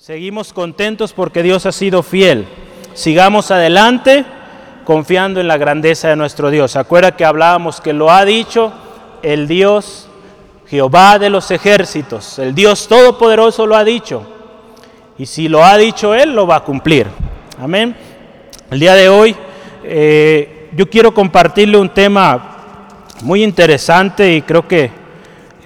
Seguimos 0.00 0.52
contentos 0.52 1.12
porque 1.12 1.42
Dios 1.42 1.66
ha 1.66 1.72
sido 1.72 2.04
fiel. 2.04 2.46
Sigamos 2.94 3.50
adelante 3.50 4.24
confiando 4.84 5.40
en 5.40 5.48
la 5.48 5.56
grandeza 5.56 6.06
de 6.06 6.14
nuestro 6.14 6.50
Dios. 6.50 6.76
Acuerda 6.76 7.16
que 7.16 7.24
hablábamos 7.24 7.80
que 7.80 7.92
lo 7.92 8.08
ha 8.08 8.24
dicho 8.24 8.72
el 9.24 9.48
Dios 9.48 10.08
Jehová 10.68 11.18
de 11.18 11.30
los 11.30 11.50
ejércitos, 11.50 12.38
el 12.38 12.54
Dios 12.54 12.86
todopoderoso 12.86 13.66
lo 13.66 13.74
ha 13.74 13.82
dicho. 13.82 14.24
Y 15.18 15.26
si 15.26 15.48
lo 15.48 15.64
ha 15.64 15.76
dicho 15.76 16.14
Él, 16.14 16.32
lo 16.32 16.46
va 16.46 16.56
a 16.56 16.64
cumplir. 16.64 17.08
Amén. 17.60 17.96
El 18.70 18.78
día 18.78 18.94
de 18.94 19.08
hoy 19.08 19.34
eh, 19.82 20.68
yo 20.76 20.88
quiero 20.88 21.12
compartirle 21.12 21.76
un 21.76 21.88
tema 21.88 22.86
muy 23.22 23.42
interesante 23.42 24.32
y 24.32 24.42
creo 24.42 24.68
que 24.68 24.92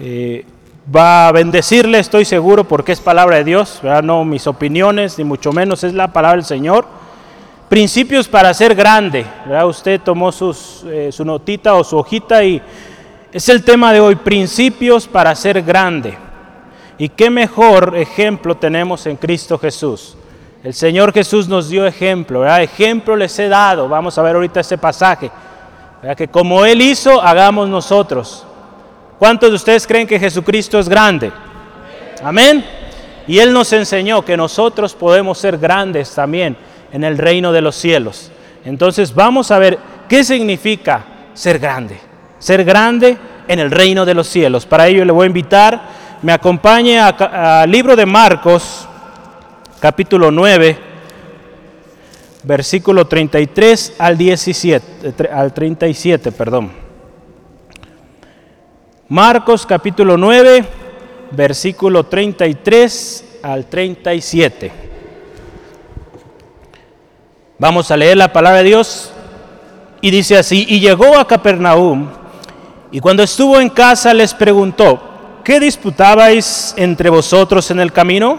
eh, 0.00 0.46
va 0.94 1.28
a 1.28 1.32
bendecirle, 1.32 1.98
estoy 1.98 2.24
seguro, 2.24 2.64
porque 2.64 2.92
es 2.92 3.00
palabra 3.00 3.36
de 3.36 3.44
Dios, 3.44 3.80
no 4.02 4.24
mis 4.24 4.46
opiniones, 4.46 5.18
ni 5.18 5.24
mucho 5.24 5.52
menos, 5.52 5.84
es 5.84 5.94
la 5.94 6.12
palabra 6.12 6.36
del 6.36 6.44
Señor. 6.44 6.86
Principios 7.68 8.28
para 8.28 8.52
ser 8.52 8.74
grande. 8.74 9.24
Usted 9.64 10.00
tomó 10.00 10.30
sus, 10.30 10.84
eh, 10.86 11.10
su 11.10 11.24
notita 11.24 11.74
o 11.74 11.84
su 11.84 11.96
hojita 11.96 12.44
y 12.44 12.60
es 13.32 13.48
el 13.48 13.64
tema 13.64 13.92
de 13.92 14.00
hoy, 14.00 14.16
principios 14.16 15.06
para 15.06 15.34
ser 15.34 15.62
grande. 15.62 16.18
Y 16.98 17.08
qué 17.08 17.30
mejor 17.30 17.96
ejemplo 17.96 18.56
tenemos 18.56 19.06
en 19.06 19.16
Cristo 19.16 19.58
Jesús. 19.58 20.16
El 20.62 20.74
Señor 20.74 21.12
Jesús 21.12 21.48
nos 21.48 21.70
dio 21.70 21.86
ejemplo, 21.86 22.40
¿verdad? 22.40 22.62
ejemplo 22.62 23.16
les 23.16 23.36
he 23.38 23.48
dado. 23.48 23.88
Vamos 23.88 24.18
a 24.18 24.22
ver 24.22 24.36
ahorita 24.36 24.60
ese 24.60 24.76
pasaje. 24.76 25.30
Que 26.16 26.28
como 26.28 26.64
Él 26.66 26.82
hizo, 26.82 27.22
hagamos 27.22 27.68
nosotros. 27.68 28.44
¿Cuántos 29.22 29.50
de 29.50 29.54
ustedes 29.54 29.86
creen 29.86 30.08
que 30.08 30.18
Jesucristo 30.18 30.80
es 30.80 30.88
grande? 30.88 31.30
Amén. 32.24 32.64
Y 33.28 33.38
Él 33.38 33.52
nos 33.52 33.72
enseñó 33.72 34.24
que 34.24 34.36
nosotros 34.36 34.94
podemos 34.94 35.38
ser 35.38 35.58
grandes 35.58 36.12
también 36.12 36.56
en 36.92 37.04
el 37.04 37.16
reino 37.16 37.52
de 37.52 37.60
los 37.60 37.76
cielos. 37.76 38.32
Entonces 38.64 39.14
vamos 39.14 39.52
a 39.52 39.60
ver 39.60 39.78
qué 40.08 40.24
significa 40.24 41.04
ser 41.34 41.60
grande. 41.60 42.00
Ser 42.40 42.64
grande 42.64 43.16
en 43.46 43.60
el 43.60 43.70
reino 43.70 44.04
de 44.04 44.14
los 44.14 44.26
cielos. 44.26 44.66
Para 44.66 44.88
ello 44.88 45.04
le 45.04 45.12
voy 45.12 45.22
a 45.22 45.28
invitar, 45.28 45.82
me 46.20 46.32
acompañe 46.32 46.98
al 46.98 47.70
libro 47.70 47.94
de 47.94 48.06
Marcos, 48.06 48.88
capítulo 49.78 50.32
9, 50.32 50.78
versículo 52.42 53.06
33 53.06 53.92
al 54.00 54.18
17, 54.18 55.28
al 55.32 55.54
37, 55.54 56.32
perdón. 56.32 56.81
Marcos 59.12 59.66
capítulo 59.66 60.16
9, 60.16 60.64
versículo 61.32 62.04
33 62.04 63.40
al 63.42 63.66
37. 63.66 64.72
Vamos 67.58 67.90
a 67.90 67.96
leer 67.98 68.16
la 68.16 68.32
palabra 68.32 68.62
de 68.62 68.68
Dios 68.70 69.12
y 70.00 70.10
dice 70.10 70.38
así, 70.38 70.64
y 70.66 70.80
llegó 70.80 71.18
a 71.18 71.26
Capernaum 71.26 72.08
y 72.90 73.00
cuando 73.00 73.22
estuvo 73.22 73.60
en 73.60 73.68
casa 73.68 74.14
les 74.14 74.32
preguntó, 74.32 75.02
¿qué 75.44 75.60
disputabais 75.60 76.72
entre 76.78 77.10
vosotros 77.10 77.70
en 77.70 77.80
el 77.80 77.92
camino? 77.92 78.38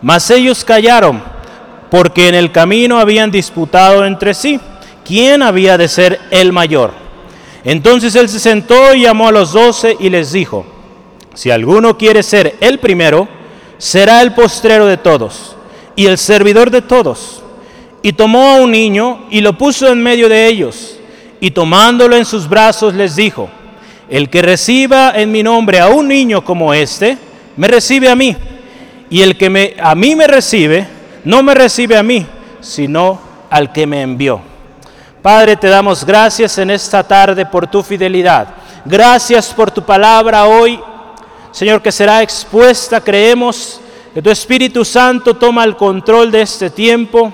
Mas 0.00 0.30
ellos 0.30 0.64
callaron, 0.64 1.22
porque 1.90 2.28
en 2.28 2.34
el 2.34 2.50
camino 2.50 2.98
habían 2.98 3.30
disputado 3.30 4.06
entre 4.06 4.32
sí 4.32 4.58
quién 5.04 5.42
había 5.42 5.76
de 5.76 5.88
ser 5.88 6.18
el 6.30 6.50
mayor. 6.50 7.07
Entonces 7.64 8.14
él 8.14 8.28
se 8.28 8.38
sentó 8.38 8.94
y 8.94 9.02
llamó 9.02 9.28
a 9.28 9.32
los 9.32 9.52
doce 9.52 9.96
y 9.98 10.10
les 10.10 10.32
dijo, 10.32 10.64
si 11.34 11.50
alguno 11.50 11.96
quiere 11.98 12.22
ser 12.22 12.56
el 12.60 12.78
primero, 12.78 13.28
será 13.78 14.22
el 14.22 14.32
postrero 14.34 14.86
de 14.86 14.96
todos 14.96 15.56
y 15.96 16.06
el 16.06 16.18
servidor 16.18 16.70
de 16.70 16.82
todos. 16.82 17.42
Y 18.02 18.12
tomó 18.12 18.48
a 18.48 18.60
un 18.60 18.70
niño 18.70 19.26
y 19.30 19.40
lo 19.40 19.58
puso 19.58 19.88
en 19.88 20.02
medio 20.02 20.28
de 20.28 20.46
ellos, 20.46 20.98
y 21.40 21.50
tomándolo 21.50 22.16
en 22.16 22.24
sus 22.24 22.48
brazos 22.48 22.94
les 22.94 23.16
dijo, 23.16 23.48
el 24.08 24.30
que 24.30 24.42
reciba 24.42 25.12
en 25.14 25.30
mi 25.30 25.42
nombre 25.42 25.80
a 25.80 25.88
un 25.88 26.08
niño 26.08 26.44
como 26.44 26.72
este, 26.72 27.18
me 27.56 27.68
recibe 27.68 28.08
a 28.08 28.16
mí 28.16 28.36
y 29.10 29.22
el 29.22 29.36
que 29.36 29.50
me, 29.50 29.74
a 29.80 29.94
mí 29.94 30.14
me 30.14 30.26
recibe, 30.26 30.86
no 31.24 31.42
me 31.42 31.54
recibe 31.54 31.96
a 31.96 32.02
mí, 32.02 32.26
sino 32.60 33.20
al 33.50 33.72
que 33.72 33.86
me 33.86 34.02
envió. 34.02 34.40
Padre, 35.28 35.56
te 35.56 35.68
damos 35.68 36.06
gracias 36.06 36.56
en 36.56 36.70
esta 36.70 37.02
tarde 37.02 37.44
por 37.44 37.66
tu 37.66 37.82
fidelidad. 37.82 38.48
Gracias 38.82 39.52
por 39.52 39.70
tu 39.70 39.82
palabra 39.82 40.46
hoy, 40.46 40.80
Señor, 41.52 41.82
que 41.82 41.92
será 41.92 42.22
expuesta. 42.22 42.98
Creemos 42.98 43.78
que 44.14 44.22
tu 44.22 44.30
Espíritu 44.30 44.86
Santo 44.86 45.34
toma 45.34 45.64
el 45.64 45.76
control 45.76 46.30
de 46.30 46.40
este 46.40 46.70
tiempo 46.70 47.30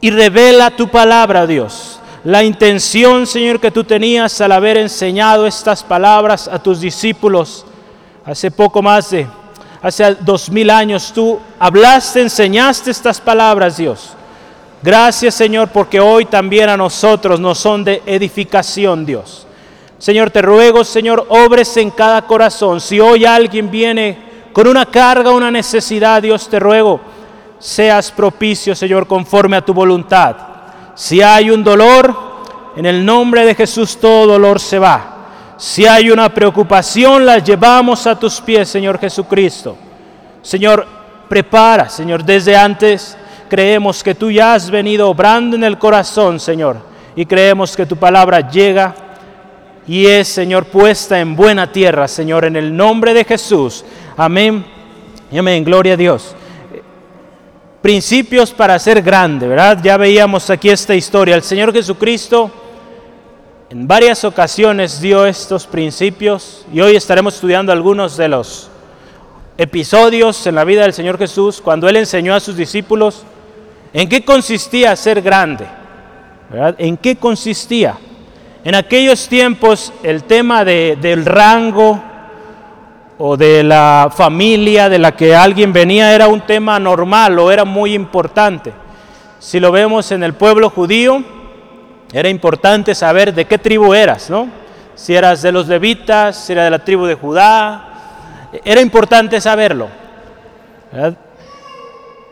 y 0.00 0.10
revela 0.10 0.72
tu 0.72 0.88
palabra, 0.88 1.46
Dios. 1.46 2.00
La 2.24 2.42
intención, 2.42 3.28
Señor, 3.28 3.60
que 3.60 3.70
tú 3.70 3.84
tenías 3.84 4.40
al 4.40 4.50
haber 4.50 4.78
enseñado 4.78 5.46
estas 5.46 5.84
palabras 5.84 6.48
a 6.48 6.60
tus 6.60 6.80
discípulos 6.80 7.66
hace 8.24 8.50
poco 8.50 8.82
más 8.82 9.10
de 9.10 9.28
hace 9.80 10.16
dos 10.22 10.50
mil 10.50 10.70
años 10.70 11.12
tú 11.14 11.38
hablaste, 11.56 12.20
enseñaste 12.20 12.90
estas 12.90 13.20
palabras, 13.20 13.76
Dios. 13.76 14.17
Gracias, 14.80 15.34
Señor, 15.34 15.68
porque 15.68 15.98
hoy 15.98 16.26
también 16.26 16.68
a 16.68 16.76
nosotros 16.76 17.40
nos 17.40 17.58
son 17.58 17.82
de 17.82 18.02
edificación, 18.06 19.04
Dios. 19.04 19.46
Señor, 19.98 20.30
te 20.30 20.40
ruego, 20.40 20.84
Señor, 20.84 21.26
obres 21.28 21.76
en 21.76 21.90
cada 21.90 22.22
corazón. 22.22 22.80
Si 22.80 23.00
hoy 23.00 23.24
alguien 23.24 23.68
viene 23.68 24.16
con 24.52 24.68
una 24.68 24.86
carga, 24.86 25.32
una 25.32 25.50
necesidad, 25.50 26.22
Dios, 26.22 26.48
te 26.48 26.60
ruego, 26.60 27.00
seas 27.58 28.12
propicio, 28.12 28.76
Señor, 28.76 29.08
conforme 29.08 29.56
a 29.56 29.64
tu 29.64 29.74
voluntad. 29.74 30.36
Si 30.94 31.20
hay 31.20 31.50
un 31.50 31.64
dolor, 31.64 32.14
en 32.76 32.86
el 32.86 33.04
nombre 33.04 33.44
de 33.44 33.56
Jesús 33.56 33.98
todo 33.98 34.28
dolor 34.28 34.60
se 34.60 34.78
va. 34.78 35.16
Si 35.56 35.84
hay 35.86 36.10
una 36.10 36.32
preocupación, 36.32 37.26
la 37.26 37.38
llevamos 37.38 38.06
a 38.06 38.16
tus 38.16 38.40
pies, 38.40 38.68
Señor 38.68 39.00
Jesucristo. 39.00 39.76
Señor, 40.40 40.86
prepara, 41.28 41.88
Señor, 41.88 42.22
desde 42.22 42.56
antes 42.56 43.18
creemos 43.48 44.02
que 44.02 44.14
tú 44.14 44.30
ya 44.30 44.54
has 44.54 44.70
venido 44.70 45.08
obrando 45.08 45.56
en 45.56 45.64
el 45.64 45.78
corazón, 45.78 46.38
Señor, 46.38 46.76
y 47.16 47.26
creemos 47.26 47.76
que 47.76 47.86
tu 47.86 47.96
palabra 47.96 48.48
llega 48.48 48.94
y 49.86 50.06
es, 50.06 50.28
Señor, 50.28 50.66
puesta 50.66 51.18
en 51.18 51.34
buena 51.34 51.72
tierra, 51.72 52.06
Señor, 52.06 52.44
en 52.44 52.56
el 52.56 52.76
nombre 52.76 53.14
de 53.14 53.24
Jesús. 53.24 53.84
Amén. 54.16 54.64
Y 55.32 55.38
amén. 55.38 55.64
Gloria 55.64 55.94
a 55.94 55.96
Dios. 55.96 56.36
Principios 57.80 58.52
para 58.52 58.78
ser 58.78 59.00
grande, 59.00 59.48
¿verdad? 59.48 59.78
Ya 59.82 59.96
veíamos 59.96 60.50
aquí 60.50 60.68
esta 60.68 60.94
historia. 60.94 61.34
El 61.34 61.42
Señor 61.42 61.72
Jesucristo 61.72 62.50
en 63.70 63.86
varias 63.86 64.24
ocasiones 64.24 64.98
dio 64.98 65.26
estos 65.26 65.66
principios 65.66 66.64
y 66.72 66.80
hoy 66.80 66.96
estaremos 66.96 67.34
estudiando 67.34 67.70
algunos 67.70 68.16
de 68.16 68.26
los 68.26 68.70
episodios 69.58 70.46
en 70.46 70.54
la 70.54 70.64
vida 70.64 70.82
del 70.82 70.94
Señor 70.94 71.18
Jesús 71.18 71.60
cuando 71.60 71.86
Él 71.86 71.96
enseñó 71.96 72.34
a 72.34 72.40
sus 72.40 72.56
discípulos 72.56 73.24
en 73.92 74.08
qué 74.08 74.24
consistía 74.24 74.94
ser 74.96 75.22
grande. 75.22 75.66
¿En 76.78 76.96
qué 76.96 77.16
consistía? 77.16 77.96
En 78.64 78.74
aquellos 78.74 79.28
tiempos 79.28 79.92
el 80.02 80.24
tema 80.24 80.64
del 80.64 81.24
rango 81.24 82.02
o 83.18 83.36
de 83.36 83.62
la 83.62 84.10
familia 84.14 84.88
de 84.88 84.98
la 84.98 85.12
que 85.12 85.34
alguien 85.34 85.72
venía 85.72 86.14
era 86.14 86.28
un 86.28 86.40
tema 86.42 86.78
normal 86.78 87.38
o 87.38 87.50
era 87.50 87.64
muy 87.64 87.94
importante. 87.94 88.72
Si 89.38 89.60
lo 89.60 89.72
vemos 89.72 90.10
en 90.12 90.22
el 90.22 90.34
pueblo 90.34 90.70
judío, 90.70 91.22
era 92.12 92.28
importante 92.28 92.94
saber 92.94 93.34
de 93.34 93.44
qué 93.44 93.58
tribu 93.58 93.92
eras, 93.94 94.30
¿no? 94.30 94.48
Si 94.94 95.14
eras 95.14 95.42
de 95.42 95.52
los 95.52 95.68
levitas, 95.68 96.36
si 96.36 96.52
era 96.52 96.64
de 96.64 96.70
la 96.70 96.78
tribu 96.80 97.06
de 97.06 97.14
Judá, 97.14 97.88
era 98.64 98.80
importante 98.80 99.40
saberlo. 99.40 99.88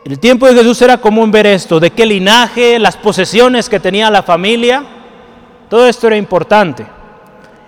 En 0.07 0.13
el 0.13 0.21
tiempo 0.21 0.47
de 0.47 0.55
Jesús 0.55 0.81
era 0.83 0.99
común 0.99 1.33
ver 1.33 1.49
esto, 1.49 1.81
de 1.81 1.91
qué 1.91 2.07
linaje, 2.07 2.79
las 2.79 2.97
posesiones 2.97 3.69
que 3.69 3.81
tenía 3.81 4.09
la 4.09 4.23
familia, 4.23 4.85
todo 5.69 5.85
esto 5.89 6.07
era 6.07 6.17
importante. 6.17 6.87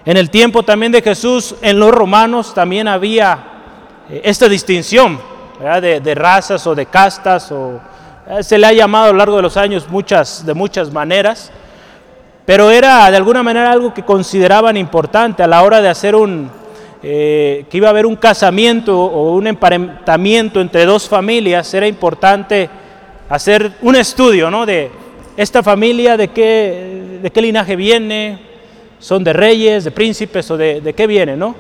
En 0.05 0.17
el 0.17 0.31
tiempo 0.31 0.63
también 0.63 0.93
de 0.93 1.03
Jesús, 1.03 1.57
en 1.63 1.81
los 1.81 1.91
romanos 1.91 2.55
también 2.55 2.87
había 2.87 3.41
eh, 4.09 4.21
esta 4.23 4.49
distinción 4.49 5.19
de, 5.83 5.99
de, 5.99 6.15
razas 6.15 6.65
o 6.69 6.77
de 6.77 6.87
castas, 6.87 7.51
o, 7.51 7.81
eh, 8.29 8.41
se 8.45 8.57
le 8.57 8.69
ha 8.69 8.73
llamado 8.73 9.07
a 9.07 9.11
lo 9.11 9.19
largo 9.19 9.35
de 9.35 9.43
los 9.43 9.57
años 9.57 9.89
muchas, 9.89 10.47
de 10.47 10.55
muchas 10.55 10.93
maneras 10.93 11.51
pero 12.49 12.71
era 12.71 13.11
de 13.11 13.17
alguna 13.19 13.43
manera 13.43 13.71
algo 13.71 13.93
que 13.93 14.05
consideraban 14.05 14.75
importante 14.79 15.43
a 15.43 15.47
la 15.47 15.63
hora 15.63 15.83
de 15.83 15.91
hacer 15.91 16.15
un, 16.15 16.51
eh, 17.03 17.65
que 17.71 17.77
iba 17.77 17.89
a 17.89 17.91
haber 17.91 18.07
un 18.07 18.17
casamiento 18.17 18.99
o 19.01 19.35
un 19.35 19.47
emparentamiento 19.47 20.61
entre 20.61 20.85
dos 20.85 21.09
familias, 21.09 21.73
era 21.75 21.87
importante 21.87 22.69
hacer 23.29 23.73
un 23.83 23.97
estudio 23.97 24.51
¿no? 24.51 24.67
de 24.67 24.91
esta 25.37 25.63
familia, 25.63 26.17
de 26.17 26.29
qué, 26.29 27.19
de 27.23 27.31
qué 27.31 27.43
linaje 27.43 27.77
viene, 27.77 28.39
son 28.99 29.23
de 29.23 29.33
reyes, 29.33 29.85
de 29.85 29.91
príncipes 29.91 30.51
o 30.51 30.57
de, 30.57 30.81
de 30.81 30.93
qué 30.93 31.07
viene, 31.07 31.37
¿no? 31.37 31.55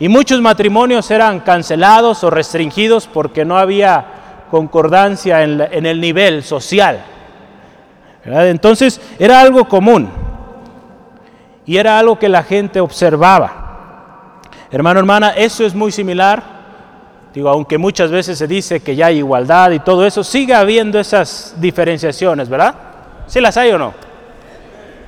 Y 0.00 0.08
muchos 0.08 0.40
matrimonios 0.40 1.10
eran 1.10 1.40
cancelados 1.40 2.24
o 2.24 2.30
restringidos 2.30 3.06
porque 3.06 3.44
no 3.44 3.56
había 3.56 4.04
concordancia 4.50 5.42
en, 5.42 5.86
el 5.86 6.00
nivel 6.00 6.42
social. 6.42 7.02
Entonces 8.24 9.00
era 9.18 9.40
algo 9.40 9.66
común 9.66 10.08
y 11.66 11.76
era 11.76 11.98
algo 11.98 12.18
que 12.18 12.28
la 12.28 12.42
gente 12.42 12.80
observaba. 12.80 13.63
Hermano, 14.74 14.98
hermana, 14.98 15.30
eso 15.36 15.64
es 15.64 15.72
muy 15.72 15.92
similar. 15.92 16.42
Digo, 17.32 17.48
aunque 17.48 17.78
muchas 17.78 18.10
veces 18.10 18.36
se 18.36 18.48
dice 18.48 18.80
que 18.80 18.96
ya 18.96 19.06
hay 19.06 19.18
igualdad 19.18 19.70
y 19.70 19.78
todo 19.78 20.04
eso, 20.04 20.24
sigue 20.24 20.52
habiendo 20.52 20.98
esas 20.98 21.54
diferenciaciones, 21.58 22.48
¿verdad? 22.48 22.74
¿Sí 23.28 23.40
las 23.40 23.56
hay 23.56 23.70
o 23.70 23.78
no? 23.78 23.94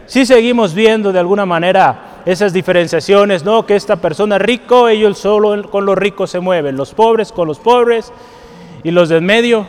Sí 0.07 0.25
seguimos 0.25 0.73
viendo 0.73 1.11
de 1.11 1.19
alguna 1.19 1.47
manera 1.47 2.21
esas 2.25 2.53
diferenciaciones, 2.53 3.45
¿no? 3.45 3.67
Que 3.67 3.75
esta 3.75 3.97
persona 3.97 4.39
rico, 4.39 4.87
ellos 4.87 5.19
solo 5.19 5.69
con 5.69 5.85
los 5.85 5.99
ricos 5.99 6.31
se 6.31 6.39
mueven, 6.39 6.77
los 6.77 6.95
pobres 6.95 7.33
con 7.33 7.49
los 7.49 7.59
pobres 7.59 8.13
y 8.85 8.93
los 8.93 9.09
de 9.09 9.17
en 9.17 9.27
medio, 9.27 9.67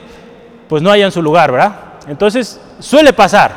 pues 0.70 0.84
no 0.84 0.92
hayan 0.92 1.12
su 1.12 1.24
lugar, 1.24 1.52
¿verdad? 1.52 1.74
Entonces, 2.08 2.62
suele 2.80 3.14
pasar. 3.14 3.52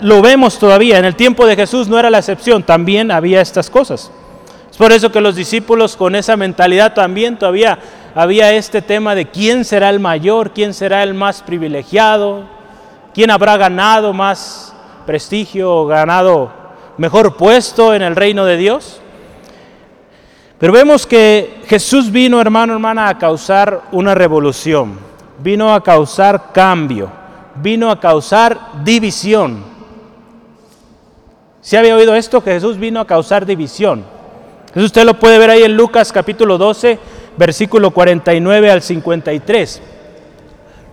Lo 0.00 0.22
vemos 0.22 0.58
todavía, 0.58 0.98
en 0.98 1.04
el 1.04 1.14
tiempo 1.14 1.46
de 1.46 1.54
Jesús 1.54 1.86
no 1.86 2.00
era 2.00 2.10
la 2.10 2.18
excepción, 2.18 2.64
también 2.64 3.12
había 3.12 3.40
estas 3.40 3.70
cosas. 3.70 4.10
Es 4.72 4.76
por 4.76 4.90
eso 4.90 5.12
que 5.12 5.20
los 5.20 5.36
discípulos 5.36 5.96
con 5.96 6.16
esa 6.16 6.36
mentalidad 6.36 6.94
también 6.94 7.38
todavía 7.38 7.78
había 8.14 8.52
este 8.52 8.82
tema 8.82 9.14
de 9.14 9.28
quién 9.28 9.64
será 9.64 9.90
el 9.90 10.00
mayor, 10.00 10.50
quién 10.52 10.74
será 10.74 11.04
el 11.04 11.14
más 11.14 11.42
privilegiado, 11.42 12.48
quién 13.14 13.30
habrá 13.30 13.56
ganado 13.56 14.12
más 14.12 14.74
prestigio 15.06 15.72
o 15.72 15.86
ganado 15.86 16.50
mejor 16.96 17.36
puesto 17.36 17.94
en 17.94 18.02
el 18.02 18.16
reino 18.16 18.44
de 18.44 18.56
Dios. 18.56 19.00
Pero 20.58 20.72
vemos 20.72 21.06
que 21.06 21.62
Jesús 21.66 22.10
vino, 22.10 22.40
hermano, 22.40 22.72
hermana, 22.72 23.08
a 23.08 23.18
causar 23.18 23.82
una 23.92 24.14
revolución, 24.14 24.98
vino 25.38 25.72
a 25.72 25.82
causar 25.82 26.50
cambio 26.52 27.22
vino 27.56 27.90
a 27.90 28.00
causar 28.00 28.58
división. 28.84 29.64
¿Se 31.60 31.78
había 31.78 31.96
oído 31.96 32.14
esto? 32.14 32.42
Que 32.42 32.52
Jesús 32.52 32.78
vino 32.78 33.00
a 33.00 33.06
causar 33.06 33.46
división. 33.46 34.04
Eso 34.74 34.86
usted 34.86 35.04
lo 35.04 35.18
puede 35.18 35.38
ver 35.38 35.50
ahí 35.50 35.62
en 35.62 35.76
Lucas 35.76 36.12
capítulo 36.12 36.56
12, 36.58 36.98
versículo 37.36 37.90
49 37.90 38.70
al 38.70 38.82
53. 38.82 39.82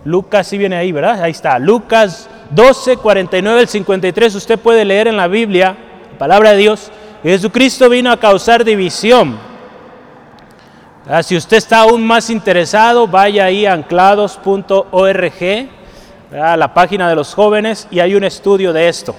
Lucas 0.04 0.46
sí 0.46 0.58
viene 0.58 0.76
ahí, 0.76 0.92
¿verdad? 0.92 1.22
Ahí 1.22 1.30
está. 1.32 1.58
Lucas 1.58 2.28
12, 2.50 2.98
49 2.98 3.60
al 3.60 3.68
53. 3.68 4.34
Usted 4.34 4.58
puede 4.58 4.84
leer 4.84 5.08
en 5.08 5.16
la 5.16 5.28
Biblia, 5.28 5.76
la 6.12 6.18
palabra 6.18 6.52
de 6.52 6.58
Dios, 6.58 6.90
que 7.22 7.30
Jesucristo 7.30 7.88
vino 7.88 8.10
a 8.10 8.18
causar 8.18 8.64
división. 8.64 9.38
Si 11.22 11.36
usted 11.36 11.56
está 11.56 11.80
aún 11.80 12.06
más 12.06 12.30
interesado, 12.30 13.08
vaya 13.08 13.46
ahí 13.46 13.66
a 13.66 13.72
anclados.org 13.72 15.34
la 16.30 16.74
página 16.74 17.08
de 17.08 17.16
los 17.16 17.34
jóvenes 17.34 17.88
y 17.90 18.00
hay 18.00 18.14
un 18.14 18.24
estudio 18.24 18.72
de 18.72 18.88
esto, 18.88 19.16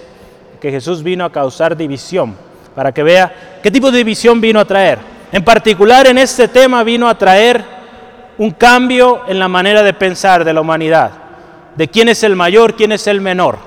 que 0.61 0.71
Jesús 0.71 1.03
vino 1.03 1.25
a 1.25 1.31
causar 1.31 1.75
división, 1.75 2.35
para 2.75 2.91
que 2.91 3.03
vea 3.03 3.59
qué 3.61 3.71
tipo 3.71 3.91
de 3.91 3.99
división 3.99 4.39
vino 4.39 4.59
a 4.59 4.65
traer. 4.65 4.99
En 5.31 5.43
particular 5.43 6.07
en 6.07 6.17
este 6.17 6.47
tema 6.47 6.83
vino 6.83 7.07
a 7.07 7.17
traer 7.17 7.63
un 8.37 8.51
cambio 8.51 9.21
en 9.27 9.39
la 9.39 9.47
manera 9.47 9.83
de 9.83 9.93
pensar 9.93 10.43
de 10.43 10.53
la 10.53 10.61
humanidad, 10.61 11.11
de 11.75 11.87
quién 11.87 12.09
es 12.09 12.23
el 12.23 12.35
mayor, 12.35 12.75
quién 12.75 12.91
es 12.91 13.07
el 13.07 13.21
menor. 13.21 13.57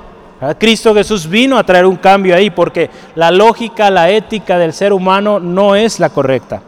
Cristo 0.59 0.95
Jesús 0.95 1.29
vino 1.29 1.57
a 1.57 1.65
traer 1.65 1.87
un 1.87 1.97
cambio 1.97 2.35
ahí 2.35 2.51
porque 2.51 2.91
la 3.15 3.31
lógica, 3.31 3.91
la 3.91 4.11
ética 4.11 4.59
del 4.59 4.73
ser 4.73 4.93
humano 4.93 5.41
no 5.41 5.75
es 5.75 6.01
la 6.01 6.11
correcta. 6.11 6.61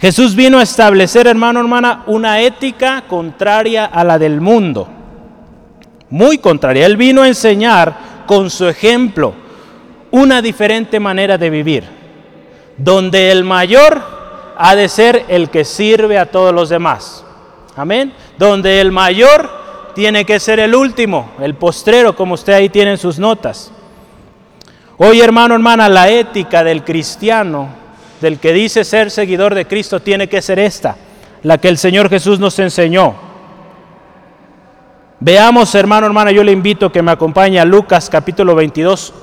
Jesús 0.00 0.34
vino 0.34 0.58
a 0.58 0.62
establecer, 0.62 1.26
hermano, 1.26 1.60
hermana, 1.60 2.04
una 2.06 2.40
ética 2.40 3.02
contraria 3.08 3.86
a 3.86 4.04
la 4.04 4.18
del 4.18 4.40
mundo 4.40 4.88
muy 6.10 6.38
contraria. 6.38 6.86
Él 6.86 6.96
vino 6.96 7.22
a 7.22 7.28
enseñar 7.28 8.24
con 8.26 8.50
su 8.50 8.66
ejemplo 8.66 9.34
una 10.10 10.42
diferente 10.42 11.00
manera 11.00 11.38
de 11.38 11.50
vivir, 11.50 11.84
donde 12.76 13.30
el 13.30 13.44
mayor 13.44 14.00
ha 14.56 14.74
de 14.74 14.88
ser 14.88 15.24
el 15.28 15.50
que 15.50 15.64
sirve 15.64 16.18
a 16.18 16.26
todos 16.26 16.54
los 16.54 16.68
demás. 16.68 17.24
Amén. 17.76 18.12
Donde 18.38 18.80
el 18.80 18.90
mayor 18.90 19.48
tiene 19.94 20.24
que 20.24 20.40
ser 20.40 20.60
el 20.60 20.74
último, 20.74 21.30
el 21.40 21.54
postrero, 21.54 22.14
como 22.16 22.34
usted 22.34 22.52
ahí 22.52 22.68
tiene 22.68 22.92
en 22.92 22.98
sus 22.98 23.18
notas. 23.18 23.70
Hoy, 24.96 25.20
hermano, 25.20 25.54
hermana, 25.54 25.88
la 25.88 26.08
ética 26.08 26.64
del 26.64 26.82
cristiano, 26.82 27.68
del 28.20 28.38
que 28.40 28.52
dice 28.52 28.84
ser 28.84 29.12
seguidor 29.12 29.54
de 29.54 29.66
Cristo, 29.66 30.00
tiene 30.00 30.28
que 30.28 30.42
ser 30.42 30.58
esta, 30.58 30.96
la 31.44 31.58
que 31.58 31.68
el 31.68 31.78
Señor 31.78 32.08
Jesús 32.08 32.40
nos 32.40 32.58
enseñó. 32.58 33.14
Veamos, 35.20 35.72
hermano, 35.74 36.06
hermana, 36.06 36.32
yo 36.32 36.42
le 36.42 36.52
invito 36.52 36.86
a 36.86 36.92
que 36.92 37.02
me 37.02 37.12
acompañe 37.12 37.60
a 37.60 37.64
Lucas 37.64 38.08
capítulo 38.10 38.54
22, 38.56 39.14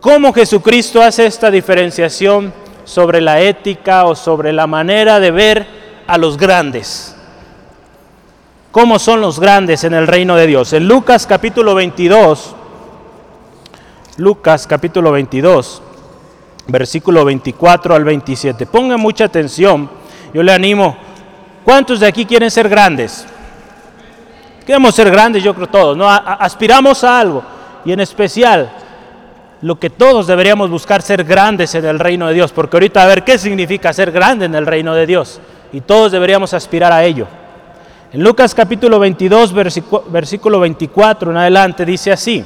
cómo 0.00 0.32
Jesucristo 0.32 1.02
hace 1.02 1.26
esta 1.26 1.50
diferenciación 1.50 2.52
sobre 2.84 3.20
la 3.20 3.40
ética 3.40 4.04
o 4.04 4.14
sobre 4.14 4.52
la 4.52 4.66
manera 4.66 5.20
de 5.20 5.30
ver 5.30 5.66
a 6.06 6.16
los 6.16 6.36
grandes. 6.36 7.14
¿Cómo 8.70 8.98
son 8.98 9.20
los 9.20 9.40
grandes 9.40 9.84
en 9.84 9.94
el 9.94 10.06
reino 10.06 10.36
de 10.36 10.46
Dios? 10.46 10.72
En 10.72 10.86
Lucas 10.86 11.26
capítulo 11.26 11.74
22, 11.74 12.54
Lucas 14.18 14.66
capítulo 14.66 15.12
22, 15.12 15.82
versículo 16.66 17.24
24 17.24 17.94
al 17.94 18.04
27. 18.04 18.66
Ponga 18.66 18.96
mucha 18.96 19.24
atención, 19.24 19.90
yo 20.32 20.42
le 20.42 20.52
animo. 20.52 20.96
¿Cuántos 21.64 22.00
de 22.00 22.06
aquí 22.06 22.24
quieren 22.24 22.50
ser 22.50 22.68
grandes? 22.68 23.26
Queremos 24.66 24.94
ser 24.94 25.10
grandes, 25.10 25.42
yo 25.42 25.54
creo 25.54 25.66
todos, 25.66 25.96
¿no? 25.96 26.08
aspiramos 26.08 27.02
a 27.04 27.20
algo. 27.20 27.42
Y 27.84 27.92
en 27.92 28.00
especial, 28.00 28.70
lo 29.60 29.78
que 29.78 29.90
todos 29.90 30.26
deberíamos 30.26 30.70
buscar 30.70 31.02
ser 31.02 31.24
grandes 31.24 31.74
en 31.74 31.84
el 31.84 31.98
reino 31.98 32.28
de 32.28 32.34
Dios. 32.34 32.52
Porque 32.52 32.76
ahorita 32.76 33.02
a 33.02 33.06
ver 33.06 33.24
qué 33.24 33.38
significa 33.38 33.92
ser 33.92 34.12
grande 34.12 34.46
en 34.46 34.54
el 34.54 34.66
reino 34.66 34.94
de 34.94 35.06
Dios. 35.06 35.40
Y 35.72 35.80
todos 35.80 36.12
deberíamos 36.12 36.54
aspirar 36.54 36.92
a 36.92 37.04
ello. 37.04 37.26
En 38.12 38.22
Lucas 38.22 38.54
capítulo 38.54 38.98
22, 38.98 39.52
versículo 40.10 40.60
24 40.60 41.30
en 41.30 41.36
adelante, 41.36 41.84
dice 41.84 42.12
así. 42.12 42.44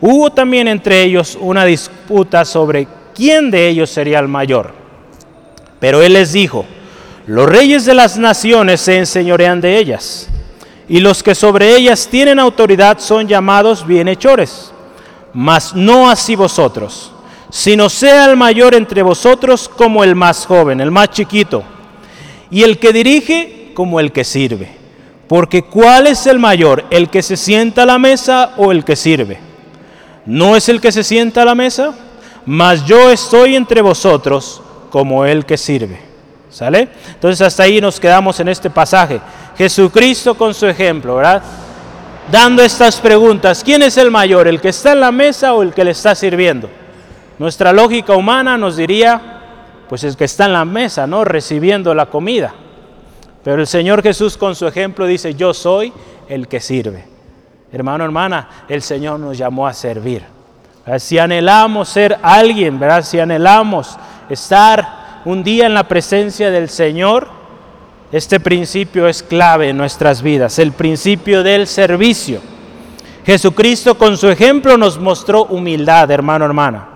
Hubo 0.00 0.30
también 0.30 0.68
entre 0.68 1.02
ellos 1.02 1.36
una 1.40 1.64
disputa 1.64 2.44
sobre 2.44 2.86
quién 3.14 3.50
de 3.50 3.68
ellos 3.68 3.90
sería 3.90 4.18
el 4.18 4.28
mayor. 4.28 4.72
Pero 5.78 6.00
él 6.02 6.12
les 6.12 6.32
dijo, 6.32 6.64
los 7.26 7.48
reyes 7.48 7.84
de 7.84 7.94
las 7.94 8.16
naciones 8.18 8.80
se 8.80 8.98
enseñorean 8.98 9.60
de 9.60 9.78
ellas 9.78 10.28
y 10.88 11.00
los 11.00 11.22
que 11.22 11.34
sobre 11.34 11.76
ellas 11.76 12.08
tienen 12.10 12.38
autoridad 12.38 12.98
son 12.98 13.28
llamados 13.28 13.86
bienhechores. 13.86 14.72
Mas 15.32 15.74
no 15.74 16.10
así 16.10 16.36
vosotros, 16.36 17.12
sino 17.50 17.88
sea 17.88 18.26
el 18.26 18.36
mayor 18.36 18.74
entre 18.74 19.02
vosotros 19.02 19.68
como 19.68 20.02
el 20.02 20.14
más 20.14 20.46
joven, 20.46 20.80
el 20.80 20.90
más 20.90 21.10
chiquito, 21.10 21.62
y 22.50 22.62
el 22.62 22.78
que 22.78 22.92
dirige 22.92 23.72
como 23.74 24.00
el 24.00 24.12
que 24.12 24.24
sirve. 24.24 24.76
Porque 25.28 25.62
¿cuál 25.62 26.08
es 26.08 26.26
el 26.26 26.40
mayor? 26.40 26.84
¿El 26.90 27.08
que 27.08 27.22
se 27.22 27.36
sienta 27.36 27.84
a 27.84 27.86
la 27.86 27.98
mesa 27.98 28.54
o 28.56 28.72
el 28.72 28.84
que 28.84 28.96
sirve? 28.96 29.38
¿No 30.26 30.56
es 30.56 30.68
el 30.68 30.80
que 30.80 30.90
se 30.90 31.04
sienta 31.04 31.42
a 31.42 31.44
la 31.44 31.54
mesa? 31.54 31.94
Mas 32.46 32.84
yo 32.84 33.10
estoy 33.10 33.54
entre 33.54 33.80
vosotros 33.80 34.60
como 34.90 35.24
el 35.24 35.46
que 35.46 35.56
sirve. 35.56 36.00
¿Sale? 36.50 36.88
Entonces 37.14 37.46
hasta 37.46 37.62
ahí 37.62 37.80
nos 37.80 38.00
quedamos 38.00 38.40
en 38.40 38.48
este 38.48 38.70
pasaje. 38.70 39.20
Jesucristo 39.56 40.34
con 40.34 40.52
su 40.52 40.66
ejemplo, 40.66 41.14
¿verdad? 41.14 41.42
Dando 42.30 42.62
estas 42.62 43.00
preguntas, 43.00 43.64
¿quién 43.64 43.82
es 43.82 43.96
el 43.96 44.08
mayor? 44.08 44.46
¿El 44.46 44.60
que 44.60 44.68
está 44.68 44.92
en 44.92 45.00
la 45.00 45.10
mesa 45.10 45.52
o 45.54 45.62
el 45.62 45.72
que 45.72 45.82
le 45.82 45.90
está 45.90 46.14
sirviendo? 46.14 46.70
Nuestra 47.40 47.72
lógica 47.72 48.14
humana 48.14 48.56
nos 48.56 48.76
diría, 48.76 49.40
pues 49.88 50.04
el 50.04 50.16
que 50.16 50.26
está 50.26 50.44
en 50.44 50.52
la 50.52 50.64
mesa, 50.64 51.08
¿no? 51.08 51.24
Recibiendo 51.24 51.92
la 51.92 52.06
comida. 52.06 52.54
Pero 53.42 53.60
el 53.60 53.66
Señor 53.66 54.02
Jesús 54.02 54.36
con 54.36 54.54
su 54.54 54.68
ejemplo 54.68 55.06
dice, 55.06 55.34
yo 55.34 55.52
soy 55.52 55.92
el 56.28 56.46
que 56.46 56.60
sirve. 56.60 57.04
Hermano, 57.72 58.04
hermana, 58.04 58.48
el 58.68 58.82
Señor 58.82 59.18
nos 59.18 59.36
llamó 59.36 59.66
a 59.66 59.72
servir. 59.72 60.22
Si 60.98 61.18
anhelamos 61.18 61.88
ser 61.88 62.16
alguien, 62.22 62.78
¿verdad? 62.78 63.02
Si 63.02 63.18
anhelamos 63.18 63.96
estar 64.28 65.22
un 65.24 65.42
día 65.42 65.66
en 65.66 65.74
la 65.74 65.88
presencia 65.88 66.52
del 66.52 66.68
Señor, 66.68 67.39
este 68.12 68.40
principio 68.40 69.06
es 69.06 69.22
clave 69.22 69.68
en 69.68 69.76
nuestras 69.76 70.22
vidas, 70.22 70.58
el 70.58 70.72
principio 70.72 71.42
del 71.42 71.66
servicio. 71.66 72.40
Jesucristo 73.24 73.96
con 73.96 74.16
su 74.16 74.28
ejemplo 74.28 74.76
nos 74.76 74.98
mostró 74.98 75.44
humildad, 75.44 76.10
hermano, 76.10 76.44
hermana, 76.44 76.88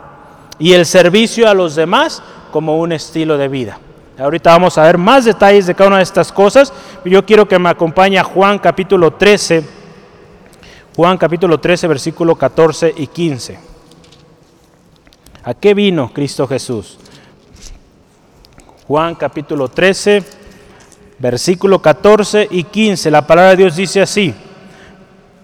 y 0.58 0.72
el 0.72 0.84
servicio 0.86 1.48
a 1.48 1.54
los 1.54 1.76
demás 1.76 2.22
como 2.50 2.78
un 2.78 2.92
estilo 2.92 3.38
de 3.38 3.48
vida. 3.48 3.78
Ahorita 4.18 4.50
vamos 4.50 4.76
a 4.78 4.82
ver 4.82 4.98
más 4.98 5.24
detalles 5.24 5.66
de 5.66 5.74
cada 5.74 5.88
una 5.88 5.96
de 5.98 6.04
estas 6.04 6.32
cosas. 6.32 6.72
Yo 7.04 7.24
quiero 7.24 7.46
que 7.46 7.58
me 7.58 7.68
acompañe 7.68 8.18
a 8.18 8.24
Juan 8.24 8.58
capítulo 8.58 9.12
13, 9.12 9.64
Juan 10.96 11.18
capítulo 11.18 11.58
13, 11.58 11.86
versículo 11.88 12.34
14 12.34 12.94
y 12.96 13.06
15. 13.06 13.58
¿A 15.44 15.54
qué 15.54 15.74
vino 15.74 16.12
Cristo 16.12 16.46
Jesús? 16.46 16.98
Juan 18.86 19.14
capítulo 19.14 19.68
13 19.68 20.43
versículo 21.18 21.80
14 21.80 22.48
y 22.50 22.64
15, 22.64 23.10
la 23.10 23.26
palabra 23.26 23.50
de 23.50 23.56
Dios 23.56 23.76
dice 23.76 24.02
así, 24.02 24.34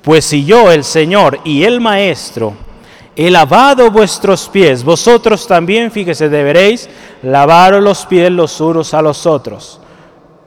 pues 0.02 0.24
si 0.24 0.44
yo, 0.44 0.70
el 0.70 0.84
Señor 0.84 1.40
y 1.44 1.64
el 1.64 1.80
Maestro, 1.80 2.54
he 3.16 3.30
lavado 3.30 3.90
vuestros 3.90 4.48
pies, 4.48 4.82
vosotros 4.82 5.46
también, 5.46 5.90
fíjese, 5.90 6.28
deberéis 6.28 6.88
lavar 7.22 7.74
los 7.74 8.06
pies 8.06 8.30
los 8.30 8.60
unos 8.60 8.94
a 8.94 9.02
los 9.02 9.26
otros. 9.26 9.80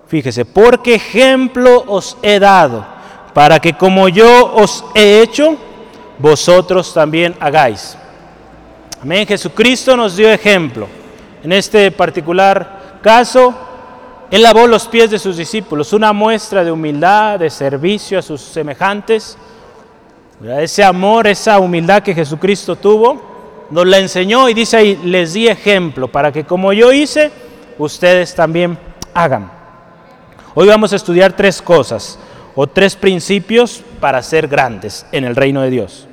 Fíjese, 0.08 0.46
porque 0.46 0.96
ejemplo 0.96 1.84
os 1.88 2.18
he 2.22 2.40
dado, 2.40 2.86
para 3.34 3.60
que 3.60 3.74
como 3.74 4.10
yo 4.10 4.54
os 4.56 4.84
he 4.96 5.22
hecho, 5.22 5.58
vosotros 6.20 6.94
también 6.94 7.36
hagáis. 7.40 7.98
Amén. 9.02 9.28
Jesucristo 9.28 9.98
nos 9.98 10.16
dio 10.16 10.32
ejemplo. 10.32 10.88
En 11.44 11.52
este 11.52 11.92
particular 11.92 13.00
caso, 13.02 13.54
Él 14.34 14.42
lavó 14.42 14.66
los 14.66 14.88
pies 14.88 15.12
de 15.12 15.20
sus 15.20 15.38
discípulos, 15.38 15.94
una 15.94 16.12
muestra 16.12 16.64
de 16.64 16.72
humildad, 16.72 17.38
de 17.38 17.52
servicio 17.52 18.18
a 18.18 18.24
sus 18.24 18.42
semejantes. 18.42 19.38
Ese 20.58 20.84
amor, 20.84 21.28
esa 21.28 21.60
humildad 21.60 22.02
que 22.02 22.16
Jesucristo 22.16 22.76
tuvo, 22.76 23.68
nos 23.70 23.86
la 23.86 24.00
enseñó 24.00 24.50
y 24.50 24.56
dice 24.56 24.78
ahí, 24.78 25.00
les 25.04 25.34
di 25.34 25.48
ejemplo 25.48 26.08
para 26.08 26.32
que 26.32 26.46
como 26.46 26.74
yo 26.74 26.92
hice, 26.92 27.30
ustedes 27.78 28.34
también 28.34 28.76
hagan. 29.14 29.52
Hoy 30.56 30.68
vamos 30.68 30.94
a 30.94 30.96
estudiar 30.96 31.34
tres 31.34 31.62
cosas 31.62 32.18
o 32.56 32.66
tres 32.66 32.96
principios 32.96 33.84
para 34.00 34.24
ser 34.24 34.48
grandes 34.48 35.06
en 35.12 35.26
el 35.26 35.36
reino 35.36 35.62
de 35.62 35.70
Dios 35.70 36.08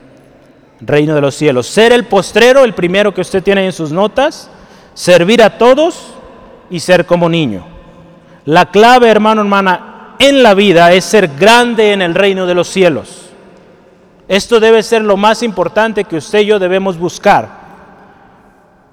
reino 0.82 1.14
de 1.14 1.22
los 1.22 1.34
cielos. 1.34 1.66
Ser 1.66 1.90
el 1.92 2.04
postrero, 2.04 2.64
el 2.64 2.74
primero 2.74 3.14
que 3.14 3.22
usted 3.22 3.42
tiene 3.42 3.64
en 3.64 3.72
sus 3.72 3.92
notas, 3.92 4.50
servir 4.92 5.42
a 5.42 5.56
todos 5.56 6.14
y 6.68 6.80
ser 6.80 7.06
como 7.06 7.26
niño. 7.26 7.79
La 8.46 8.70
clave, 8.70 9.08
hermano, 9.08 9.42
hermana, 9.42 10.14
en 10.18 10.42
la 10.42 10.54
vida 10.54 10.92
es 10.92 11.04
ser 11.04 11.28
grande 11.28 11.92
en 11.92 12.02
el 12.02 12.14
reino 12.14 12.46
de 12.46 12.54
los 12.54 12.68
cielos. 12.68 13.30
Esto 14.28 14.60
debe 14.60 14.82
ser 14.82 15.02
lo 15.02 15.16
más 15.16 15.42
importante 15.42 16.04
que 16.04 16.16
usted 16.16 16.40
y 16.40 16.46
yo 16.46 16.58
debemos 16.58 16.96
buscar. 16.98 17.48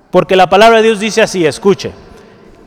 Porque 0.10 0.36
la 0.36 0.50
palabra 0.50 0.78
de 0.78 0.84
Dios 0.84 1.00
dice 1.00 1.22
así, 1.22 1.46
escuche, 1.46 1.92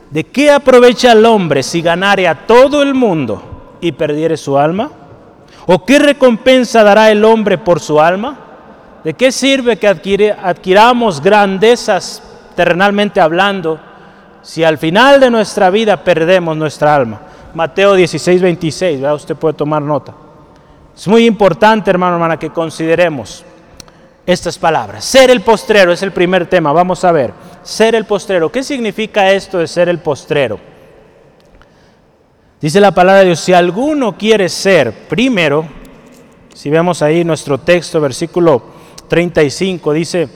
¿de 0.09 0.23
qué 0.25 0.51
aprovecha 0.51 1.11
el 1.11 1.25
hombre 1.25 1.63
si 1.63 1.81
ganare 1.81 2.27
a 2.27 2.47
todo 2.47 2.81
el 2.81 2.93
mundo 2.93 3.77
y 3.81 3.91
perdiere 3.91 4.37
su 4.37 4.57
alma? 4.57 4.89
¿O 5.65 5.85
qué 5.85 5.99
recompensa 5.99 6.83
dará 6.83 7.11
el 7.11 7.25
hombre 7.25 7.57
por 7.57 7.79
su 7.79 7.99
alma? 7.99 8.37
¿De 9.03 9.13
qué 9.15 9.31
sirve 9.31 9.77
que 9.77 9.87
adquiramos 9.87 11.21
grandezas 11.21 12.23
terrenalmente 12.55 13.19
hablando 13.19 13.79
si 14.41 14.63
al 14.63 14.77
final 14.77 15.19
de 15.19 15.29
nuestra 15.29 15.69
vida 15.69 16.03
perdemos 16.03 16.57
nuestra 16.57 16.95
alma? 16.95 17.21
Mateo 17.53 17.93
16, 17.95 18.41
26, 18.41 19.01
usted 19.13 19.35
puede 19.35 19.53
tomar 19.53 19.81
nota. 19.81 20.13
Es 20.95 21.07
muy 21.07 21.25
importante, 21.25 21.89
hermano, 21.89 22.15
hermana, 22.15 22.37
que 22.37 22.49
consideremos 22.49 23.43
estas 24.25 24.57
palabras. 24.57 25.03
Ser 25.03 25.29
el 25.29 25.41
postrero 25.41 25.91
es 25.91 26.03
el 26.03 26.11
primer 26.11 26.47
tema, 26.47 26.71
vamos 26.71 27.03
a 27.03 27.11
ver. 27.11 27.33
Ser 27.63 27.95
el 27.95 28.05
postrero, 28.05 28.51
¿qué 28.51 28.63
significa 28.63 29.31
esto 29.31 29.57
de 29.57 29.67
ser 29.67 29.89
el 29.89 29.99
postrero? 29.99 30.59
Dice 32.59 32.79
la 32.79 32.91
palabra 32.91 33.21
de 33.21 33.27
Dios, 33.27 33.39
si 33.39 33.53
alguno 33.53 34.17
quiere 34.17 34.47
ser 34.47 35.07
primero, 35.07 35.65
si 36.53 36.69
vemos 36.69 37.01
ahí 37.01 37.23
nuestro 37.23 37.57
texto, 37.57 37.99
versículo 37.99 38.61
35 39.07 39.93
dice, 39.93 40.29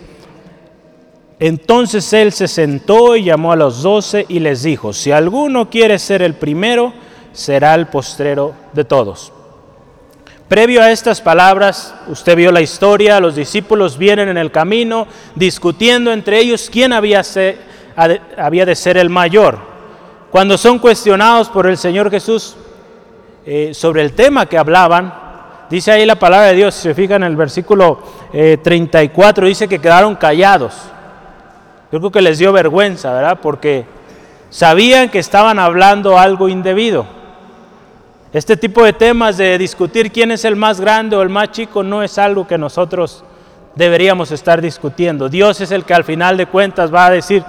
entonces 1.40 2.12
él 2.14 2.32
se 2.32 2.48
sentó 2.48 3.16
y 3.16 3.26
llamó 3.26 3.52
a 3.52 3.58
los 3.58 3.82
doce 3.82 4.26
y 4.30 4.40
les 4.40 4.64
dijo, 4.64 4.94
si 4.94 5.12
alguno 5.12 5.70
quiere 5.70 6.00
ser 6.00 6.22
el 6.22 6.36
primero, 6.36 6.94
será 7.34 7.76
el 7.76 7.88
postrero 7.88 8.54
de 8.74 8.86
todos. 8.86 9.34
Previo 10.48 10.82
a 10.82 10.92
estas 10.92 11.22
palabras, 11.22 11.94
usted 12.08 12.36
vio 12.38 12.52
la 12.52 12.62
historia, 12.62 13.20
los 13.20 13.36
discípulos 13.36 13.98
vienen 13.98 14.30
en 14.30 14.38
el 14.38 14.52
camino 14.52 15.08
discutiendo 15.34 16.14
entre 16.14 16.40
ellos 16.40 16.70
quién 16.72 16.94
había, 16.94 17.24
de 17.24 18.76
ser 18.76 18.98
el 18.98 19.10
mayor. 19.10 19.58
Cuando 20.32 20.58
son 20.58 20.80
cuestionados 20.80 21.50
por 21.50 21.68
el 21.68 21.78
Señor 21.78 22.12
Jesús 22.12 22.56
eh, 23.46 23.72
sobre 23.74 24.04
el 24.04 24.14
tema 24.14 24.46
que 24.46 24.58
hablaban, 24.58 25.26
Dice 25.70 25.92
ahí 25.92 26.06
la 26.06 26.16
palabra 26.16 26.48
de 26.48 26.54
Dios, 26.54 26.76
si 26.76 26.84
se 26.84 26.94
fijan 26.94 27.24
en 27.24 27.32
el 27.32 27.36
versículo 27.36 28.00
34, 28.32 29.46
eh, 29.46 29.50
dice 29.50 29.68
que 29.68 29.80
quedaron 29.80 30.16
callados. 30.16 30.74
Yo 31.92 32.00
creo 32.00 32.12
que 32.12 32.22
les 32.22 32.40
dio 32.40 32.52
vergüenza, 32.52 33.14
¿verdad? 33.14 33.40
Porque 33.42 33.86
sabían 34.50 35.10
que 35.10 35.20
estaban 35.20 35.60
hablando 35.60 36.18
algo 36.18 36.50
indebido. 36.50 37.06
Este 38.34 38.58
tipo 38.58 38.84
de 38.84 38.94
temas 38.94 39.38
de 39.38 39.58
discutir 39.58 40.12
quién 40.12 40.32
es 40.32 40.44
el 40.44 40.56
más 40.56 40.82
grande 40.82 41.16
o 41.16 41.22
el 41.22 41.30
más 41.30 41.52
chico 41.52 41.84
no 41.84 42.04
es 42.04 42.18
algo 42.18 42.46
que 42.46 42.58
nosotros 42.58 43.24
deberíamos 43.76 44.32
estar 44.32 44.62
discutiendo. 44.62 45.30
Dios 45.30 45.62
es 45.62 45.72
el 45.72 45.86
que 45.86 45.94
al 45.94 46.04
final 46.04 46.36
de 46.36 46.48
cuentas 46.48 46.94
va 46.94 47.06
a 47.06 47.12
decir, 47.12 47.44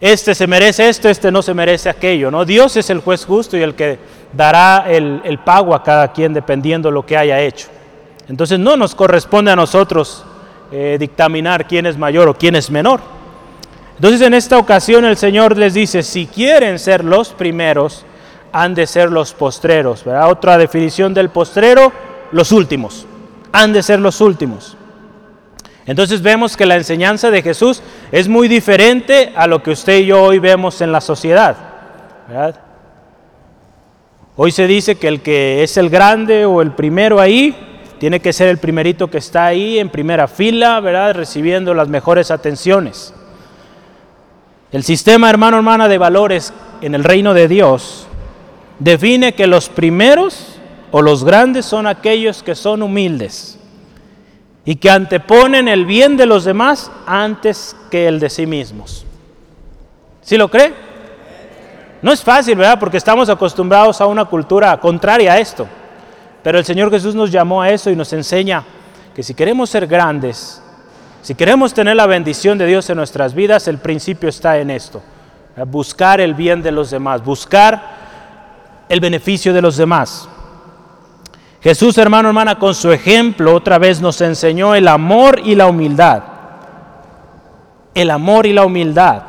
este 0.00 0.34
se 0.34 0.46
merece 0.46 0.88
esto, 0.88 1.08
este 1.08 1.30
no 1.30 1.42
se 1.42 1.54
merece 1.54 1.88
aquello. 1.88 2.30
¿no? 2.30 2.44
Dios 2.44 2.76
es 2.76 2.90
el 2.90 3.00
juez 3.00 3.24
justo 3.24 3.56
y 3.56 3.62
el 3.62 3.74
que 3.74 3.98
dará 4.32 4.84
el, 4.88 5.38
pago 5.44 5.74
a 5.74 5.82
cada 5.82 6.12
quien 6.12 6.34
dependiendo 6.34 6.90
lo 6.90 7.06
que 7.06 7.16
haya 7.16 7.40
hecho. 7.40 7.68
Entonces 8.28 8.58
no 8.58 8.76
nos 8.76 8.94
corresponde 8.94 9.50
a 9.50 9.56
nosotros 9.56 10.24
eh, 10.72 10.96
dictaminar 10.98 11.66
quién 11.66 11.86
es 11.86 11.96
mayor 11.96 12.28
o 12.28 12.34
quién 12.34 12.56
es 12.56 12.70
menor. 12.70 13.00
Entonces 13.96 14.20
en 14.22 14.34
esta 14.34 14.58
ocasión 14.58 15.04
el 15.04 15.16
Señor 15.16 15.56
les 15.56 15.74
dice, 15.74 16.02
si 16.02 16.26
quieren 16.26 16.78
ser 16.78 17.04
los 17.04 17.30
primeros, 17.30 18.04
han 18.52 18.74
de 18.74 18.86
ser 18.86 19.10
los 19.10 19.32
postreros. 19.32 20.04
Otra 20.06 20.58
definición 20.58 21.14
del 21.14 21.28
postrero, 21.28 21.92
los 22.32 22.52
últimos. 22.52 23.06
Han 23.52 23.72
de 23.72 23.82
ser 23.82 24.00
los 24.00 24.20
últimos. 24.20 24.76
Entonces 25.86 26.22
vemos 26.22 26.56
que 26.56 26.66
la 26.66 26.76
enseñanza 26.76 27.30
de 27.30 27.42
Jesús 27.42 27.82
es 28.10 28.28
muy 28.28 28.48
diferente 28.48 29.32
a 29.36 29.46
lo 29.46 29.62
que 29.62 29.72
usted 29.72 29.98
y 29.98 30.06
yo 30.06 30.22
hoy 30.22 30.38
vemos 30.38 30.80
en 30.80 30.92
la 30.92 31.00
sociedad. 31.00 31.56
Hoy 34.36 34.50
se 34.50 34.66
dice 34.66 34.96
que 34.96 35.08
el 35.08 35.20
que 35.20 35.62
es 35.62 35.76
el 35.76 35.90
grande 35.90 36.46
o 36.46 36.62
el 36.62 36.72
primero 36.72 37.20
ahí, 37.20 37.73
tiene 38.04 38.20
que 38.20 38.34
ser 38.34 38.48
el 38.48 38.58
primerito 38.58 39.08
que 39.08 39.16
está 39.16 39.46
ahí 39.46 39.78
en 39.78 39.88
primera 39.88 40.28
fila, 40.28 40.78
¿verdad? 40.80 41.14
Recibiendo 41.14 41.72
las 41.72 41.88
mejores 41.88 42.30
atenciones. 42.30 43.14
El 44.72 44.84
sistema, 44.84 45.30
hermano, 45.30 45.56
hermana, 45.56 45.88
de 45.88 45.96
valores 45.96 46.52
en 46.82 46.94
el 46.94 47.02
reino 47.02 47.32
de 47.32 47.48
Dios 47.48 48.06
define 48.78 49.34
que 49.34 49.46
los 49.46 49.70
primeros 49.70 50.58
o 50.90 51.00
los 51.00 51.24
grandes 51.24 51.64
son 51.64 51.86
aquellos 51.86 52.42
que 52.42 52.54
son 52.54 52.82
humildes 52.82 53.58
y 54.66 54.76
que 54.76 54.90
anteponen 54.90 55.66
el 55.66 55.86
bien 55.86 56.18
de 56.18 56.26
los 56.26 56.44
demás 56.44 56.92
antes 57.06 57.74
que 57.90 58.06
el 58.06 58.20
de 58.20 58.28
sí 58.28 58.44
mismos. 58.44 59.06
¿Sí 60.20 60.36
lo 60.36 60.50
cree? 60.50 60.74
No 62.02 62.12
es 62.12 62.22
fácil, 62.22 62.58
¿verdad? 62.58 62.78
Porque 62.78 62.98
estamos 62.98 63.30
acostumbrados 63.30 63.98
a 64.02 64.06
una 64.06 64.26
cultura 64.26 64.78
contraria 64.78 65.32
a 65.32 65.38
esto. 65.38 65.66
Pero 66.44 66.58
el 66.58 66.64
Señor 66.66 66.90
Jesús 66.90 67.14
nos 67.14 67.32
llamó 67.32 67.62
a 67.62 67.70
eso 67.70 67.90
y 67.90 67.96
nos 67.96 68.12
enseña 68.12 68.62
que 69.14 69.22
si 69.22 69.32
queremos 69.32 69.70
ser 69.70 69.86
grandes, 69.86 70.62
si 71.22 71.34
queremos 71.34 71.72
tener 71.72 71.96
la 71.96 72.06
bendición 72.06 72.58
de 72.58 72.66
Dios 72.66 72.90
en 72.90 72.98
nuestras 72.98 73.34
vidas, 73.34 73.66
el 73.66 73.78
principio 73.78 74.28
está 74.28 74.58
en 74.58 74.68
esto. 74.68 75.02
Buscar 75.66 76.20
el 76.20 76.34
bien 76.34 76.62
de 76.62 76.70
los 76.70 76.90
demás, 76.90 77.24
buscar 77.24 77.82
el 78.90 79.00
beneficio 79.00 79.54
de 79.54 79.62
los 79.62 79.78
demás. 79.78 80.28
Jesús, 81.62 81.96
hermano, 81.96 82.28
hermana, 82.28 82.58
con 82.58 82.74
su 82.74 82.92
ejemplo 82.92 83.54
otra 83.54 83.78
vez 83.78 84.02
nos 84.02 84.20
enseñó 84.20 84.74
el 84.74 84.86
amor 84.86 85.40
y 85.42 85.54
la 85.54 85.66
humildad. 85.66 86.24
El 87.94 88.10
amor 88.10 88.44
y 88.44 88.52
la 88.52 88.66
humildad. 88.66 89.22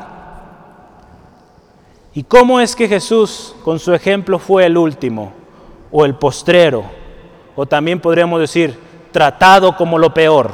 ¿Y 2.12 2.24
cómo 2.24 2.60
es 2.60 2.76
que 2.76 2.88
Jesús 2.88 3.56
con 3.64 3.78
su 3.78 3.94
ejemplo 3.94 4.38
fue 4.38 4.66
el 4.66 4.76
último 4.76 5.32
o 5.90 6.04
el 6.04 6.14
postrero? 6.16 7.05
O 7.56 7.66
también 7.66 7.98
podríamos 7.98 8.38
decir, 8.38 8.78
tratado 9.10 9.76
como 9.76 9.98
lo 9.98 10.12
peor. 10.12 10.50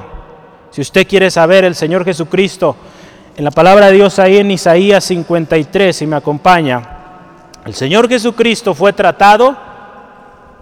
Si 0.71 0.81
usted 0.81 1.07
quiere 1.07 1.31
saber, 1.31 1.65
el 1.65 1.75
Señor 1.75 2.05
Jesucristo, 2.05 2.77
en 3.37 3.45
la 3.45 3.51
palabra 3.51 3.87
de 3.87 3.95
Dios 3.95 4.19
ahí 4.19 4.39
en 4.39 4.51
Isaías 4.51 5.05
53, 5.05 5.95
si 5.95 6.07
me 6.07 6.17
acompaña, 6.17 6.83
el 7.65 7.75
Señor 7.75 8.09
Jesucristo 8.09 8.73
fue 8.73 8.93
tratado 8.93 9.57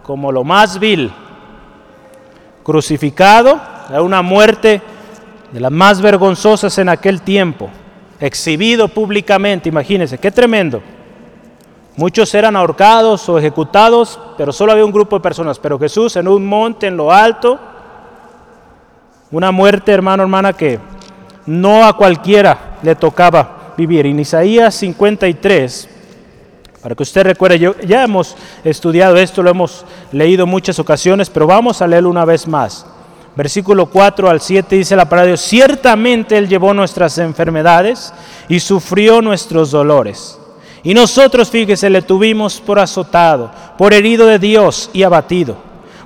como 0.02 0.32
lo 0.32 0.42
más 0.42 0.78
vil, 0.78 1.12
crucificado, 2.62 3.60
a 3.88 4.00
una 4.02 4.22
muerte 4.22 4.80
de 5.52 5.60
las 5.60 5.72
más 5.72 6.00
vergonzosas 6.00 6.78
en 6.78 6.88
aquel 6.88 7.22
tiempo, 7.22 7.68
exhibido 8.18 8.88
públicamente, 8.88 9.68
imagínense, 9.68 10.18
qué 10.18 10.30
tremendo. 10.30 10.80
Muchos 11.96 12.34
eran 12.34 12.56
ahorcados 12.56 13.28
o 13.28 13.38
ejecutados, 13.38 14.18
pero 14.36 14.52
solo 14.52 14.72
había 14.72 14.84
un 14.84 14.92
grupo 14.92 15.16
de 15.16 15.22
personas. 15.22 15.58
Pero 15.58 15.78
Jesús 15.78 16.16
en 16.16 16.28
un 16.28 16.46
monte, 16.46 16.86
en 16.86 16.96
lo 16.96 17.12
alto, 17.12 17.58
una 19.30 19.50
muerte, 19.52 19.92
hermano, 19.92 20.22
hermana, 20.22 20.52
que 20.52 20.78
no 21.46 21.84
a 21.84 21.96
cualquiera 21.96 22.78
le 22.82 22.94
tocaba 22.94 23.74
vivir. 23.76 24.06
En 24.06 24.20
Isaías 24.20 24.74
53, 24.74 25.88
Para 26.82 26.94
que 26.94 27.02
usted 27.02 27.24
recuerde, 27.24 27.58
yo, 27.58 27.76
ya 27.80 28.04
hemos 28.04 28.36
estudiado 28.64 29.16
esto, 29.16 29.42
lo 29.42 29.50
hemos 29.50 29.84
leído 30.12 30.46
muchas 30.46 30.78
ocasiones, 30.78 31.28
pero 31.28 31.46
vamos 31.46 31.82
a 31.82 31.86
leerlo 31.86 32.08
una 32.08 32.24
vez 32.24 32.48
más. 32.48 32.86
Versículo 33.36 33.86
4 33.86 34.28
al 34.28 34.40
7 34.40 34.76
dice 34.76 34.96
la 34.96 35.04
palabra 35.04 35.26
de 35.26 35.28
Dios, 35.32 35.42
ciertamente 35.42 36.36
Él 36.36 36.48
llevó 36.48 36.74
nuestras 36.74 37.18
enfermedades 37.18 38.12
y 38.48 38.60
sufrió 38.60 39.22
nuestros 39.22 39.70
dolores. 39.70 40.39
Y 40.82 40.94
nosotros, 40.94 41.50
fíjese, 41.50 41.90
le 41.90 42.02
tuvimos 42.02 42.60
por 42.60 42.78
azotado, 42.78 43.50
por 43.76 43.92
herido 43.92 44.26
de 44.26 44.38
Dios 44.38 44.90
y 44.92 45.02
abatido. 45.02 45.56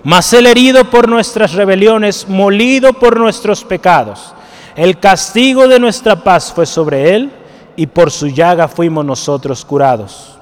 Mas 0.03 0.33
Él 0.33 0.47
herido 0.47 0.85
por 0.91 1.09
nuestras 1.09 1.55
rebeliones, 1.55 2.29
molido 2.29 2.93
por 2.93 3.19
nuestros 3.19 3.65
pecados. 3.65 4.35
El 4.75 4.99
castigo 4.99 5.69
de 5.69 5.79
nuestra 5.79 6.17
paz 6.17 6.53
fue 6.53 6.67
sobre 6.67 7.15
Él 7.15 7.33
y 7.77 7.87
por 7.87 8.11
su 8.11 8.27
llaga 8.27 8.69
fuimos 8.69 9.05
nosotros 9.05 9.65
curados. 9.65 10.39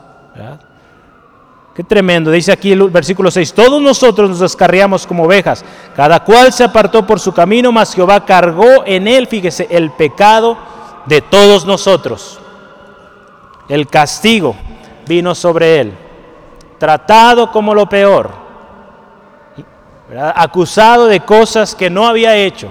Qué 1.75 1.85
tremendo. 1.85 2.31
Dice 2.31 2.53
aquí 2.53 2.73
el 2.73 2.91
versículo 2.91 3.31
6, 3.31 3.53
todos 3.55 3.81
nosotros 3.81 4.29
nos 4.29 4.41
descarriamos 4.41 5.07
como 5.07 5.25
ovejas, 5.25 5.65
cada 5.97 6.23
cual 6.23 6.53
se 6.53 6.65
apartó 6.65 7.07
por 7.07 7.21
su 7.21 7.33
camino, 7.33 7.73
mas 7.73 7.95
Jehová 7.95 8.25
cargó 8.25 8.85
en 8.85 9.09
él, 9.09 9.27
fíjese, 9.27 9.69
el 9.71 9.91
pecado 9.93 10.59
de 11.07 11.23
todos 11.23 11.65
nosotros. 11.65 12.42
El 13.73 13.87
castigo 13.87 14.55
vino 15.09 15.35
sobre 15.35 15.81
él, 15.81 15.95
tratado 16.79 17.51
como 17.51 17.75
lo 17.75 17.89
peor, 17.89 18.31
acusado 20.35 21.07
de 21.07 21.21
cosas 21.21 21.75
que 21.75 21.89
no 21.89 22.07
había 22.07 22.37
hecho. 22.37 22.69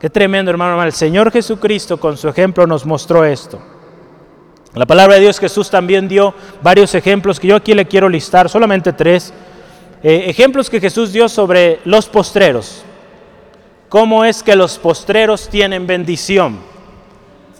Qué 0.00 0.08
tremendo, 0.08 0.50
hermano. 0.50 0.82
El 0.82 0.94
Señor 0.94 1.30
Jesucristo 1.30 2.00
con 2.00 2.16
su 2.16 2.26
ejemplo 2.26 2.66
nos 2.66 2.86
mostró 2.86 3.22
esto. 3.22 3.60
La 4.72 4.86
palabra 4.86 5.16
de 5.16 5.20
Dios 5.20 5.38
Jesús 5.38 5.68
también 5.68 6.08
dio 6.08 6.32
varios 6.62 6.94
ejemplos 6.94 7.38
que 7.38 7.48
yo 7.48 7.56
aquí 7.56 7.74
le 7.74 7.84
quiero 7.84 8.08
listar, 8.08 8.48
solamente 8.48 8.94
tres. 8.94 9.34
Eh, 10.02 10.24
ejemplos 10.28 10.70
que 10.70 10.80
Jesús 10.80 11.12
dio 11.12 11.28
sobre 11.28 11.80
los 11.84 12.08
postreros. 12.08 12.82
¿Cómo 13.90 14.24
es 14.24 14.42
que 14.42 14.56
los 14.56 14.78
postreros 14.78 15.50
tienen 15.50 15.86
bendición? 15.86 16.72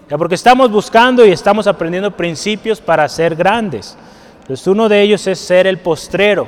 Porque 0.09 0.35
estamos 0.35 0.71
buscando 0.71 1.25
y 1.25 1.33
estamos 1.33 1.67
aprendiendo 1.67 2.11
principios 2.11 2.81
para 2.81 3.09
ser 3.09 3.35
grandes. 3.35 3.97
Entonces 4.43 4.67
uno 4.67 4.89
de 4.89 5.01
ellos 5.01 5.27
es 5.27 5.39
ser 5.39 5.67
el 5.67 5.79
postrero. 5.79 6.47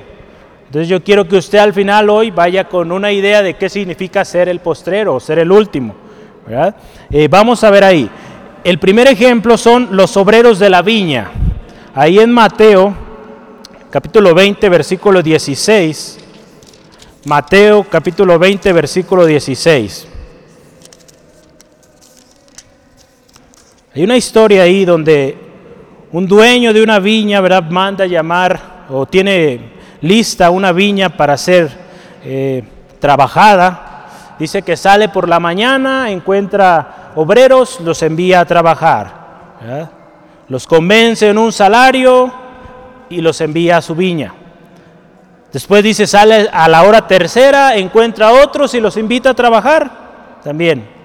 Entonces 0.67 0.89
yo 0.89 1.03
quiero 1.03 1.27
que 1.27 1.37
usted 1.37 1.59
al 1.59 1.73
final 1.73 2.11
hoy 2.11 2.31
vaya 2.31 2.69
con 2.69 2.93
una 2.93 3.13
idea 3.13 3.43
de 3.43 3.55
qué 3.55 3.69
significa 3.69 4.25
ser 4.25 4.49
el 4.49 4.61
postrero 4.61 5.15
o 5.15 5.21
ser 5.21 5.39
el 5.39 5.51
último. 5.51 5.95
Eh, 7.11 7.29
vamos 7.29 7.65
a 7.65 7.71
ver 7.71 7.85
ahí. 7.85 8.11
El 8.63 8.79
primer 8.79 9.09
ejemplo 9.09 9.57
son 9.57 9.89
los 9.93 10.17
obreros 10.17 10.59
de 10.59 10.71
la 10.71 10.83
viña. 10.83 11.31
Ahí 11.95 12.19
en 12.19 12.31
Mateo, 12.31 12.95
capítulo 13.91 14.35
20, 14.35 14.69
versículo 14.69 15.23
16. 15.23 16.19
Mateo, 17.25 17.85
capítulo 17.89 18.39
20, 18.39 18.73
versículo 18.73 19.25
16. 19.25 20.09
Hay 23.97 24.05
una 24.05 24.19
historia 24.19 24.65
ahí 24.65 24.85
donde 24.85 25.39
un 26.13 26.29
dueño 26.29 26.75
de 26.75 26.83
una 26.83 26.99
viña, 26.99 27.41
¿verdad?, 27.41 27.71
manda 27.71 28.05
llamar 28.05 28.85
o 28.91 29.07
tiene 29.07 29.73
lista 30.03 30.51
una 30.51 30.71
viña 30.71 31.09
para 31.09 31.35
ser 31.39 31.71
eh, 32.23 32.63
trabajada. 33.01 34.35
Dice 34.39 34.61
que 34.61 34.77
sale 34.77 35.09
por 35.09 35.27
la 35.27 35.41
mañana, 35.41 36.11
encuentra 36.11 37.13
obreros, 37.15 37.81
los 37.81 38.03
envía 38.03 38.41
a 38.41 38.45
trabajar. 38.45 39.11
Los 40.47 40.67
convence 40.67 41.31
en 41.31 41.39
un 41.39 41.51
salario 41.51 42.31
y 43.09 43.23
los 43.23 43.41
envía 43.41 43.79
a 43.79 43.83
su 43.83 43.95
viña. 43.95 44.35
Después 45.51 45.83
dice, 45.83 46.07
sale 46.07 46.51
a 46.53 46.69
la 46.69 46.83
hora 46.83 47.07
tercera, 47.07 47.75
encuentra 47.75 48.29
a 48.29 48.45
otros 48.45 48.75
y 48.75 48.81
los 48.81 48.99
invita 48.99 49.31
a 49.31 49.35
trabajar 49.35 49.91
también. 50.45 50.96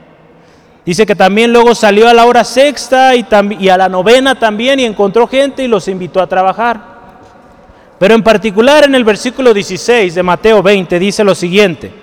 Dice 0.85 1.05
que 1.05 1.15
también 1.15 1.53
luego 1.53 1.75
salió 1.75 2.09
a 2.09 2.13
la 2.13 2.25
hora 2.25 2.43
sexta 2.43 3.15
y, 3.15 3.25
y 3.59 3.69
a 3.69 3.77
la 3.77 3.87
novena 3.87 4.37
también 4.37 4.79
y 4.79 4.85
encontró 4.85 5.27
gente 5.27 5.63
y 5.63 5.67
los 5.67 5.87
invitó 5.87 6.19
a 6.21 6.27
trabajar. 6.27 6.91
Pero 7.99 8.15
en 8.15 8.23
particular 8.23 8.85
en 8.85 8.95
el 8.95 9.03
versículo 9.03 9.53
16 9.53 10.15
de 10.15 10.23
Mateo 10.23 10.63
20 10.63 10.97
dice 10.97 11.23
lo 11.23 11.35
siguiente, 11.35 11.93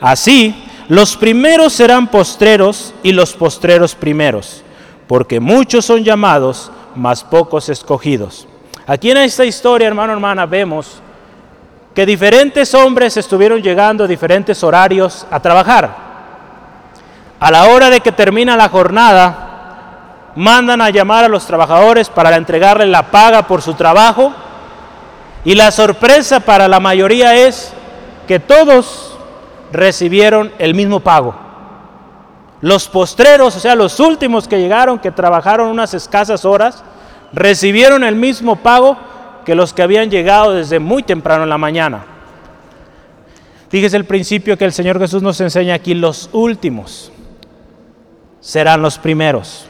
así 0.00 0.54
los 0.88 1.16
primeros 1.16 1.74
serán 1.74 2.06
postreros 2.06 2.94
y 3.02 3.12
los 3.12 3.34
postreros 3.34 3.94
primeros, 3.94 4.62
porque 5.06 5.38
muchos 5.38 5.84
son 5.84 6.04
llamados, 6.04 6.70
mas 6.94 7.22
pocos 7.22 7.68
escogidos. 7.68 8.46
Aquí 8.86 9.10
en 9.10 9.18
esta 9.18 9.44
historia, 9.44 9.88
hermano, 9.88 10.14
hermana, 10.14 10.46
vemos 10.46 11.02
que 11.92 12.06
diferentes 12.06 12.72
hombres 12.72 13.16
estuvieron 13.16 13.60
llegando 13.60 14.04
a 14.04 14.06
diferentes 14.06 14.62
horarios 14.62 15.26
a 15.30 15.40
trabajar. 15.40 16.15
A 17.38 17.50
la 17.50 17.66
hora 17.66 17.90
de 17.90 18.00
que 18.00 18.12
termina 18.12 18.56
la 18.56 18.68
jornada, 18.68 19.46
mandan 20.36 20.80
a 20.80 20.90
llamar 20.90 21.24
a 21.24 21.28
los 21.28 21.46
trabajadores 21.46 22.08
para 22.08 22.36
entregarle 22.36 22.86
la 22.86 23.10
paga 23.10 23.46
por 23.46 23.62
su 23.62 23.74
trabajo. 23.74 24.32
Y 25.44 25.54
la 25.54 25.70
sorpresa 25.70 26.40
para 26.40 26.68
la 26.68 26.80
mayoría 26.80 27.34
es 27.34 27.72
que 28.26 28.40
todos 28.40 29.16
recibieron 29.72 30.52
el 30.58 30.74
mismo 30.74 31.00
pago. 31.00 31.34
Los 32.62 32.88
postreros, 32.88 33.56
o 33.56 33.60
sea, 33.60 33.74
los 33.74 34.00
últimos 34.00 34.48
que 34.48 34.58
llegaron, 34.58 34.98
que 34.98 35.10
trabajaron 35.10 35.68
unas 35.68 35.92
escasas 35.92 36.44
horas, 36.44 36.82
recibieron 37.32 38.02
el 38.02 38.16
mismo 38.16 38.56
pago 38.56 38.96
que 39.44 39.54
los 39.54 39.74
que 39.74 39.82
habían 39.82 40.10
llegado 40.10 40.54
desde 40.54 40.78
muy 40.78 41.02
temprano 41.02 41.44
en 41.44 41.50
la 41.50 41.58
mañana. 41.58 42.04
Fíjese 43.68 43.96
el 43.96 44.04
principio 44.04 44.56
que 44.56 44.64
el 44.64 44.72
Señor 44.72 44.98
Jesús 44.98 45.22
nos 45.22 45.40
enseña 45.40 45.74
aquí, 45.74 45.94
los 45.94 46.30
últimos 46.32 47.12
serán 48.46 48.80
los 48.80 48.98
primeros. 48.98 49.66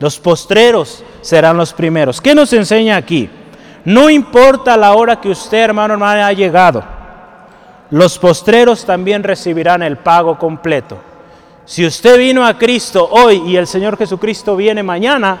Los 0.00 0.18
postreros 0.18 1.04
serán 1.20 1.56
los 1.56 1.72
primeros. 1.72 2.20
¿Qué 2.20 2.34
nos 2.34 2.52
enseña 2.52 2.96
aquí? 2.96 3.30
No 3.84 4.10
importa 4.10 4.76
la 4.76 4.94
hora 4.94 5.20
que 5.20 5.28
usted, 5.28 5.58
hermano, 5.58 5.94
hermana, 5.94 6.26
ha 6.26 6.32
llegado 6.32 6.82
los 7.94 8.18
postreros 8.18 8.84
también 8.84 9.22
recibirán 9.22 9.82
el 9.82 9.98
pago 9.98 10.36
completo. 10.36 10.98
Si 11.64 11.86
usted 11.86 12.18
vino 12.18 12.44
a 12.44 12.58
Cristo 12.58 13.08
hoy 13.08 13.42
y 13.46 13.56
el 13.56 13.68
Señor 13.68 13.96
Jesucristo 13.96 14.56
viene 14.56 14.82
mañana, 14.82 15.38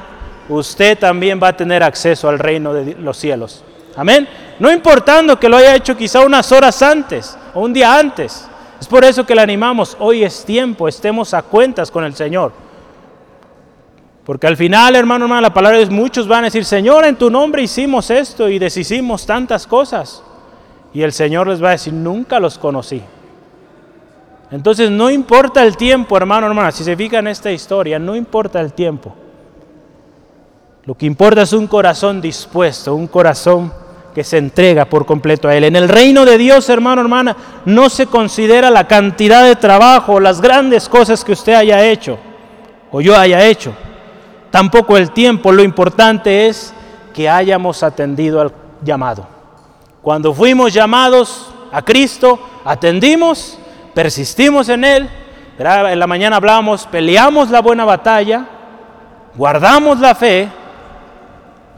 usted 0.48 0.96
también 0.96 1.40
va 1.42 1.48
a 1.48 1.56
tener 1.56 1.82
acceso 1.82 2.28
al 2.28 2.38
reino 2.38 2.72
de 2.72 2.94
los 2.94 3.16
cielos. 3.16 3.64
Amén. 3.96 4.28
No 4.60 4.70
importando 4.70 5.38
que 5.38 5.48
lo 5.48 5.56
haya 5.56 5.74
hecho 5.74 5.96
quizá 5.96 6.20
unas 6.20 6.52
horas 6.52 6.80
antes 6.82 7.36
o 7.54 7.60
un 7.60 7.72
día 7.72 7.98
antes. 7.98 8.46
Es 8.80 8.86
por 8.86 9.04
eso 9.04 9.24
que 9.24 9.34
le 9.34 9.42
animamos, 9.42 9.96
hoy 9.98 10.24
es 10.24 10.44
tiempo, 10.44 10.88
estemos 10.88 11.32
a 11.34 11.42
cuentas 11.42 11.90
con 11.90 12.04
el 12.04 12.14
Señor. 12.14 12.52
Porque 14.24 14.46
al 14.46 14.56
final, 14.56 14.96
hermano, 14.96 15.26
hermano, 15.26 15.42
la 15.42 15.54
palabra 15.54 15.78
es 15.78 15.90
muchos 15.90 16.26
van 16.26 16.44
a 16.44 16.46
decir, 16.46 16.64
Señor, 16.64 17.04
en 17.04 17.16
tu 17.16 17.30
nombre 17.30 17.62
hicimos 17.62 18.10
esto 18.10 18.48
y 18.48 18.58
deshicimos 18.58 19.26
tantas 19.26 19.66
cosas. 19.66 20.22
Y 20.94 21.02
el 21.02 21.12
Señor 21.12 21.46
les 21.46 21.62
va 21.62 21.68
a 21.68 21.72
decir, 21.72 21.92
nunca 21.92 22.40
los 22.40 22.58
conocí. 22.58 23.02
Entonces 24.50 24.90
no 24.90 25.10
importa 25.10 25.62
el 25.62 25.76
tiempo, 25.76 26.16
hermano, 26.16 26.46
hermana, 26.46 26.70
si 26.70 26.84
se 26.84 26.96
fija 26.96 27.18
en 27.18 27.26
esta 27.26 27.50
historia, 27.50 27.98
no 27.98 28.14
importa 28.14 28.60
el 28.60 28.72
tiempo. 28.72 29.14
Lo 30.84 30.94
que 30.94 31.06
importa 31.06 31.42
es 31.42 31.52
un 31.52 31.66
corazón 31.66 32.20
dispuesto, 32.20 32.94
un 32.94 33.06
corazón 33.06 33.72
que 34.14 34.22
se 34.22 34.38
entrega 34.38 34.84
por 34.84 35.04
completo 35.04 35.48
a 35.48 35.56
Él. 35.56 35.64
En 35.64 35.74
el 35.74 35.88
reino 35.88 36.24
de 36.24 36.38
Dios, 36.38 36.68
hermano, 36.68 37.00
hermana, 37.00 37.36
no 37.64 37.90
se 37.90 38.06
considera 38.06 38.70
la 38.70 38.86
cantidad 38.86 39.44
de 39.44 39.56
trabajo, 39.56 40.20
las 40.20 40.40
grandes 40.40 40.88
cosas 40.88 41.24
que 41.24 41.32
usted 41.32 41.54
haya 41.54 41.84
hecho 41.84 42.18
o 42.92 43.00
yo 43.00 43.16
haya 43.16 43.44
hecho. 43.44 43.74
Tampoco 44.52 44.96
el 44.96 45.10
tiempo, 45.10 45.50
lo 45.50 45.64
importante 45.64 46.46
es 46.46 46.72
que 47.12 47.28
hayamos 47.28 47.82
atendido 47.82 48.40
al 48.40 48.52
llamado. 48.82 49.26
Cuando 50.00 50.32
fuimos 50.32 50.72
llamados 50.72 51.52
a 51.72 51.82
Cristo, 51.82 52.38
atendimos, 52.64 53.58
persistimos 53.94 54.68
en 54.68 54.84
Él. 54.84 55.10
En 55.58 55.98
la 55.98 56.06
mañana 56.06 56.36
hablamos, 56.36 56.86
peleamos 56.86 57.50
la 57.50 57.60
buena 57.60 57.84
batalla, 57.84 58.46
guardamos 59.34 59.98
la 59.98 60.14
fe 60.14 60.48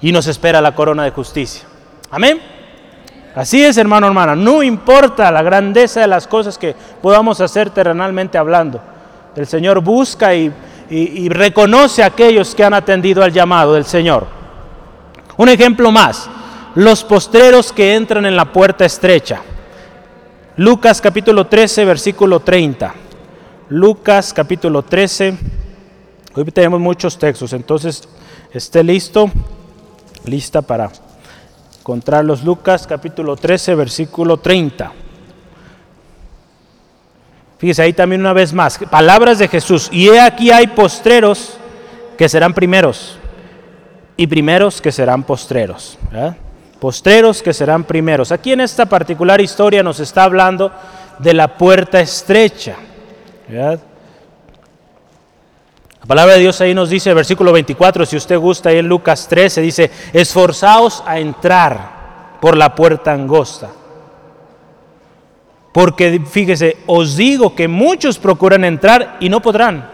y 0.03 0.13
nos 0.13 0.27
espera 0.27 0.61
la 0.61 0.75
corona 0.75 1.05
de 1.05 1.13
justicia. 1.13 1.67
Amén. 2.17 2.41
Así 3.35 3.63
es, 3.63 3.77
hermano, 3.77 4.07
hermana. 4.07 4.35
No 4.35 4.63
importa 4.63 5.31
la 5.31 5.43
grandeza 5.43 6.01
de 6.01 6.07
las 6.07 6.27
cosas 6.27 6.57
que 6.57 6.75
podamos 7.03 7.43
hacer 7.43 7.69
terrenalmente 7.69 8.39
hablando. 8.39 8.81
El 9.37 9.47
Señor 9.47 9.83
busca 9.83 10.35
y, 10.35 10.51
y 10.89 11.29
reconoce 11.29 12.03
a 12.03 12.07
aquellos 12.07 12.55
que 12.55 12.65
han 12.65 12.73
atendido 12.73 13.23
al 13.23 13.35
llamado 13.35 13.75
del 13.75 13.85
Señor. 13.85 14.27
Un 15.37 15.51
ejemplo 15.51 15.93
más 15.93 16.31
los 16.75 17.05
postreros 17.05 17.71
que 17.71 17.95
entran 17.95 18.25
en 18.25 18.35
la 18.35 18.51
puerta 18.51 18.87
estrecha. 18.87 19.43
Lucas 20.57 21.03
capítulo 21.03 21.47
13, 21.47 21.85
versículo 21.85 22.41
30. 22.41 22.95
Lucas 23.69 24.33
capítulo 24.33 24.81
13. 24.81 25.37
Hoy 26.35 26.45
tenemos 26.47 26.81
muchos 26.81 27.19
textos, 27.19 27.53
entonces 27.53 28.09
esté 28.55 28.83
listo. 28.83 29.31
lista 30.25 30.63
para 30.63 30.91
encontrarlos. 31.87 32.43
Lucas 32.43 32.85
capítulo 32.85 33.37
13, 33.37 33.77
versículo 33.77 34.39
30. 34.39 34.91
Fíjese 37.59 37.83
ahí 37.83 37.93
también 37.93 38.23
una 38.23 38.33
vez 38.33 38.53
más, 38.53 38.77
palabras 38.91 39.39
de 39.39 39.47
Jesús. 39.47 39.89
Y 39.93 40.09
he 40.09 40.21
aquí 40.21 40.51
hay 40.51 40.67
postreros 40.67 41.57
que 42.19 42.29
serán 42.29 42.53
primeros 42.55 43.19
y 44.17 44.27
primeros 44.27 44.83
que 44.83 44.91
serán 44.91 45.23
postreros. 45.23 45.97
Postreros 46.81 47.41
que 47.41 47.55
serán 47.55 47.85
primeros. 47.85 48.33
Aquí 48.33 48.53
en 48.53 48.63
esta 48.63 48.87
particular 48.87 49.41
historia 49.41 49.85
nos 49.85 50.01
está 50.01 50.25
hablando 50.25 50.73
de 51.21 51.35
la 51.35 51.57
puerta 51.57 52.01
estrecha. 52.01 52.75
La 56.07 56.15
palabra 56.15 56.35
de 56.35 56.43
Dios 56.43 56.61
ahí 56.61 56.73
nos 56.73 56.89
dice, 56.89 57.13
versículo 57.15 57.51
24, 57.51 58.07
si 58.07 58.17
usted 58.17 58.39
gusta, 58.39 58.69
ahí 58.69 58.79
en 58.79 58.89
Lucas 58.89 59.27
13 59.27 59.61
dice, 59.61 59.91
esforzaos 60.13 61.03
a 61.05 61.19
entrar 61.19 62.39
por 62.41 62.57
la 62.57 62.77
puerta 62.77 63.13
angosta. 63.13 63.73
Porque 65.73 66.23
fíjese, 66.25 66.77
os 66.87 67.17
digo 67.17 67.57
que 67.57 67.67
muchos 67.67 68.21
procuran 68.21 68.63
entrar 68.63 69.17
y 69.19 69.29
no 69.29 69.43
podrán. 69.43 69.85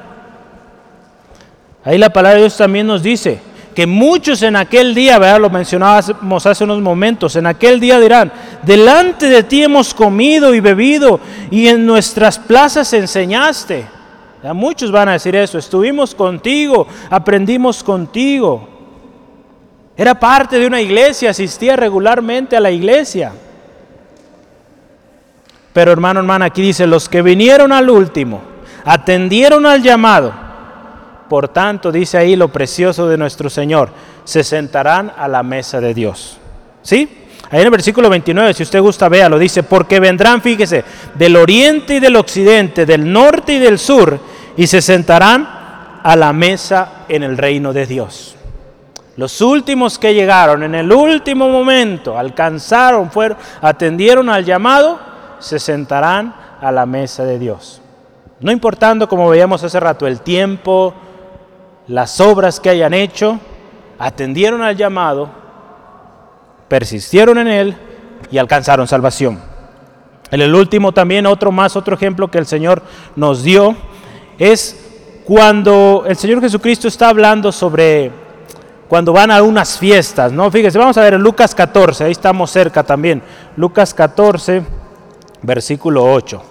Ahí 1.83 1.97
la 1.97 2.13
palabra 2.13 2.35
de 2.35 2.43
Dios 2.43 2.59
también 2.59 2.89
nos 2.89 3.03
dice 3.03 3.41
que 3.75 3.87
muchos 3.87 4.43
en 4.43 4.57
aquel 4.57 4.95
día, 4.95 5.19
¿verdad? 5.19 5.41
lo 5.41 5.49
mencionábamos 5.49 6.45
hace 6.45 6.65
unos 6.65 6.83
momentos, 6.83 7.37
en 7.37 7.47
aquel 7.47 7.81
día 7.81 7.99
dirán, 7.99 8.31
delante 8.65 9.31
de 9.31 9.45
ti 9.45 9.63
hemos 9.63 9.95
comido 9.95 10.55
y 10.55 10.61
bebido 10.61 11.21
y 11.51 11.69
en 11.69 11.87
nuestras 11.87 12.39
plazas 12.39 12.93
enseñaste. 12.93 14.02
Muchos 14.53 14.91
van 14.91 15.09
a 15.09 15.13
decir 15.13 15.37
eso, 15.37 15.59
estuvimos 15.59 16.15
contigo, 16.15 16.87
aprendimos 17.11 17.83
contigo. 17.85 18.69
Era 19.97 20.19
parte 20.19 20.59
de 20.59 20.67
una 20.67 20.81
iglesia, 20.81 21.31
asistía 21.31 21.77
regularmente 21.77 22.57
a 22.57 22.61
la 22.61 22.71
iglesia. 22.71 23.33
Pero 25.73 25.93
hermano, 25.93 26.21
hermana, 26.21 26.47
aquí 26.47 26.61
dice, 26.61 26.87
los 26.87 27.09
que 27.09 27.23
vinieron 27.23 27.73
al 27.73 27.89
último, 27.89 28.43
atendieron 28.85 29.65
al 29.65 29.83
llamado, 29.83 30.33
por 31.29 31.49
tanto, 31.49 31.93
dice 31.93 32.19
ahí 32.19 32.37
lo 32.37 32.49
precioso 32.49 33.09
de 33.09 33.17
nuestro 33.17 33.49
Señor, 33.49 33.91
se 34.25 34.45
sentarán 34.45 35.13
a 35.17 35.29
la 35.29 35.43
mesa 35.43 35.81
de 35.81 35.95
Dios. 35.95 36.39
¿Sí? 36.83 37.09
Ahí 37.51 37.61
en 37.61 37.67
el 37.67 37.71
versículo 37.71 38.09
29, 38.11 38.55
si 38.55 38.63
usted 38.63 38.81
gusta, 38.81 39.09
vea, 39.09 39.29
lo 39.29 39.39
dice, 39.39 39.63
porque 39.63 40.01
vendrán, 40.01 40.43
fíjese, 40.43 40.85
del 41.15 41.37
oriente 41.37 41.97
y 41.97 42.01
del 42.01 42.17
occidente, 42.17 42.87
del 42.87 43.11
norte 43.11 43.55
y 43.55 43.59
del 43.59 43.79
sur, 43.79 44.19
y 44.57 44.67
se 44.67 44.83
sentarán 44.83 45.49
a 46.03 46.17
la 46.17 46.33
mesa 46.33 47.05
en 47.09 47.23
el 47.23 47.39
reino 47.39 47.73
de 47.73 47.87
Dios. 47.87 48.37
Los 49.17 49.41
últimos 49.41 49.99
que 49.99 50.15
llegaron 50.15 50.63
en 50.63 50.75
el 50.75 50.91
último 50.91 51.49
momento, 51.49 52.19
alcanzaron, 52.19 53.11
fueron, 53.11 53.37
atendieron 53.61 54.29
al 54.31 54.45
llamado, 54.45 54.99
se 55.39 55.59
sentarán 55.59 56.35
a 56.61 56.73
la 56.73 56.87
mesa 56.87 57.25
de 57.25 57.39
Dios. 57.39 57.83
No 58.41 58.51
importando, 58.51 59.09
como 59.09 59.29
veíamos 59.29 59.63
hace 59.63 59.79
rato, 59.79 60.07
el 60.07 60.21
tiempo, 60.21 60.95
las 61.87 62.21
obras 62.21 62.59
que 62.59 62.71
hayan 62.71 62.95
hecho, 62.95 63.39
atendieron 63.99 64.63
al 64.63 64.77
llamado, 64.77 65.29
persistieron 66.69 67.39
en 67.39 67.49
él 67.49 67.77
y 68.31 68.39
alcanzaron 68.39 68.89
salvación. 68.89 69.41
En 70.31 70.41
el 70.41 70.55
último 70.55 70.93
también, 70.93 71.27
otro 71.27 71.53
más, 71.53 71.77
otro 71.77 71.95
ejemplo 71.95 72.31
que 72.31 72.39
el 72.39 72.47
Señor 72.47 72.83
nos 73.15 73.43
dio, 73.43 73.77
es 74.51 74.77
cuando 75.25 76.05
el 76.07 76.17
Señor 76.17 76.41
Jesucristo 76.41 76.89
está 76.89 77.09
hablando 77.09 77.53
sobre 77.53 78.11
cuando 78.89 79.13
van 79.13 79.31
a 79.31 79.43
unas 79.43 79.79
fiestas, 79.79 80.33
¿no? 80.33 80.51
Fíjese, 80.51 80.79
vamos 80.79 80.99
a 80.99 81.03
ver 81.03 81.19
Lucas 81.19 81.55
14, 81.55 82.05
ahí 82.05 82.13
estamos 82.13 82.51
cerca 82.51 82.83
también. 82.83 83.23
Lucas 83.57 83.95
14, 83.95 84.63
versículo 85.43 86.13
8. 86.13 86.43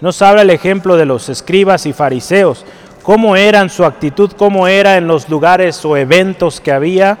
Nos 0.00 0.20
habla 0.20 0.42
el 0.42 0.50
ejemplo 0.50 0.96
de 0.96 1.06
los 1.06 1.28
escribas 1.28 1.86
y 1.86 1.92
fariseos 1.92 2.64
cómo 3.06 3.36
eran 3.36 3.70
su 3.70 3.84
actitud, 3.84 4.32
cómo 4.32 4.66
era 4.66 4.96
en 4.96 5.06
los 5.06 5.28
lugares 5.28 5.84
o 5.84 5.96
eventos 5.96 6.60
que 6.60 6.72
había 6.72 7.16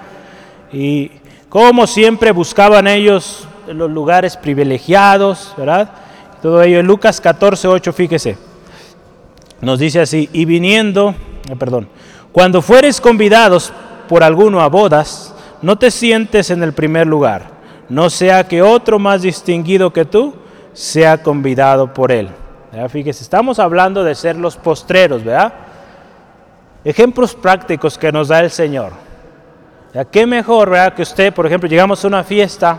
y 0.72 1.12
cómo 1.48 1.86
siempre 1.86 2.32
buscaban 2.32 2.88
ellos 2.88 3.46
los 3.68 3.88
lugares 3.88 4.36
privilegiados, 4.36 5.54
¿verdad? 5.56 5.88
Todo 6.42 6.60
ello 6.64 6.80
en 6.80 6.88
Lucas 6.88 7.20
14, 7.20 7.68
8, 7.68 7.92
fíjese. 7.92 8.55
Nos 9.66 9.80
dice 9.80 9.98
así, 9.98 10.30
y 10.32 10.44
viniendo, 10.44 11.12
eh, 11.50 11.56
perdón, 11.56 11.88
cuando 12.30 12.62
fueres 12.62 13.00
convidados 13.00 13.72
por 14.08 14.22
alguno 14.22 14.60
a 14.60 14.68
bodas, 14.68 15.34
no 15.60 15.76
te 15.76 15.90
sientes 15.90 16.52
en 16.52 16.62
el 16.62 16.72
primer 16.72 17.08
lugar, 17.08 17.50
no 17.88 18.08
sea 18.08 18.46
que 18.46 18.62
otro 18.62 19.00
más 19.00 19.22
distinguido 19.22 19.92
que 19.92 20.04
tú 20.04 20.36
sea 20.72 21.20
convidado 21.20 21.92
por 21.92 22.12
él. 22.12 22.28
Fíjese, 22.90 23.24
estamos 23.24 23.58
hablando 23.58 24.04
de 24.04 24.14
ser 24.14 24.36
los 24.36 24.56
postreros, 24.56 25.24
¿verdad? 25.24 25.52
ejemplos 26.84 27.34
prácticos 27.34 27.98
que 27.98 28.12
nos 28.12 28.28
da 28.28 28.38
el 28.38 28.52
Señor. 28.52 28.92
¿Qué 30.12 30.28
mejor, 30.28 30.70
verdad, 30.70 30.94
que 30.94 31.02
usted, 31.02 31.34
por 31.34 31.44
ejemplo, 31.44 31.68
llegamos 31.68 32.04
a 32.04 32.06
una 32.06 32.22
fiesta, 32.22 32.78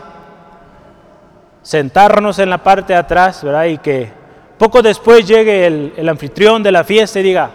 sentarnos 1.60 2.38
en 2.38 2.48
la 2.48 2.56
parte 2.56 2.94
de 2.94 2.98
atrás, 2.98 3.44
¿verdad? 3.44 3.66
Y 3.66 3.76
que 3.76 4.17
poco 4.58 4.82
después 4.82 5.26
llegue 5.26 5.66
el, 5.66 5.92
el 5.96 6.08
anfitrión 6.08 6.62
de 6.62 6.72
la 6.72 6.84
fiesta 6.84 7.20
y 7.20 7.22
diga, 7.22 7.50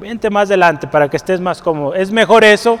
vente 0.00 0.30
más 0.30 0.48
adelante 0.48 0.86
para 0.86 1.08
que 1.08 1.16
estés 1.16 1.40
más 1.40 1.60
cómodo. 1.60 1.94
Es 1.94 2.10
mejor 2.10 2.44
eso 2.44 2.78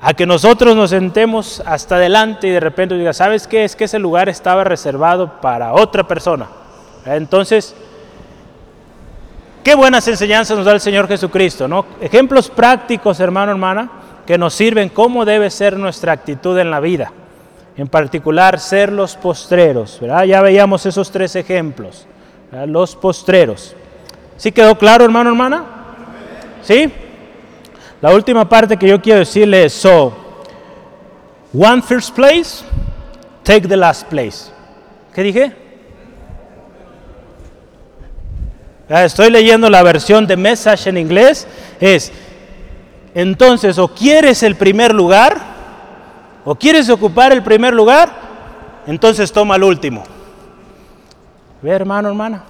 a 0.00 0.14
que 0.14 0.26
nosotros 0.26 0.76
nos 0.76 0.90
sentemos 0.90 1.62
hasta 1.66 1.96
adelante 1.96 2.46
y 2.46 2.50
de 2.50 2.60
repente 2.60 2.96
diga, 2.96 3.12
¿sabes 3.12 3.46
qué? 3.46 3.64
Es 3.64 3.74
que 3.74 3.84
ese 3.84 3.98
lugar 3.98 4.28
estaba 4.28 4.64
reservado 4.64 5.40
para 5.40 5.72
otra 5.72 6.06
persona. 6.06 6.46
Entonces, 7.06 7.74
Qué 9.64 9.74
buenas 9.74 10.06
enseñanzas 10.08 10.58
nos 10.58 10.66
da 10.66 10.72
el 10.72 10.80
Señor 10.80 11.08
Jesucristo, 11.08 11.66
¿no? 11.66 11.86
Ejemplos 11.98 12.50
prácticos, 12.50 13.18
hermano, 13.18 13.50
hermana, 13.50 13.90
que 14.26 14.36
nos 14.36 14.52
sirven 14.52 14.90
cómo 14.90 15.24
debe 15.24 15.48
ser 15.48 15.78
nuestra 15.78 16.12
actitud 16.12 16.58
en 16.58 16.70
la 16.70 16.80
vida. 16.80 17.10
En 17.74 17.88
particular, 17.88 18.60
ser 18.60 18.92
los 18.92 19.16
postreros, 19.16 19.98
¿verdad? 20.02 20.24
Ya 20.24 20.42
veíamos 20.42 20.84
esos 20.84 21.10
tres 21.10 21.34
ejemplos, 21.34 22.06
los 22.66 22.94
postreros. 22.96 23.74
¿Sí 24.36 24.52
quedó 24.52 24.76
claro, 24.76 25.04
hermano, 25.04 25.30
hermana? 25.30 25.64
¿Sí? 26.62 26.90
La 28.00 28.12
última 28.12 28.48
parte 28.48 28.76
que 28.76 28.88
yo 28.88 29.00
quiero 29.00 29.20
decirle 29.20 29.64
es, 29.64 29.72
so, 29.72 30.12
one 31.52 31.82
first 31.82 32.14
place, 32.14 32.64
take 33.42 33.66
the 33.66 33.76
last 33.76 34.06
place. 34.08 34.50
¿Qué 35.14 35.22
dije? 35.22 35.52
Estoy 38.88 39.30
leyendo 39.30 39.70
la 39.70 39.82
versión 39.82 40.26
de 40.26 40.36
Message 40.36 40.90
en 40.90 40.98
inglés. 40.98 41.46
Es, 41.80 42.12
entonces, 43.14 43.78
o 43.78 43.88
quieres 43.88 44.42
el 44.42 44.56
primer 44.56 44.92
lugar, 44.94 45.36
o 46.44 46.54
quieres 46.54 46.90
ocupar 46.90 47.32
el 47.32 47.42
primer 47.42 47.72
lugar, 47.72 48.10
entonces 48.86 49.32
toma 49.32 49.56
el 49.56 49.64
último. 49.64 50.04
Ve, 51.64 51.70
hermano, 51.70 52.10
hermana. 52.10 52.42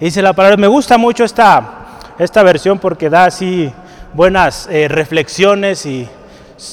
Dice 0.00 0.22
la 0.22 0.32
palabra, 0.32 0.56
me 0.56 0.66
gusta 0.66 0.96
mucho 0.96 1.24
esta, 1.24 1.88
esta 2.18 2.42
versión 2.42 2.78
porque 2.78 3.10
da 3.10 3.26
así 3.26 3.70
buenas 4.14 4.66
eh, 4.70 4.88
reflexiones 4.88 5.84
y 5.84 6.08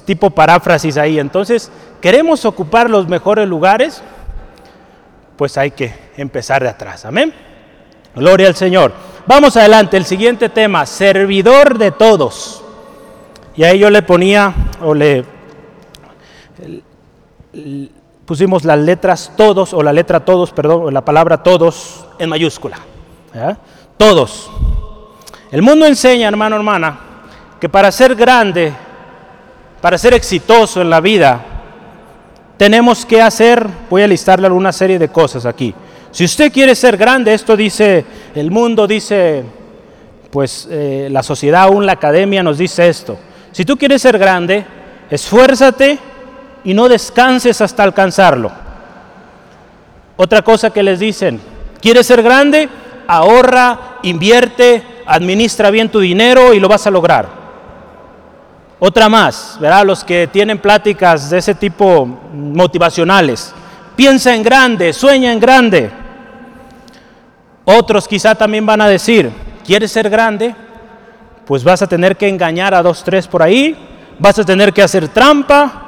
tipo 0.05 0.29
paráfrasis 0.29 0.95
ahí. 0.95 1.19
Entonces, 1.19 1.69
queremos 1.99 2.45
ocupar 2.45 2.89
los 2.89 3.09
mejores 3.09 3.49
lugares, 3.49 4.01
pues 5.35 5.57
hay 5.57 5.71
que 5.71 5.93
empezar 6.15 6.63
de 6.63 6.69
atrás. 6.69 7.03
Amén. 7.03 7.33
Gloria 8.15 8.47
al 8.47 8.55
Señor. 8.55 8.93
Vamos 9.27 9.57
adelante, 9.57 9.97
el 9.97 10.05
siguiente 10.05 10.47
tema, 10.47 10.85
servidor 10.85 11.77
de 11.77 11.91
todos. 11.91 12.63
Y 13.57 13.63
ahí 13.65 13.79
yo 13.79 13.89
le 13.89 14.03
ponía, 14.03 14.53
o 14.81 14.93
le 14.93 15.25
pusimos 18.25 18.63
las 18.63 18.79
letras 18.79 19.31
todos, 19.35 19.73
o 19.73 19.83
la 19.83 19.93
letra 19.93 20.21
todos, 20.21 20.51
perdón, 20.51 20.83
o 20.83 20.91
la 20.91 21.03
palabra 21.03 21.43
todos 21.43 22.05
en 22.19 22.29
mayúscula. 22.29 22.77
Todos. 23.97 24.49
El 25.51 25.61
mundo 25.61 25.85
enseña, 25.85 26.27
hermano, 26.27 26.55
hermana, 26.55 26.99
que 27.59 27.69
para 27.69 27.91
ser 27.91 28.15
grande, 28.15 28.73
para 29.81 29.97
ser 29.97 30.13
exitoso 30.13 30.81
en 30.81 30.89
la 30.89 31.01
vida, 31.01 31.41
tenemos 32.57 33.05
que 33.05 33.21
hacer, 33.21 33.67
voy 33.89 34.03
a 34.03 34.07
listarle 34.07 34.47
alguna 34.47 34.71
serie 34.71 34.97
de 34.97 35.09
cosas 35.09 35.45
aquí. 35.45 35.73
Si 36.11 36.23
usted 36.23 36.51
quiere 36.51 36.75
ser 36.75 36.95
grande, 36.95 37.33
esto 37.33 37.57
dice 37.57 38.05
el 38.35 38.51
mundo, 38.51 38.87
dice 38.87 39.43
pues 40.29 40.67
eh, 40.71 41.09
la 41.11 41.21
sociedad, 41.21 41.63
aún 41.63 41.85
la 41.85 41.93
academia 41.93 42.41
nos 42.41 42.57
dice 42.57 42.89
esto. 42.89 43.17
Si 43.51 43.65
tú 43.65 43.77
quieres 43.77 44.01
ser 44.01 44.17
grande, 44.17 44.65
esfuérzate 45.09 45.99
y 46.63 46.73
no 46.73 46.87
descanses 46.87 47.61
hasta 47.61 47.83
alcanzarlo. 47.83 48.51
Otra 50.15 50.41
cosa 50.41 50.69
que 50.69 50.83
les 50.83 50.99
dicen, 50.99 51.41
¿quieres 51.81 52.05
ser 52.05 52.21
grande? 52.21 52.69
Ahorra, 53.07 53.97
invierte, 54.03 54.83
administra 55.05 55.69
bien 55.71 55.89
tu 55.89 55.99
dinero 55.99 56.53
y 56.53 56.59
lo 56.59 56.67
vas 56.67 56.87
a 56.87 56.91
lograr. 56.91 57.27
Otra 58.79 59.09
más, 59.09 59.57
¿verdad? 59.59 59.85
Los 59.85 60.03
que 60.03 60.27
tienen 60.27 60.59
pláticas 60.59 61.29
de 61.29 61.37
ese 61.37 61.55
tipo 61.55 62.05
motivacionales. 62.05 63.53
Piensa 63.95 64.35
en 64.35 64.43
grande, 64.43 64.91
sueña 64.93 65.31
en 65.31 65.39
grande. 65.39 65.91
Otros 67.65 68.07
quizá 68.07 68.35
también 68.35 68.65
van 68.65 68.81
a 68.81 68.87
decir, 68.87 69.31
¿quieres 69.65 69.91
ser 69.91 70.09
grande? 70.09 70.53
Pues 71.45 71.63
vas 71.63 71.81
a 71.81 71.87
tener 71.87 72.17
que 72.17 72.27
engañar 72.27 72.73
a 72.73 72.81
dos, 72.83 73.03
tres 73.03 73.27
por 73.27 73.41
ahí, 73.41 73.75
vas 74.19 74.37
a 74.39 74.43
tener 74.43 74.73
que 74.73 74.81
hacer 74.81 75.07
trampa, 75.07 75.82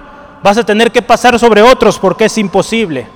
vas 0.45 0.59
a 0.59 0.63
tener 0.63 0.91
que 0.91 1.01
pasar 1.01 1.39
sobre 1.39 1.63
otros 1.63 1.97
porque 1.97 2.25
es 2.25 2.37
imposible. 2.37 3.07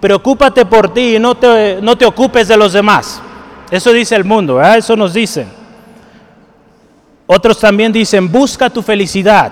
Preocúpate 0.00 0.66
por 0.66 0.92
ti 0.92 1.16
y 1.16 1.18
no 1.18 1.34
te, 1.34 1.78
no 1.80 1.96
te 1.96 2.04
ocupes 2.04 2.46
de 2.46 2.58
los 2.58 2.74
demás. 2.74 3.22
Eso 3.70 3.90
dice 3.90 4.14
el 4.14 4.24
mundo, 4.24 4.62
eso 4.62 4.94
nos 4.94 5.14
dicen. 5.14 5.48
Otros 7.26 7.58
también 7.58 7.90
dicen, 7.90 8.30
busca 8.30 8.68
tu 8.68 8.82
felicidad, 8.82 9.50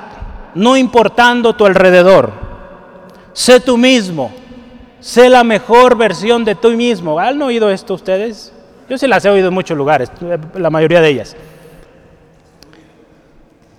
no 0.55 0.77
importando 0.77 1.55
tu 1.55 1.65
alrededor. 1.65 2.31
Sé 3.33 3.61
tú 3.61 3.79
mismo, 3.79 4.31
sé 5.01 5.31
la 5.31 5.43
mejor 5.43 5.97
versión 5.97 6.45
de 6.45 6.55
tú 6.55 6.73
mismo. 6.73 7.19
¿Han 7.19 7.41
oído 7.41 7.71
esto 7.71 7.95
ustedes? 7.95 8.53
Yo 8.91 8.99
sí 8.99 9.09
las 9.09 9.25
he 9.25 9.31
oído 9.31 9.49
en 9.49 9.55
muchos 9.55 9.79
lugares, 9.79 10.13
la 10.55 10.69
mayoría 10.69 11.01
de 11.01 11.09
ellas. 11.09 11.35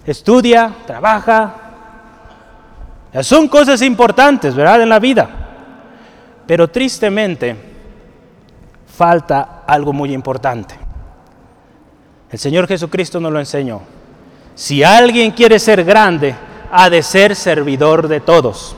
Estudia, 0.08 0.72
trabaja. 0.88 1.63
Son 3.22 3.48
cosas 3.48 3.82
importantes, 3.82 4.56
¿verdad? 4.56 4.82
En 4.82 4.90
la 4.90 5.00
vida. 5.00 5.30
Pero 6.48 6.68
tristemente 6.68 7.56
falta 8.88 9.64
algo 9.68 9.94
muy 9.94 10.14
importante. 10.14 10.76
El 12.32 12.40
Señor 12.40 12.68
Jesucristo 12.68 13.20
nos 13.20 13.32
lo 13.32 13.40
enseñó. 13.40 13.82
Si 14.56 14.84
alguien 14.84 15.32
quiere 15.32 15.60
ser 15.60 15.84
grande, 15.84 16.34
ha 16.72 16.90
de 16.90 17.04
ser 17.04 17.36
servidor 17.36 18.08
de 18.08 18.20
todos. 18.20 18.76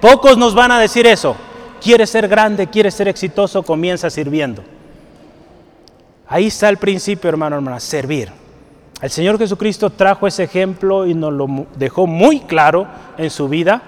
Pocos 0.00 0.36
nos 0.36 0.54
van 0.54 0.72
a 0.72 0.80
decir 0.80 1.06
eso. 1.06 1.36
Quiere 1.80 2.06
ser 2.06 2.26
grande, 2.26 2.66
quiere 2.66 2.90
ser 2.90 3.06
exitoso, 3.06 3.62
comienza 3.62 4.10
sirviendo. 4.10 4.64
Ahí 6.26 6.48
está 6.48 6.68
el 6.68 6.76
principio, 6.76 7.30
hermano, 7.30 7.56
hermana, 7.56 7.78
servir. 7.78 8.32
El 9.00 9.10
Señor 9.10 9.38
Jesucristo 9.38 9.90
trajo 9.90 10.26
ese 10.26 10.44
ejemplo 10.44 11.06
y 11.06 11.14
nos 11.14 11.32
lo 11.32 11.66
dejó 11.76 12.06
muy 12.06 12.40
claro 12.40 12.86
en 13.16 13.30
su 13.30 13.48
vida. 13.48 13.80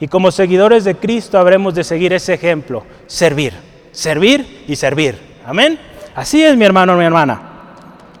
Y 0.00 0.08
como 0.08 0.32
seguidores 0.32 0.84
de 0.84 0.96
Cristo 0.96 1.38
habremos 1.38 1.74
de 1.74 1.84
seguir 1.84 2.12
ese 2.12 2.34
ejemplo, 2.34 2.82
servir, 3.06 3.52
servir 3.92 4.64
y 4.66 4.74
servir. 4.74 5.18
Amén. 5.46 5.78
Así 6.16 6.42
es, 6.42 6.56
mi 6.56 6.64
hermano, 6.64 6.96
mi 6.96 7.04
hermana. 7.04 7.42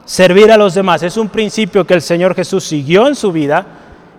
Servir 0.04 0.52
a 0.52 0.56
los 0.56 0.74
demás 0.74 1.02
es 1.02 1.16
un 1.16 1.28
principio 1.28 1.84
que 1.84 1.94
el 1.94 2.02
Señor 2.02 2.34
Jesús 2.34 2.62
siguió 2.62 3.08
en 3.08 3.16
su 3.16 3.32
vida 3.32 3.66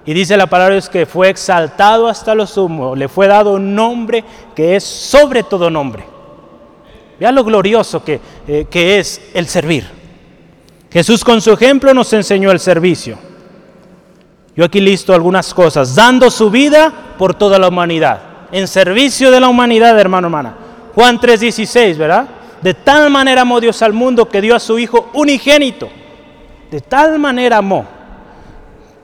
y 0.05 0.13
dice 0.13 0.36
la 0.36 0.47
palabra 0.47 0.75
es 0.75 0.89
que 0.89 1.05
fue 1.05 1.29
exaltado 1.29 2.08
hasta 2.08 2.36
lo 2.36 2.45
sumo, 2.45 2.95
le 2.95 3.08
fue 3.08 3.27
dado 3.27 3.53
un 3.53 3.73
nombre 3.73 4.23
que 4.53 4.75
es 4.75 4.84
sobre 4.84 5.43
todo 5.43 5.69
nombre. 5.69 6.03
Vea 7.19 7.31
lo 7.31 7.43
glorioso 7.43 8.03
que, 8.03 8.19
eh, 8.47 8.65
que 8.69 8.99
es 8.99 9.21
el 9.34 9.47
servir. 9.47 10.05
Jesús 10.95 11.25
con 11.25 11.41
su 11.41 11.51
ejemplo 11.51 11.93
nos 11.93 12.13
enseñó 12.13 12.51
el 12.51 12.60
servicio. 12.62 13.17
Yo 14.55 14.63
aquí 14.63 14.79
listo 14.79 15.13
algunas 15.13 15.53
cosas, 15.53 15.93
dando 15.93 16.31
su 16.31 16.49
vida 16.49 16.89
por 17.17 17.34
toda 17.34 17.60
la 17.60 17.67
humanidad, 17.67 18.21
en 18.49 18.65
servicio 18.65 19.29
de 19.29 19.41
la 19.41 19.49
humanidad, 19.49 19.99
hermano, 19.99 20.27
hermana. 20.27 20.55
Juan 20.95 21.19
3:16, 21.19 21.97
¿verdad? 21.97 22.29
De 22.62 22.73
tal 22.73 23.10
manera 23.10 23.41
amó 23.41 23.60
Dios 23.60 23.81
al 23.81 23.91
mundo 23.91 24.29
que 24.29 24.39
dio 24.39 24.55
a 24.55 24.60
su 24.62 24.79
Hijo 24.79 25.10
unigénito. 25.15 25.89
De 26.71 26.79
tal 26.79 27.19
manera 27.19 27.58
amó 27.58 27.86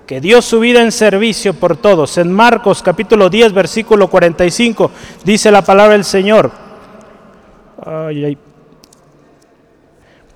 que 0.07 0.21
dio 0.21 0.41
su 0.41 0.61
vida 0.61 0.81
en 0.81 0.93
servicio 0.93 1.53
por 1.53 1.75
todos. 1.75 2.17
En 2.17 2.31
Marcos 2.31 2.81
capítulo 2.81 3.29
10, 3.29 3.51
versículo 3.51 4.07
45, 4.07 4.91
dice 5.25 5.51
la 5.51 5.61
palabra 5.61 5.91
del 5.91 6.05
Señor. 6.05 6.51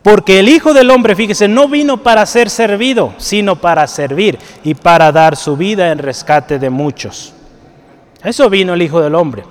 Porque 0.06 0.38
el 0.38 0.50
Hijo 0.50 0.76
del 0.76 0.92
Hombre, 0.92 1.16
fíjese, 1.16 1.48
no 1.48 1.68
vino 1.68 1.98
para 1.98 2.24
ser 2.28 2.52
servido, 2.52 3.16
sino 3.18 3.56
para 3.56 3.88
servir 3.88 4.38
y 4.64 4.76
para 4.76 5.12
dar 5.12 5.36
su 5.36 5.58
vida 5.58 5.92
en 5.92 5.98
rescate 5.98 6.60
de 6.60 6.70
muchos. 6.70 7.34
Eso 8.24 8.48
vino 8.48 8.76
el 8.76 8.84
Hijo 8.84 9.02
del 9.02 9.16
Hombre. 9.16 9.44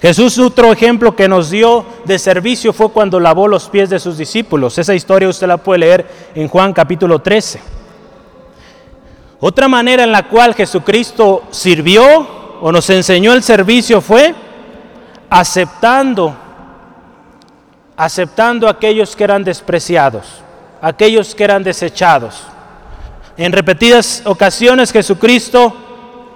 Jesús 0.00 0.38
otro 0.38 0.70
ejemplo 0.70 1.16
que 1.16 1.26
nos 1.26 1.50
dio 1.50 1.84
de 2.04 2.20
servicio 2.20 2.72
fue 2.72 2.92
cuando 2.92 3.18
lavó 3.18 3.48
los 3.48 3.68
pies 3.68 3.90
de 3.90 3.98
sus 3.98 4.16
discípulos. 4.16 4.78
Esa 4.78 4.94
historia 4.94 5.28
usted 5.28 5.48
la 5.48 5.56
puede 5.56 5.80
leer 5.80 6.06
en 6.36 6.46
Juan 6.46 6.72
capítulo 6.72 7.18
13. 7.18 7.60
Otra 9.40 9.66
manera 9.66 10.04
en 10.04 10.12
la 10.12 10.28
cual 10.28 10.54
Jesucristo 10.54 11.42
sirvió 11.50 12.04
o 12.60 12.70
nos 12.70 12.88
enseñó 12.90 13.32
el 13.32 13.42
servicio 13.42 14.00
fue 14.00 14.36
aceptando 15.28 16.41
aceptando 17.96 18.66
a 18.66 18.72
aquellos 18.72 19.14
que 19.14 19.24
eran 19.24 19.44
despreciados, 19.44 20.42
aquellos 20.80 21.34
que 21.34 21.44
eran 21.44 21.62
desechados. 21.62 22.44
En 23.36 23.52
repetidas 23.52 24.22
ocasiones 24.24 24.92
Jesucristo 24.92 25.74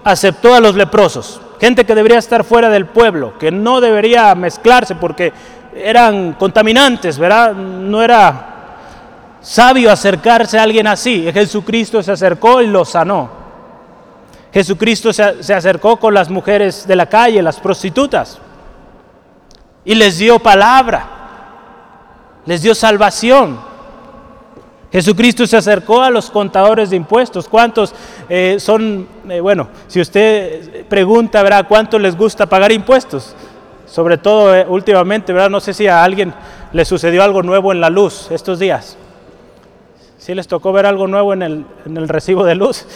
aceptó 0.04 0.54
a 0.54 0.60
los 0.60 0.74
leprosos, 0.74 1.40
gente 1.60 1.84
que 1.84 1.94
debería 1.94 2.18
estar 2.18 2.44
fuera 2.44 2.68
del 2.68 2.86
pueblo, 2.86 3.38
que 3.38 3.50
no 3.50 3.80
debería 3.80 4.34
mezclarse 4.34 4.94
porque 4.94 5.32
eran 5.74 6.34
contaminantes, 6.34 7.18
¿verdad? 7.18 7.52
No 7.54 8.02
era 8.02 8.52
sabio 9.40 9.92
acercarse 9.92 10.58
a 10.58 10.62
alguien 10.62 10.86
así. 10.86 11.30
Jesucristo 11.32 12.02
se 12.02 12.12
acercó 12.12 12.62
y 12.62 12.66
lo 12.66 12.84
sanó. 12.84 13.28
Jesucristo 14.52 15.12
se, 15.12 15.42
se 15.42 15.52
acercó 15.52 15.98
con 15.98 16.14
las 16.14 16.30
mujeres 16.30 16.86
de 16.86 16.96
la 16.96 17.06
calle, 17.06 17.42
las 17.42 17.60
prostitutas, 17.60 18.38
y 19.84 19.94
les 19.94 20.16
dio 20.16 20.38
palabra 20.38 21.15
les 22.46 22.62
dio 22.62 22.74
salvación. 22.74 23.59
Jesucristo 24.90 25.46
se 25.46 25.56
acercó 25.56 26.00
a 26.00 26.11
los 26.11 26.30
contadores 26.30 26.90
de 26.90 26.96
impuestos. 26.96 27.48
¿Cuántos 27.48 27.94
eh, 28.28 28.56
son, 28.59 29.06
eh, 29.28 29.40
bueno, 29.40 29.68
si 29.88 30.00
usted 30.00 30.87
pregunta, 30.87 31.42
¿verdad? 31.42 31.66
¿Cuánto 31.68 31.98
les 31.98 32.16
gusta 32.16 32.46
pagar 32.46 32.72
impuestos? 32.72 33.35
Sobre 33.87 34.16
todo 34.16 34.54
eh, 34.54 34.64
últimamente, 34.66 35.32
¿verdad? 35.32 35.50
No 35.50 35.61
sé 35.61 35.74
si 35.74 35.87
a 35.87 36.02
alguien 36.02 36.32
le 36.72 36.85
sucedió 36.85 37.22
algo 37.22 37.42
nuevo 37.42 37.72
en 37.72 37.80
la 37.80 37.90
luz 37.90 38.30
estos 38.30 38.59
días. 38.59 38.96
Si 40.18 40.35
les 40.35 40.48
tocó 40.48 40.72
ver 40.72 40.87
algo 40.87 41.06
nuevo 41.06 41.32
en 41.32 41.42
el, 41.42 41.66
en 41.85 41.96
el 41.96 42.09
recibo 42.09 42.44
de 42.44 42.54
luz, 42.54 42.87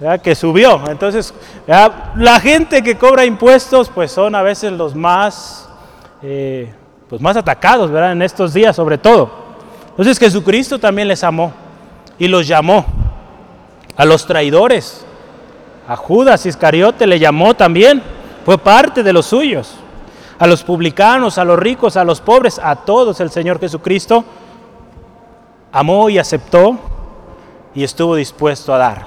¿verdad? 0.00 0.20
que 0.20 0.34
subió. 0.34 0.82
Entonces, 0.90 1.32
la 1.66 2.40
gente 2.40 2.82
que 2.82 2.98
cobra 2.98 3.24
impuestos, 3.24 3.90
pues 3.90 4.12
son 4.12 4.34
a 4.34 4.42
veces 4.42 4.72
los 4.72 4.94
más 4.94 5.68
pues 7.08 7.20
más 7.20 7.36
atacados, 7.36 7.90
¿verdad? 7.90 8.12
En 8.12 8.22
estos 8.22 8.52
días 8.52 8.76
sobre 8.76 8.98
todo. 8.98 9.30
Entonces 9.90 10.18
Jesucristo 10.18 10.78
también 10.78 11.08
les 11.08 11.24
amó 11.24 11.52
y 12.18 12.28
los 12.28 12.46
llamó. 12.46 12.84
A 13.96 14.04
los 14.04 14.26
traidores, 14.26 15.04
a 15.88 15.96
Judas 15.96 16.46
Iscariote 16.46 17.06
le 17.06 17.18
llamó 17.18 17.54
también, 17.54 18.00
fue 18.44 18.58
parte 18.58 19.02
de 19.02 19.12
los 19.12 19.26
suyos. 19.26 19.74
A 20.38 20.46
los 20.46 20.62
publicanos, 20.62 21.36
a 21.36 21.44
los 21.44 21.58
ricos, 21.58 21.96
a 21.96 22.04
los 22.04 22.20
pobres, 22.20 22.60
a 22.62 22.76
todos 22.76 23.18
el 23.20 23.30
Señor 23.30 23.58
Jesucristo 23.58 24.24
amó 25.72 26.08
y 26.08 26.18
aceptó 26.18 26.78
y 27.74 27.84
estuvo 27.84 28.14
dispuesto 28.14 28.74
a 28.74 28.78
dar. 28.78 29.06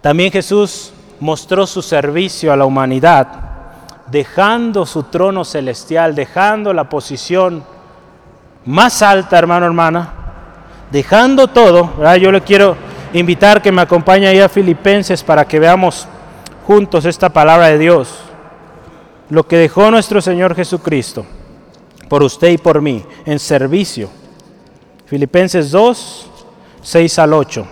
También 0.00 0.32
Jesús 0.32 0.92
mostró 1.20 1.66
su 1.66 1.82
servicio 1.82 2.52
a 2.52 2.56
la 2.56 2.64
humanidad 2.64 3.51
dejando 4.12 4.84
su 4.84 5.04
trono 5.04 5.42
celestial, 5.42 6.14
dejando 6.14 6.74
la 6.74 6.86
posición 6.86 7.64
más 8.66 9.00
alta, 9.00 9.38
hermano, 9.38 9.64
hermana, 9.64 10.12
dejando 10.90 11.48
todo, 11.48 11.94
yo 12.18 12.30
le 12.30 12.42
quiero 12.42 12.76
invitar 13.14 13.62
que 13.62 13.72
me 13.72 13.80
acompañe 13.80 14.28
ahí 14.28 14.38
a 14.38 14.50
Filipenses 14.50 15.22
para 15.22 15.46
que 15.46 15.58
veamos 15.58 16.06
juntos 16.66 17.06
esta 17.06 17.30
palabra 17.30 17.68
de 17.68 17.78
Dios, 17.78 18.18
lo 19.30 19.48
que 19.48 19.56
dejó 19.56 19.90
nuestro 19.90 20.20
Señor 20.20 20.54
Jesucristo 20.54 21.24
por 22.10 22.22
usted 22.22 22.50
y 22.50 22.58
por 22.58 22.82
mí 22.82 23.02
en 23.24 23.38
servicio. 23.38 24.10
Filipenses 25.06 25.70
2, 25.70 26.30
6 26.82 27.18
al 27.18 27.32
8. 27.32 27.66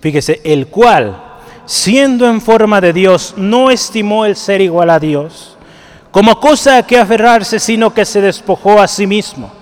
Fíjese, 0.00 0.40
el 0.42 0.66
cual 0.66 1.35
siendo 1.66 2.26
en 2.26 2.40
forma 2.40 2.80
de 2.80 2.92
Dios, 2.92 3.34
no 3.36 3.70
estimó 3.70 4.24
el 4.24 4.36
ser 4.36 4.60
igual 4.60 4.90
a 4.90 4.98
Dios 4.98 5.56
como 6.16 6.40
cosa 6.40 6.78
a 6.78 6.82
que 6.82 6.98
aferrarse, 6.98 7.60
sino 7.60 7.92
que 7.92 8.06
se 8.06 8.22
despojó 8.22 8.80
a 8.80 8.88
sí 8.88 9.06
mismo, 9.06 9.52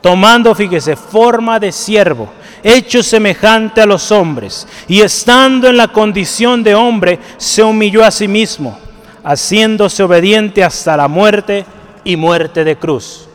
tomando, 0.00 0.54
fíjese, 0.54 0.96
forma 0.96 1.60
de 1.60 1.72
siervo, 1.72 2.26
hecho 2.62 3.02
semejante 3.02 3.82
a 3.82 3.86
los 3.86 4.10
hombres, 4.10 4.66
y 4.88 5.02
estando 5.02 5.68
en 5.68 5.76
la 5.76 5.88
condición 5.88 6.62
de 6.62 6.74
hombre, 6.74 7.18
se 7.36 7.62
humilló 7.62 8.02
a 8.02 8.10
sí 8.10 8.28
mismo, 8.28 8.78
haciéndose 9.22 10.02
obediente 10.02 10.64
hasta 10.64 10.96
la 10.96 11.06
muerte 11.06 11.66
y 12.02 12.16
muerte 12.16 12.64
de 12.64 12.76
cruz. 12.76 13.28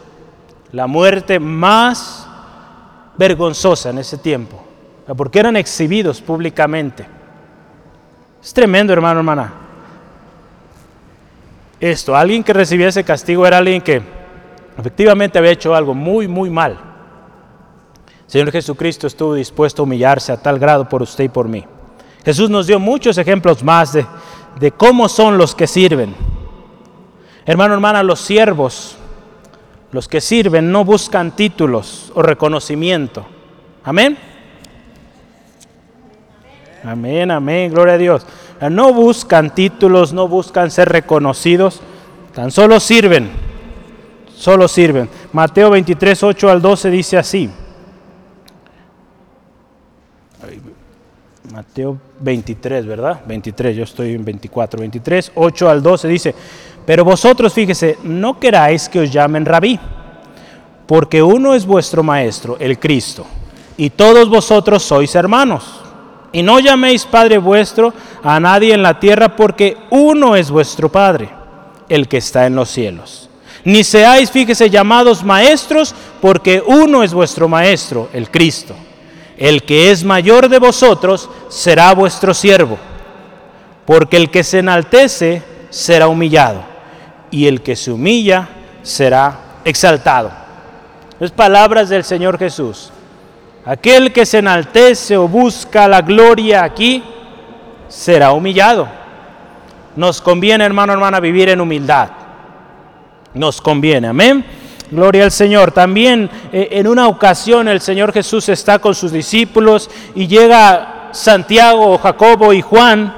La 0.72 0.88
muerte 0.88 1.40
más 1.40 2.28
vergonzosa 3.16 3.92
en 3.92 4.00
ese 4.00 4.18
tiempo, 4.18 4.60
porque 5.16 5.38
eran 5.38 5.56
exhibidos 5.56 6.20
públicamente. 6.20 7.15
Es 8.46 8.54
tremendo, 8.54 8.94
hermano, 8.94 9.22
hermana. 9.22 9.52
Esto, 11.80 12.16
alguien 12.16 12.44
que 12.44 12.54
recibía 12.54 12.90
ese 12.90 13.04
castigo 13.04 13.44
era 13.48 13.58
alguien 13.58 13.82
que 13.82 14.04
efectivamente 14.78 15.40
había 15.40 15.50
hecho 15.50 15.74
algo 15.74 15.96
muy, 15.96 16.28
muy 16.28 16.52
mal. 16.52 16.78
Señor 18.28 18.52
Jesucristo 18.52 19.08
estuvo 19.08 19.34
dispuesto 19.34 19.82
a 19.82 19.86
humillarse 19.86 20.32
a 20.32 20.38
tal 20.38 20.60
grado 20.60 20.88
por 20.88 21.02
usted 21.02 21.24
y 21.24 21.30
por 21.30 21.48
mí. 21.48 21.66
Jesús 22.24 22.52
nos 22.52 22.68
dio 22.68 22.80
muchos 22.80 23.18
ejemplos 23.18 23.64
más 23.64 23.94
de, 23.94 24.06
de 24.60 24.72
cómo 24.72 25.10
son 25.10 25.40
los 25.40 25.56
que 25.56 25.66
sirven. 25.66 26.14
Hermano, 27.48 27.74
hermana, 27.74 28.04
los 28.04 28.20
siervos, 28.20 28.96
los 29.92 30.08
que 30.08 30.22
sirven, 30.22 30.72
no 30.72 30.86
buscan 30.86 31.36
títulos 31.36 32.12
o 32.14 32.22
reconocimiento. 32.22 33.26
Amén. 33.84 34.35
Amén, 36.86 37.32
amén, 37.32 37.72
gloria 37.72 37.96
a 37.96 37.98
Dios. 37.98 38.26
No 38.70 38.94
buscan 38.94 39.54
títulos, 39.54 40.14
no 40.14 40.28
buscan 40.28 40.70
ser 40.70 40.90
reconocidos, 40.90 41.82
tan 42.34 42.52
solo 42.52 42.80
sirven, 42.80 43.30
solo 44.36 44.68
sirven. 44.68 45.10
Mateo 45.34 45.72
23, 45.72 46.24
8 46.24 46.50
al 46.50 46.62
12 46.62 46.90
dice 46.92 47.18
así. 47.18 47.50
Mateo 51.52 51.98
23, 52.20 52.86
¿verdad? 52.86 53.22
23, 53.26 53.76
yo 53.78 53.84
estoy 53.84 54.14
en 54.14 54.26
24, 54.26 54.80
23, 54.80 55.32
8 55.36 55.70
al 55.70 55.82
12 55.82 56.08
dice, 56.08 56.36
pero 56.86 57.06
vosotros 57.06 57.54
fíjese, 57.54 57.98
no 58.04 58.40
queráis 58.40 58.90
que 58.90 59.00
os 59.00 59.12
llamen 59.12 59.46
rabí, 59.46 59.80
porque 60.86 61.24
uno 61.24 61.54
es 61.54 61.66
vuestro 61.66 62.04
maestro, 62.04 62.58
el 62.60 62.78
Cristo, 62.78 63.26
y 63.78 63.90
todos 63.90 64.30
vosotros 64.30 64.84
sois 64.84 65.16
hermanos. 65.16 65.85
Y 66.36 66.44
no 66.44 66.60
llaméis 66.60 67.06
Padre 67.06 67.38
vuestro 67.38 67.94
a 68.22 68.42
nadie 68.42 68.74
en 68.74 68.84
la 68.84 69.00
tierra, 69.00 69.38
porque 69.38 69.78
uno 69.90 70.36
es 70.36 70.52
vuestro 70.52 70.90
Padre, 70.90 71.30
el 71.88 72.10
que 72.10 72.18
está 72.18 72.46
en 72.46 72.56
los 72.58 72.70
cielos. 72.70 73.30
Ni 73.64 73.86
seáis, 73.86 74.32
fíjese, 74.32 74.70
llamados 74.70 75.24
maestros, 75.24 75.96
porque 76.20 76.62
uno 76.68 77.04
es 77.04 77.14
vuestro 77.14 77.48
Maestro, 77.48 78.10
el 78.12 78.30
Cristo. 78.30 78.76
El 79.38 79.64
que 79.64 79.92
es 79.92 80.04
mayor 80.04 80.50
de 80.50 80.60
vosotros 80.60 81.30
será 81.48 81.94
vuestro 81.94 82.34
siervo, 82.34 82.78
porque 83.86 84.18
el 84.18 84.30
que 84.30 84.44
se 84.44 84.60
enaltece 84.60 85.42
será 85.70 86.10
humillado, 86.10 86.66
y 87.32 87.48
el 87.48 87.62
que 87.62 87.78
se 87.78 87.94
humilla 87.94 88.50
será 88.84 89.40
exaltado. 89.64 90.34
Es 91.18 91.32
palabras 91.32 91.88
del 91.88 92.04
Señor 92.04 92.38
Jesús. 92.38 92.92
Aquel 93.66 94.14
que 94.14 94.28
se 94.28 94.38
enaltece 94.38 95.18
o 95.18 95.28
busca 95.28 95.88
la 95.88 96.02
gloria 96.02 96.64
aquí 96.64 97.04
será 97.88 98.32
humillado. 98.32 98.88
Nos 99.96 100.22
conviene, 100.22 100.64
hermano, 100.64 100.94
hermana, 100.94 101.20
vivir 101.20 101.50
en 101.50 101.62
humildad. 101.62 102.10
Nos 103.34 103.60
conviene, 103.62 104.08
amén. 104.08 104.46
Gloria 104.92 105.24
al 105.24 105.32
Señor. 105.32 105.72
También 105.72 106.30
eh, 106.52 106.68
en 106.72 106.88
una 106.88 107.08
ocasión 107.08 107.68
el 107.68 107.82
Señor 107.82 108.14
Jesús 108.14 108.50
está 108.50 108.78
con 108.78 108.94
sus 108.94 109.12
discípulos 109.12 109.90
y 110.14 110.28
llega 110.28 111.10
Santiago, 111.12 111.98
Jacobo 111.98 112.54
y 112.54 112.62
Juan. 112.62 113.16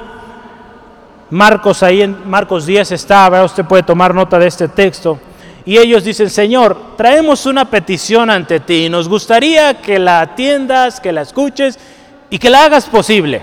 Marcos 1.29 1.83
ahí 1.83 2.03
en 2.03 2.29
Marcos 2.29 2.65
10 2.65 2.93
está, 2.93 3.43
usted 3.43 3.65
puede 3.65 3.83
tomar 3.83 4.15
nota 4.15 4.39
de 4.39 4.47
este 4.47 4.69
texto. 4.69 5.19
Y 5.67 5.77
ellos 5.77 6.05
dicen, 6.05 6.29
Señor, 6.29 6.95
traemos 6.95 7.45
una 7.45 7.69
petición 7.69 8.29
ante 8.29 8.61
ti. 8.61 8.87
Nos 8.87 9.09
gustaría 9.09 9.73
que 9.73 9.99
la 9.99 10.21
atiendas, 10.21 11.01
que 11.01 11.11
la 11.11 11.23
escuches 11.23 11.77
y 12.29 12.39
que 12.39 12.49
la 12.49 12.63
hagas 12.63 12.85
posible. 12.85 13.41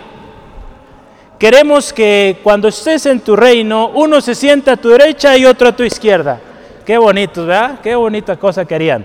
Queremos 1.38 1.92
que 1.92 2.38
cuando 2.42 2.68
estés 2.68 3.04
en 3.04 3.20
tu 3.20 3.36
reino, 3.36 3.90
uno 3.90 4.22
se 4.22 4.34
sienta 4.34 4.72
a 4.72 4.76
tu 4.78 4.88
derecha 4.88 5.36
y 5.36 5.44
otro 5.44 5.68
a 5.68 5.76
tu 5.76 5.82
izquierda. 5.82 6.40
Qué 6.86 6.96
bonitos, 6.96 7.46
¿verdad? 7.46 7.80
Qué 7.82 7.94
bonita 7.94 8.36
cosa 8.36 8.64
querían. 8.64 9.04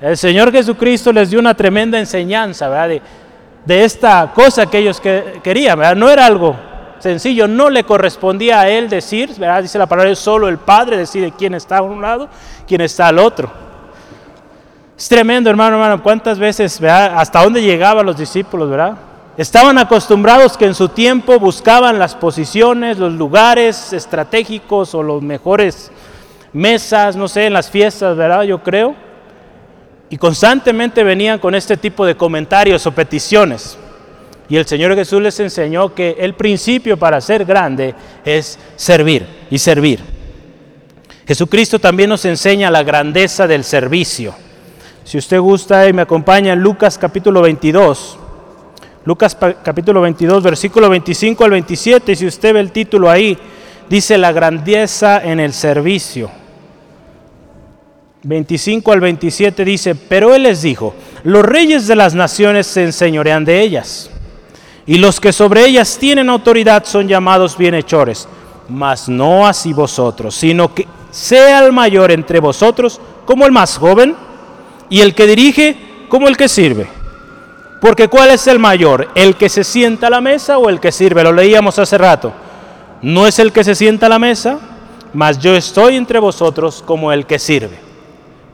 El 0.00 0.16
Señor 0.16 0.52
Jesucristo 0.52 1.12
les 1.12 1.30
dio 1.30 1.40
una 1.40 1.54
tremenda 1.54 1.98
enseñanza, 1.98 2.68
¿verdad? 2.68 3.02
De, 3.64 3.84
esta 3.84 4.30
cosa 4.32 4.66
que 4.66 4.78
ellos 4.78 5.02
querían, 5.42 5.80
¿verdad? 5.80 5.96
No 5.96 6.08
era 6.08 6.24
algo 6.24 6.54
sencillo, 6.98 7.48
no 7.48 7.70
le 7.70 7.84
correspondía 7.84 8.60
a 8.60 8.68
él 8.68 8.88
decir, 8.88 9.30
¿verdad? 9.38 9.62
Dice 9.62 9.78
la 9.78 9.86
palabra, 9.86 10.14
solo 10.14 10.48
el 10.48 10.58
Padre 10.58 10.96
decide 10.96 11.32
quién 11.36 11.54
está 11.54 11.78
a 11.78 11.82
un 11.82 12.00
lado, 12.02 12.28
quién 12.66 12.80
está 12.80 13.08
al 13.08 13.18
otro. 13.18 13.50
Es 14.96 15.08
tremendo, 15.08 15.50
hermano, 15.50 15.76
hermano, 15.76 16.02
cuántas 16.02 16.38
veces, 16.38 16.80
¿verdad? 16.80 17.14
Hasta 17.16 17.42
dónde 17.42 17.62
llegaban 17.62 18.06
los 18.06 18.16
discípulos, 18.16 18.70
¿verdad? 18.70 18.96
Estaban 19.36 19.76
acostumbrados 19.76 20.56
que 20.56 20.64
en 20.64 20.74
su 20.74 20.88
tiempo 20.88 21.38
buscaban 21.38 21.98
las 21.98 22.14
posiciones, 22.14 22.96
los 22.98 23.12
lugares 23.12 23.92
estratégicos 23.92 24.94
o 24.94 25.02
los 25.02 25.20
mejores 25.20 25.90
mesas, 26.54 27.16
no 27.16 27.28
sé, 27.28 27.46
en 27.46 27.52
las 27.52 27.70
fiestas, 27.70 28.16
¿verdad? 28.16 28.44
Yo 28.44 28.62
creo. 28.62 28.94
Y 30.08 30.16
constantemente 30.16 31.04
venían 31.04 31.38
con 31.38 31.54
este 31.54 31.76
tipo 31.76 32.06
de 32.06 32.16
comentarios 32.16 32.86
o 32.86 32.92
peticiones. 32.92 33.76
Y 34.48 34.56
el 34.56 34.66
Señor 34.66 34.94
Jesús 34.94 35.20
les 35.20 35.38
enseñó 35.40 35.94
que 35.94 36.16
el 36.18 36.34
principio 36.34 36.96
para 36.96 37.20
ser 37.20 37.44
grande 37.44 37.94
es 38.24 38.58
servir 38.76 39.26
y 39.50 39.58
servir. 39.58 40.00
Jesucristo 41.26 41.78
también 41.78 42.10
nos 42.10 42.24
enseña 42.24 42.70
la 42.70 42.84
grandeza 42.84 43.46
del 43.46 43.64
servicio. 43.64 44.34
Si 45.02 45.18
usted 45.18 45.40
gusta 45.40 45.88
y 45.88 45.92
me 45.92 46.02
acompaña 46.02 46.52
en 46.52 46.60
Lucas 46.60 46.98
capítulo 46.98 47.42
22, 47.42 48.18
Lucas 49.04 49.36
capítulo 49.62 50.00
22, 50.00 50.42
versículo 50.42 50.90
25 50.90 51.44
al 51.44 51.50
27, 51.52 52.12
y 52.12 52.16
si 52.16 52.26
usted 52.26 52.54
ve 52.54 52.60
el 52.60 52.72
título 52.72 53.08
ahí, 53.08 53.38
dice 53.88 54.18
la 54.18 54.32
grandeza 54.32 55.22
en 55.22 55.38
el 55.38 55.52
servicio. 55.52 56.28
25 58.24 58.90
al 58.90 59.00
27 59.00 59.64
dice, 59.64 59.94
pero 59.94 60.34
él 60.34 60.42
les 60.42 60.62
dijo, 60.62 60.94
los 61.22 61.44
reyes 61.44 61.86
de 61.86 61.94
las 61.94 62.14
naciones 62.14 62.66
se 62.66 62.82
enseñorean 62.82 63.44
de 63.44 63.60
ellas, 63.60 64.10
y 64.86 64.98
los 64.98 65.20
que 65.20 65.32
sobre 65.32 65.66
ellas 65.66 65.98
tienen 65.98 66.28
autoridad 66.28 66.84
son 66.84 67.08
llamados 67.08 67.58
bienhechores, 67.58 68.28
mas 68.68 69.08
no 69.08 69.46
así 69.46 69.72
vosotros, 69.72 70.34
sino 70.34 70.72
que 70.72 70.86
sea 71.10 71.64
el 71.64 71.72
mayor 71.72 72.10
entre 72.12 72.40
vosotros 72.40 73.00
como 73.24 73.46
el 73.46 73.52
más 73.52 73.76
joven, 73.76 74.14
y 74.88 75.00
el 75.00 75.14
que 75.14 75.26
dirige 75.26 75.76
como 76.08 76.28
el 76.28 76.36
que 76.36 76.48
sirve. 76.48 76.88
Porque 77.80 78.08
¿cuál 78.08 78.30
es 78.30 78.46
el 78.46 78.58
mayor? 78.58 79.08
¿El 79.14 79.36
que 79.36 79.48
se 79.48 79.64
sienta 79.64 80.06
a 80.06 80.10
la 80.10 80.20
mesa 80.20 80.58
o 80.58 80.68
el 80.68 80.80
que 80.80 80.92
sirve? 80.92 81.22
Lo 81.22 81.32
leíamos 81.32 81.78
hace 81.78 81.98
rato. 81.98 82.32
No 83.02 83.26
es 83.26 83.38
el 83.38 83.52
que 83.52 83.64
se 83.64 83.74
sienta 83.74 84.06
a 84.06 84.08
la 84.08 84.18
mesa, 84.18 84.58
mas 85.12 85.38
yo 85.38 85.54
estoy 85.54 85.96
entre 85.96 86.18
vosotros 86.18 86.82
como 86.86 87.12
el 87.12 87.26
que 87.26 87.38
sirve. 87.38 87.78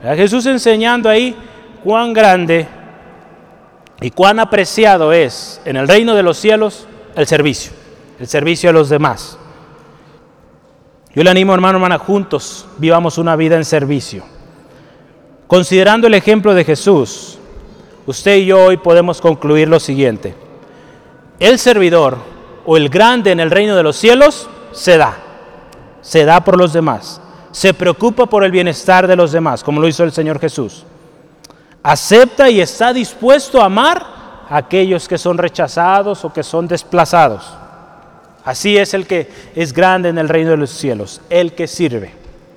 Jesús 0.02 0.46
enseñando 0.46 1.08
ahí 1.08 1.36
cuán 1.84 2.12
grande 2.12 2.66
y 4.02 4.10
cuán 4.10 4.40
apreciado 4.40 5.12
es 5.12 5.60
en 5.64 5.76
el 5.76 5.88
reino 5.88 6.14
de 6.14 6.22
los 6.22 6.36
cielos 6.36 6.86
el 7.14 7.26
servicio, 7.26 7.72
el 8.18 8.26
servicio 8.26 8.70
a 8.70 8.72
los 8.72 8.88
demás. 8.88 9.38
Yo 11.14 11.22
le 11.22 11.30
animo, 11.30 11.54
hermano, 11.54 11.78
hermana, 11.78 11.98
juntos 11.98 12.66
vivamos 12.78 13.18
una 13.18 13.36
vida 13.36 13.56
en 13.56 13.64
servicio. 13.64 14.24
Considerando 15.46 16.06
el 16.06 16.14
ejemplo 16.14 16.54
de 16.54 16.64
Jesús, 16.64 17.38
usted 18.06 18.36
y 18.36 18.46
yo 18.46 18.64
hoy 18.64 18.78
podemos 18.78 19.20
concluir 19.20 19.68
lo 19.68 19.78
siguiente. 19.78 20.34
El 21.38 21.58
servidor 21.58 22.18
o 22.64 22.76
el 22.76 22.88
grande 22.88 23.30
en 23.30 23.40
el 23.40 23.50
reino 23.50 23.76
de 23.76 23.82
los 23.82 23.96
cielos 23.96 24.48
se 24.72 24.96
da, 24.96 25.16
se 26.00 26.24
da 26.24 26.42
por 26.42 26.56
los 26.56 26.72
demás 26.72 27.22
se 27.52 27.74
preocupa 27.74 28.26
por 28.26 28.44
el 28.44 28.50
bienestar 28.50 29.06
de 29.06 29.14
los 29.14 29.30
demás, 29.30 29.62
como 29.62 29.80
lo 29.80 29.86
hizo 29.86 30.02
el 30.02 30.12
Señor 30.12 30.40
Jesús. 30.40 30.84
Acepta 31.82 32.48
y 32.48 32.60
está 32.60 32.92
dispuesto 32.92 33.60
a 33.60 33.66
amar 33.66 34.06
a 34.48 34.56
aquellos 34.56 35.08
que 35.08 35.18
son 35.18 35.36
rechazados 35.38 36.24
o 36.24 36.32
que 36.32 36.42
son 36.42 36.68
desplazados. 36.68 37.52
Así 38.44 38.76
es 38.76 38.94
el 38.94 39.06
que 39.06 39.30
es 39.54 39.72
grande 39.72 40.08
en 40.08 40.18
el 40.18 40.28
reino 40.28 40.50
de 40.50 40.56
los 40.56 40.70
cielos, 40.70 41.20
el 41.30 41.52
que 41.54 41.66
sirve, 41.66 42.12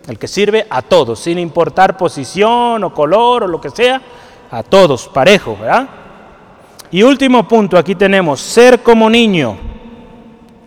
el 0.08 0.18
que 0.18 0.28
sirve 0.28 0.66
a 0.70 0.82
todos, 0.82 1.20
sin 1.20 1.39
importar 1.39 1.95
posición 1.95 2.84
o 2.84 2.93
color 2.93 3.43
o 3.43 3.47
lo 3.47 3.62
que 3.62 3.70
sea, 3.70 4.02
a 4.52 4.64
todos, 4.64 5.08
parejo, 5.08 5.58
¿verdad? 5.60 5.88
Y 6.91 7.04
último 7.04 7.47
punto, 7.47 7.78
aquí 7.78 7.95
tenemos, 7.95 8.39
ser 8.39 8.82
como 8.82 9.10
niño, 9.10 9.58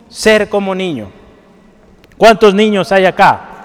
ser 0.09 0.49
como 0.49 0.74
niño. 0.74 1.11
¿Cuántos 2.16 2.55
niños 2.55 2.91
hay 2.93 3.07
acá? 3.07 3.57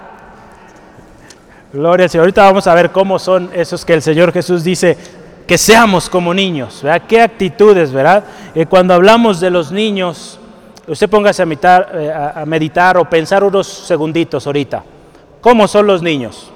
Gloria 1.74 2.04
al 2.04 2.10
Señor. 2.10 2.22
Ahorita 2.22 2.44
vamos 2.44 2.68
a 2.68 2.74
ver 2.74 2.92
cómo 2.92 3.18
son 3.18 3.50
esos 3.52 3.84
que 3.84 3.94
el 3.94 4.00
Señor 4.00 4.32
Jesús 4.32 4.62
dice 4.62 4.96
que 5.44 5.58
seamos 5.58 6.08
como 6.08 6.32
niños. 6.32 6.80
¿verdad? 6.84 7.02
¿Qué 7.08 7.20
actitudes, 7.20 7.92
verdad? 7.92 8.22
Eh, 8.54 8.66
cuando 8.66 8.94
hablamos 8.94 9.40
de 9.40 9.50
los 9.50 9.72
niños, 9.72 10.38
usted 10.86 11.10
póngase 11.10 11.42
a 11.42 11.46
eh, 11.94 12.12
a 12.36 12.46
meditar 12.46 12.96
o 12.96 13.10
pensar 13.10 13.42
unos 13.42 13.66
segunditos 13.66 14.46
ahorita. 14.46 14.84
¿Cómo 15.40 15.66
son 15.66 15.88
los 15.88 16.00
niños? 16.00 16.52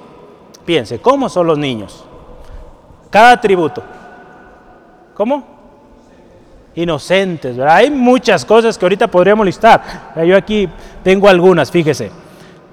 Piense, 0.63 0.99
¿cómo 0.99 1.27
son 1.27 1.47
los 1.47 1.57
niños? 1.57 2.05
Cada 3.09 3.33
atributo. 3.33 3.83
¿Cómo? 5.15 5.59
inocentes, 6.75 7.57
¿verdad? 7.57 7.75
Hay 7.75 7.89
muchas 7.89 8.45
cosas 8.45 8.77
que 8.77 8.85
ahorita 8.85 9.07
podríamos 9.07 9.45
listar. 9.45 10.13
Yo 10.25 10.37
aquí 10.37 10.69
tengo 11.03 11.27
algunas, 11.27 11.69
fíjese. 11.69 12.09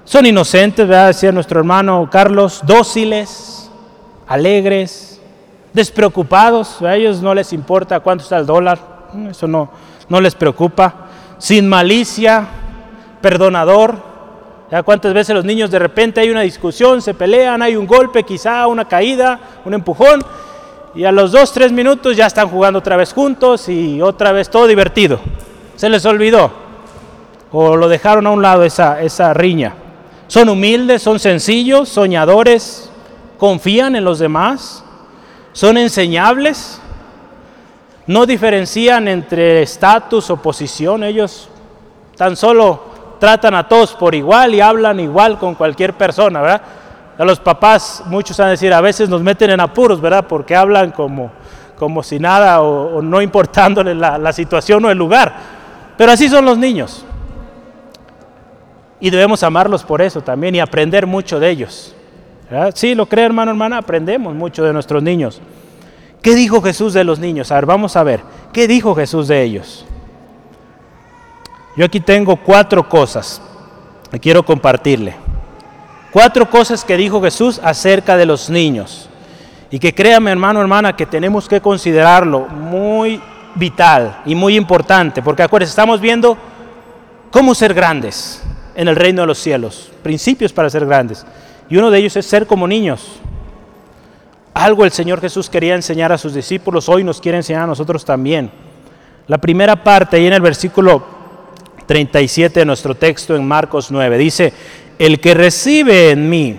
Son 0.07 0.25
inocentes. 0.25 0.87
Decía 0.87 1.33
nuestro 1.33 1.59
hermano 1.59 2.07
Carlos, 2.09 2.61
dóciles, 2.65 3.69
alegres, 4.25 5.19
despreocupados. 5.73 6.81
A 6.81 6.95
ellos 6.95 7.21
no 7.21 7.35
les 7.35 7.51
importa 7.51 7.99
cuánto 7.99 8.23
está 8.23 8.37
el 8.37 8.45
dólar, 8.45 8.79
eso 9.29 9.47
no, 9.47 9.69
no 10.07 10.21
les 10.21 10.33
preocupa. 10.33 10.93
Sin 11.39 11.67
malicia, 11.67 12.47
perdonador. 13.21 13.95
¿Ya 14.71 14.81
cuántas 14.81 15.13
veces 15.13 15.35
los 15.35 15.43
niños 15.43 15.71
de 15.71 15.79
repente 15.79 16.21
hay 16.21 16.29
una 16.29 16.41
discusión, 16.41 17.01
se 17.01 17.13
pelean, 17.13 17.61
hay 17.61 17.75
un 17.75 17.85
golpe, 17.85 18.23
quizá 18.23 18.65
una 18.67 18.85
caída, 18.85 19.39
un 19.65 19.73
empujón, 19.73 20.21
y 20.95 21.03
a 21.03 21.11
los 21.11 21.33
dos, 21.33 21.51
tres 21.51 21.73
minutos 21.73 22.15
ya 22.15 22.27
están 22.27 22.47
jugando 22.49 22.79
otra 22.79 22.95
vez 22.95 23.13
juntos 23.13 23.67
y 23.67 24.01
otra 24.01 24.31
vez 24.31 24.49
todo 24.49 24.67
divertido. 24.67 25.19
Se 25.75 25.89
les 25.89 26.05
olvidó 26.05 26.51
o 27.51 27.75
lo 27.75 27.89
dejaron 27.89 28.25
a 28.27 28.31
un 28.31 28.41
lado 28.41 28.63
esa, 28.63 29.01
esa 29.01 29.33
riña. 29.33 29.73
Son 30.27 30.49
humildes, 30.49 31.01
son 31.01 31.19
sencillos, 31.19 31.87
soñadores, 31.87 32.89
confían 33.37 33.95
en 33.95 34.03
los 34.03 34.19
demás, 34.19 34.83
son 35.53 35.77
enseñables, 35.77 36.81
no 38.07 38.25
diferencian 38.25 39.07
entre 39.07 39.61
estatus 39.61 40.29
o 40.29 40.37
posición, 40.37 41.03
ellos 41.03 41.49
tan 42.17 42.35
solo 42.35 42.81
tratan 43.19 43.55
a 43.55 43.67
todos 43.67 43.93
por 43.93 44.15
igual 44.15 44.53
y 44.53 44.61
hablan 44.61 44.99
igual 44.99 45.37
con 45.37 45.55
cualquier 45.55 45.93
persona, 45.93 46.41
¿verdad? 46.41 46.61
A 47.17 47.25
los 47.25 47.39
papás, 47.39 48.03
muchos 48.05 48.37
van 48.37 48.49
a 48.49 48.51
decir, 48.51 48.73
a 48.73 48.81
veces 48.81 49.09
nos 49.09 49.21
meten 49.21 49.49
en 49.49 49.59
apuros, 49.59 49.99
¿verdad? 49.99 50.25
Porque 50.27 50.55
hablan 50.55 50.91
como, 50.91 51.31
como 51.77 52.03
si 52.03 52.19
nada 52.19 52.61
o, 52.61 53.01
no 53.01 53.21
importándole 53.21 53.95
la, 53.95 54.17
la 54.17 54.33
situación 54.33 54.85
o 54.85 54.91
el 54.91 54.97
lugar. 54.97 55.33
Pero 55.97 56.11
así 56.11 56.29
son 56.29 56.45
los 56.45 56.57
niños. 56.57 57.05
Y 58.99 59.09
debemos 59.09 59.43
amarlos 59.43 59.83
por 59.83 60.01
eso 60.01 60.21
también 60.21 60.55
y 60.55 60.59
aprender 60.59 61.05
mucho 61.05 61.39
de 61.39 61.49
ellos. 61.49 61.95
¿verdad? 62.49 62.71
Sí, 62.75 62.95
lo 62.95 63.05
cree 63.05 63.25
hermano, 63.25 63.51
hermana, 63.51 63.77
aprendemos 63.77 64.33
mucho 64.33 64.63
de 64.63 64.73
nuestros 64.73 65.03
niños. 65.03 65.41
¿Qué 66.21 66.33
dijo 66.33 66.61
Jesús 66.61 66.93
de 66.93 67.03
los 67.03 67.19
niños? 67.19 67.51
A 67.51 67.55
ver, 67.55 67.65
vamos 67.65 67.95
a 67.95 68.03
ver. 68.03 68.21
¿Qué 68.51 68.67
dijo 68.67 68.95
Jesús 68.95 69.27
de 69.27 69.43
ellos? 69.43 69.85
Yo 71.75 71.85
aquí 71.85 71.99
tengo 71.99 72.35
cuatro 72.37 72.89
cosas 72.89 73.41
que 74.11 74.19
quiero 74.19 74.43
compartirle. 74.43 75.15
Cuatro 76.11 76.49
cosas 76.49 76.83
que 76.83 76.97
dijo 76.97 77.21
Jesús 77.21 77.61
acerca 77.63 78.17
de 78.17 78.25
los 78.25 78.49
niños. 78.49 79.09
Y 79.69 79.77
que 79.77 79.93
créame 79.93 80.31
hermano, 80.31 80.59
hermana, 80.59 80.95
que 80.95 81.05
tenemos 81.05 81.47
que 81.47 81.61
considerarlo 81.61 82.47
muy 82.47 83.21
vital 83.53 84.21
y 84.25 84.33
muy 84.33 84.55
importante. 84.55 85.21
Porque 85.21 85.43
acuérdense, 85.43 85.71
estamos 85.71 86.01
viendo 86.01 86.35
cómo 87.29 87.53
ser 87.53 87.75
grandes 87.75 88.43
en 88.77 88.87
el 88.87 88.95
reino 88.95 89.21
de 89.23 89.27
los 89.27 89.39
cielos. 89.39 89.91
Principios 90.03 90.53
para 90.53 90.69
ser 90.69 90.85
grandes. 90.85 91.25
Y 91.67 91.77
uno 91.77 91.89
de 91.89 91.97
ellos 91.97 92.15
es 92.15 92.27
ser 92.27 92.45
como 92.45 92.67
niños. 92.67 93.19
Algo 94.53 94.85
el 94.85 94.91
Señor 94.91 95.19
Jesús 95.19 95.49
quería 95.49 95.75
enseñar 95.75 96.11
a 96.11 96.17
sus 96.17 96.33
discípulos, 96.33 96.87
hoy 96.87 97.03
nos 97.03 97.19
quiere 97.19 97.37
enseñar 97.37 97.63
a 97.63 97.67
nosotros 97.67 98.05
también. 98.05 98.51
La 99.25 99.39
primera 99.39 99.83
parte, 99.83 100.17
ahí 100.17 100.27
en 100.27 100.33
el 100.33 100.41
versículo 100.41 101.03
37 101.87 102.59
de 102.59 102.65
nuestro 102.65 102.95
texto 102.95 103.35
en 103.35 103.47
Marcos 103.47 103.89
9, 103.89 104.17
dice, 104.17 104.53
el 104.99 105.19
que 105.19 105.33
recibe 105.33 106.11
en 106.11 106.29
mí 106.29 106.57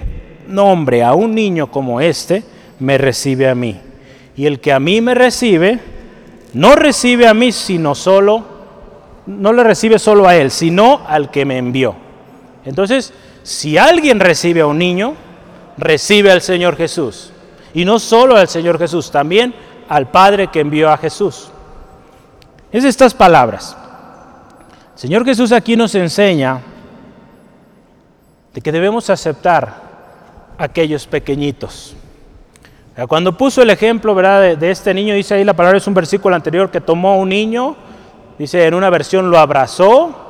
nombre 0.48 1.04
a 1.04 1.14
un 1.14 1.34
niño 1.34 1.70
como 1.70 2.00
este, 2.00 2.42
me 2.80 2.98
recibe 2.98 3.48
a 3.48 3.54
mí. 3.54 3.80
Y 4.36 4.46
el 4.46 4.58
que 4.58 4.72
a 4.72 4.80
mí 4.80 5.00
me 5.00 5.14
recibe, 5.14 5.78
no 6.52 6.74
recibe 6.74 7.28
a 7.28 7.34
mí, 7.34 7.52
sino 7.52 7.94
solo, 7.94 8.44
no 9.26 9.52
le 9.52 9.62
recibe 9.62 10.00
solo 10.00 10.26
a 10.26 10.36
él, 10.36 10.50
sino 10.50 11.02
al 11.06 11.30
que 11.30 11.44
me 11.44 11.58
envió. 11.58 12.07
Entonces, 12.68 13.14
si 13.44 13.78
alguien 13.78 14.20
recibe 14.20 14.60
a 14.60 14.66
un 14.66 14.76
niño, 14.76 15.14
recibe 15.78 16.30
al 16.30 16.42
Señor 16.42 16.76
Jesús. 16.76 17.32
Y 17.72 17.86
no 17.86 17.98
solo 17.98 18.36
al 18.36 18.46
Señor 18.46 18.78
Jesús, 18.78 19.10
también 19.10 19.54
al 19.88 20.10
Padre 20.10 20.48
que 20.48 20.60
envió 20.60 20.90
a 20.90 20.98
Jesús. 20.98 21.48
Es 22.70 22.84
estas 22.84 23.14
palabras. 23.14 23.74
Señor 24.94 25.24
Jesús 25.24 25.50
aquí 25.50 25.76
nos 25.76 25.94
enseña 25.94 26.60
de 28.52 28.60
que 28.60 28.70
debemos 28.70 29.08
aceptar 29.08 29.82
a 30.58 30.64
aquellos 30.64 31.06
pequeñitos. 31.06 31.94
Cuando 33.08 33.34
puso 33.34 33.62
el 33.62 33.70
ejemplo 33.70 34.14
¿verdad? 34.14 34.58
De, 34.58 34.70
este 34.70 34.92
niño, 34.92 35.14
dice 35.14 35.34
ahí 35.34 35.44
la 35.44 35.54
palabra, 35.54 35.78
es 35.78 35.86
un 35.86 35.94
versículo 35.94 36.36
anterior 36.36 36.70
que 36.70 36.82
tomó 36.82 37.18
un 37.18 37.30
niño, 37.30 37.76
dice 38.38 38.66
en 38.66 38.74
una 38.74 38.90
versión 38.90 39.30
lo 39.30 39.38
abrazó 39.38 40.27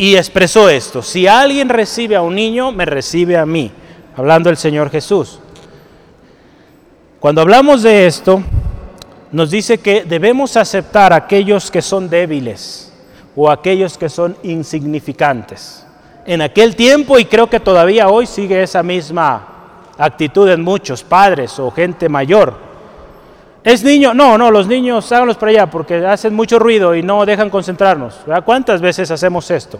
y 0.00 0.16
expresó 0.16 0.70
esto, 0.70 1.02
si 1.02 1.26
alguien 1.26 1.68
recibe 1.68 2.16
a 2.16 2.22
un 2.22 2.34
niño, 2.34 2.72
me 2.72 2.86
recibe 2.86 3.36
a 3.36 3.44
mí, 3.44 3.70
hablando 4.16 4.48
el 4.48 4.56
Señor 4.56 4.88
Jesús. 4.88 5.38
Cuando 7.20 7.42
hablamos 7.42 7.82
de 7.82 8.06
esto, 8.06 8.42
nos 9.30 9.50
dice 9.50 9.76
que 9.76 10.04
debemos 10.04 10.56
aceptar 10.56 11.12
a 11.12 11.16
aquellos 11.16 11.70
que 11.70 11.82
son 11.82 12.08
débiles 12.08 12.90
o 13.36 13.50
aquellos 13.50 13.98
que 13.98 14.08
son 14.08 14.34
insignificantes 14.42 15.84
en 16.24 16.40
aquel 16.40 16.76
tiempo 16.76 17.18
y 17.18 17.26
creo 17.26 17.50
que 17.50 17.60
todavía 17.60 18.08
hoy 18.08 18.24
sigue 18.24 18.62
esa 18.62 18.82
misma 18.82 19.48
actitud 19.98 20.48
en 20.48 20.62
muchos 20.62 21.04
padres 21.04 21.58
o 21.58 21.70
gente 21.70 22.08
mayor. 22.08 22.69
¿Es 23.62 23.84
niño? 23.84 24.14
No, 24.14 24.38
no, 24.38 24.50
los 24.50 24.66
niños 24.66 25.10
háganlos 25.12 25.36
para 25.36 25.50
allá 25.50 25.66
porque 25.70 26.06
hacen 26.06 26.34
mucho 26.34 26.58
ruido 26.58 26.94
y 26.94 27.02
no 27.02 27.26
dejan 27.26 27.50
concentrarnos. 27.50 28.20
¿Cuántas 28.44 28.80
veces 28.80 29.10
hacemos 29.10 29.50
esto? 29.50 29.78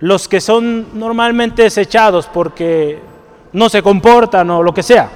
Los 0.00 0.26
que 0.26 0.40
son 0.40 0.98
normalmente 0.98 1.62
desechados 1.62 2.26
porque 2.26 3.00
no 3.52 3.68
se 3.68 3.82
comportan 3.82 4.50
o 4.50 4.62
lo 4.62 4.74
que 4.74 4.82
sea. 4.82 5.08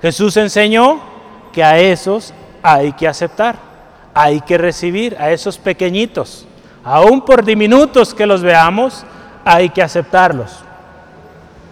Jesús 0.00 0.36
enseñó 0.36 1.00
que 1.52 1.64
a 1.64 1.78
esos 1.78 2.32
hay 2.62 2.92
que 2.92 3.08
aceptar, 3.08 3.56
hay 4.14 4.40
que 4.40 4.56
recibir, 4.56 5.16
a 5.18 5.32
esos 5.32 5.58
pequeñitos, 5.58 6.46
aún 6.84 7.22
por 7.22 7.44
diminutos 7.44 8.14
que 8.14 8.26
los 8.26 8.42
veamos, 8.42 9.04
hay 9.44 9.70
que 9.70 9.82
aceptarlos. 9.82 10.60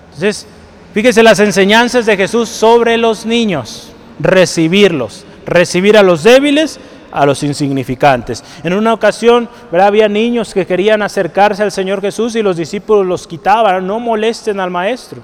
Entonces, 0.07 0.47
fíjese 0.93 1.23
las 1.23 1.39
enseñanzas 1.39 2.05
de 2.07 2.17
Jesús 2.17 2.49
sobre 2.49 2.97
los 2.97 3.25
niños, 3.25 3.93
recibirlos, 4.19 5.25
recibir 5.47 5.97
a 5.97 6.03
los 6.03 6.23
débiles, 6.23 6.79
a 7.11 7.25
los 7.25 7.43
insignificantes. 7.43 8.45
En 8.63 8.75
una 8.75 8.93
ocasión 8.93 9.49
había 9.73 10.09
niños 10.09 10.53
que 10.53 10.67
querían 10.67 11.03
acercarse 11.03 11.63
al 11.63 11.73
Señor 11.73 12.01
Jesús 12.01 12.37
y 12.37 12.43
los 12.43 12.57
discípulos 12.57 13.07
los 13.07 13.27
quitaban, 13.27 13.87
no 13.87 14.01
molesten 14.01 14.61
al 14.61 14.71
maestro. 14.71 15.21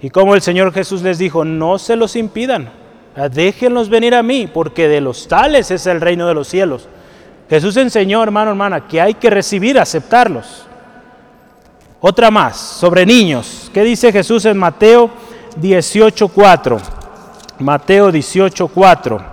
Y 0.00 0.10
como 0.10 0.34
el 0.34 0.42
Señor 0.42 0.72
Jesús 0.72 1.02
les 1.02 1.18
dijo, 1.18 1.44
no 1.44 1.78
se 1.78 1.96
los 1.96 2.14
impidan, 2.14 2.70
déjenlos 3.32 3.88
venir 3.88 4.14
a 4.14 4.22
mí, 4.22 4.48
porque 4.52 4.88
de 4.88 5.00
los 5.00 5.26
tales 5.28 5.70
es 5.70 5.86
el 5.86 6.00
reino 6.00 6.26
de 6.26 6.34
los 6.34 6.48
cielos. 6.48 6.88
Jesús 7.48 7.76
enseñó, 7.76 8.22
hermano, 8.22 8.50
hermana, 8.50 8.86
que 8.86 9.00
hay 9.00 9.14
que 9.14 9.30
recibir, 9.30 9.78
aceptarlos. 9.78 10.66
Otra 12.00 12.30
más, 12.30 12.56
sobre 12.58 13.06
niños. 13.06 13.70
¿Qué 13.72 13.82
dice 13.82 14.12
Jesús 14.12 14.44
en 14.44 14.58
Mateo 14.58 15.10
18.4? 15.60 17.03
Mateo 17.64 18.12
18.4. 18.12 19.24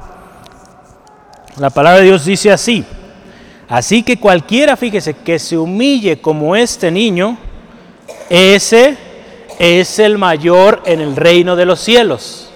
La 1.57 1.69
palabra 1.69 1.99
de 1.99 2.05
Dios 2.05 2.23
dice 2.23 2.49
así. 2.49 2.85
Así 3.67 4.03
que 4.03 4.17
cualquiera, 4.17 4.77
fíjese, 4.77 5.15
que 5.15 5.37
se 5.37 5.57
humille 5.57 6.21
como 6.21 6.55
este 6.55 6.89
niño, 6.91 7.37
ese 8.29 8.97
es 9.59 9.99
el 9.99 10.17
mayor 10.17 10.81
en 10.85 11.01
el 11.01 11.17
reino 11.17 11.57
de 11.57 11.65
los 11.65 11.81
cielos. 11.81 12.49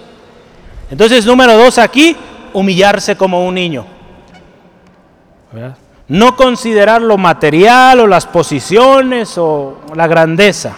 Entonces, 0.90 1.26
número 1.26 1.58
dos 1.58 1.76
aquí, 1.76 2.16
humillarse 2.54 3.16
como 3.16 3.46
un 3.46 3.54
niño. 3.54 3.84
No 6.08 6.36
considerar 6.36 7.02
lo 7.02 7.18
material 7.18 8.00
o 8.00 8.06
las 8.06 8.24
posiciones 8.24 9.36
o 9.36 9.80
la 9.94 10.06
grandeza. 10.06 10.74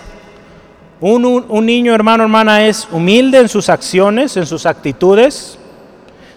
Un, 1.00 1.64
niño, 1.64 1.94
hermano, 1.94 2.24
hermana, 2.24 2.66
es 2.66 2.88
humilde 2.90 3.38
en 3.38 3.48
sus 3.48 3.68
acciones, 3.68 4.36
en 4.36 4.46
sus 4.46 4.66
actitudes. 4.66 5.56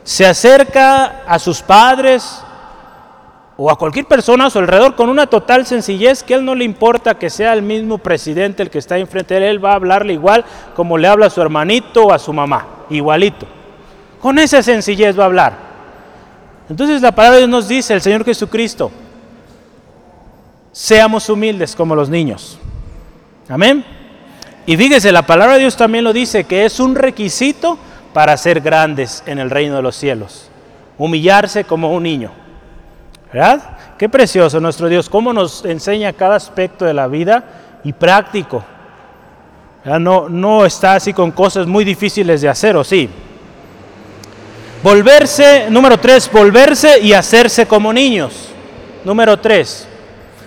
Se 0.04 0.26
acerca 0.26 1.24
a 1.26 1.40
sus 1.40 1.62
padres 1.62 2.44
o 3.58 3.72
a 3.72 3.78
cualquier 3.78 4.06
persona 4.06 4.46
a 4.46 4.50
su 4.50 4.60
alrededor 4.60 4.96
con 4.96 5.10
una 5.10 5.28
total 5.28 5.66
sencillez 5.66 6.24
que 6.24 6.36
a 6.36 6.38
él 6.38 6.46
no 6.46 6.56
le 6.56 6.64
importa 6.64 7.18
que 7.18 7.30
sea 7.30 7.54
el 7.54 7.62
mismo 7.62 7.98
presidente 7.98 8.64
el 8.64 8.70
que 8.70 8.80
está 8.80 8.98
enfrente 8.98 9.36
de 9.36 9.42
él, 9.42 9.44
él 9.58 9.66
va 9.66 9.72
a 9.72 9.76
hablarle 9.76 10.14
igual 10.14 10.46
como 10.76 10.98
le 10.98 11.08
habla 11.08 11.28
a 11.28 11.30
su 11.30 11.42
hermanito 11.42 12.06
o 12.06 12.14
a 12.14 12.20
su 12.20 12.34
mamá, 12.34 12.86
igualito. 12.90 13.48
Con 14.20 14.38
esa 14.40 14.62
sencillez 14.62 15.18
va 15.18 15.24
a 15.24 15.28
hablar. 15.28 15.54
Entonces 16.70 17.02
la 17.02 17.12
palabra 17.12 17.36
de 17.36 17.42
Dios 17.42 17.50
nos 17.50 17.68
dice, 17.68 17.94
el 17.94 18.02
Señor 18.02 18.24
Jesucristo, 18.24 18.92
seamos 20.72 21.30
humildes 21.30 21.76
como 21.76 21.96
los 21.96 22.10
niños. 22.10 22.60
Amén. 23.50 24.01
Y 24.66 24.78
fíjese, 24.78 25.12
la 25.12 25.26
palabra 25.26 25.56
de 25.56 25.62
Dios 25.62 25.76
también 25.76 26.04
lo 26.04 26.14
dice, 26.14 26.44
que 26.44 26.66
es 26.66 26.80
un 26.80 26.96
requisito 26.96 27.78
para 28.14 28.38
ser 28.38 28.62
grandes 28.62 29.24
en 29.26 29.40
el 29.40 29.50
reino 29.50 29.76
de 29.76 29.82
los 29.82 29.96
cielos. 29.96 30.48
humillarse 30.98 31.64
como 31.64 31.92
un 31.94 32.04
niño. 32.04 32.32
¿Verdad? 33.34 33.78
Qué 33.98 34.08
precioso 34.08 34.60
nuestro 34.60 34.88
Dios, 34.88 35.10
cómo 35.10 35.34
nos 35.34 35.66
enseña 35.66 36.14
cada 36.14 36.36
aspecto 36.36 36.86
de 36.86 36.94
la 36.94 37.08
vida 37.08 37.44
y 37.84 37.94
práctico. 37.94 38.64
No, 39.84 40.30
no 40.30 40.66
está 40.66 40.94
así 40.94 41.12
con 41.12 41.32
cosas 41.32 41.66
muy 41.66 41.84
difíciles 41.84 42.42
de 42.42 42.50
hacer, 42.50 42.76
¿o 42.76 42.84
sí? 42.84 43.10
Volverse, 44.84 45.68
número 45.70 45.98
tres, 46.00 46.30
volverse 46.32 47.00
y 47.00 47.14
hacerse 47.14 47.66
como 47.66 47.92
niños. 47.92 48.50
Número 49.04 49.40
tres, 49.40 49.88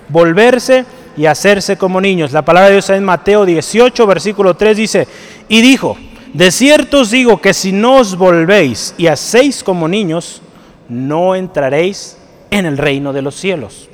volverse 0.09 0.85
y 1.17 1.27
hacerse 1.27 1.77
como 1.77 2.01
niños. 2.01 2.33
La 2.33 2.43
palabra 2.43 2.69
de 2.69 2.75
Dios 2.75 2.91
en 2.91 3.05
Mateo 3.05 3.45
18, 3.45 4.07
versículo 4.07 4.55
3 4.55 4.77
dice, 4.77 5.09
y 5.49 5.61
dijo, 5.61 5.97
de 6.33 6.51
cierto 6.51 7.01
os 7.01 7.11
digo 7.11 7.41
que 7.41 7.55
si 7.55 7.73
no 7.73 7.99
os 7.99 8.17
volvéis 8.17 8.95
y 8.99 9.07
hacéis 9.07 9.63
como 9.63 9.87
niños, 9.87 10.43
no 10.89 11.35
entraréis 11.35 12.19
en 12.51 12.67
el 12.67 12.77
reino 12.77 13.13
de 13.13 13.23
los 13.23 13.37
cielos. 13.37 13.89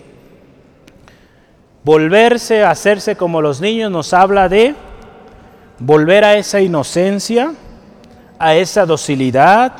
Volverse 1.85 2.62
a 2.62 2.71
hacerse 2.71 3.16
como 3.16 3.43
los 3.43 3.61
niños 3.61 3.91
nos 3.91 4.12
habla 4.12 4.49
de 4.49 4.75
volver 5.79 6.25
a 6.25 6.37
esa 6.37 6.61
inocencia, 6.61 7.53
a 8.39 8.55
esa 8.55 8.87
docilidad, 8.87 9.73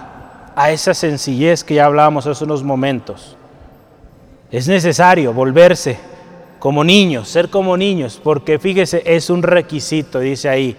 a 0.55 0.71
esa 0.71 0.93
sencillez 0.95 1.65
que 1.65 1.75
ya 1.75 1.87
hablábamos 1.87 2.27
hace 2.27 2.45
unos 2.45 2.63
momentos. 2.63 3.37
Es 4.51 4.67
necesario 4.67 5.33
volverse 5.33 6.10
como 6.61 6.85
niños, 6.85 7.27
ser 7.27 7.49
como 7.49 7.77
niños, 7.77 8.21
porque 8.23 8.59
fíjese, 8.59 9.03
es 9.05 9.31
un 9.31 9.43
requisito, 9.43 10.21
dice 10.21 10.49
ahí, 10.49 10.77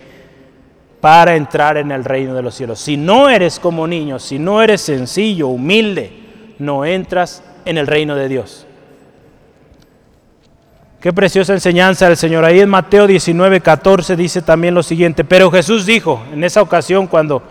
para 1.01 1.35
entrar 1.35 1.75
en 1.77 1.91
el 1.91 2.05
reino 2.05 2.35
de 2.35 2.43
los 2.43 2.53
cielos. 2.53 2.79
Si 2.79 2.95
no 2.95 3.29
eres 3.29 3.59
como 3.59 3.87
niños, 3.87 4.23
si 4.23 4.37
no 4.37 4.61
eres 4.61 4.81
sencillo, 4.81 5.47
humilde, 5.47 6.11
no 6.59 6.85
entras 6.85 7.43
en 7.65 7.79
el 7.79 7.87
reino 7.87 8.15
de 8.15 8.29
Dios. 8.29 8.67
Qué 11.01 11.11
preciosa 11.11 11.53
enseñanza 11.53 12.07
del 12.07 12.15
Señor. 12.15 12.45
Ahí 12.45 12.59
en 12.59 12.69
Mateo 12.69 13.07
19, 13.07 13.59
14 13.61 14.15
dice 14.15 14.43
también 14.43 14.75
lo 14.75 14.83
siguiente. 14.83 15.23
Pero 15.23 15.49
Jesús 15.49 15.87
dijo 15.87 16.23
en 16.31 16.43
esa 16.43 16.61
ocasión 16.61 17.07
cuando 17.07 17.41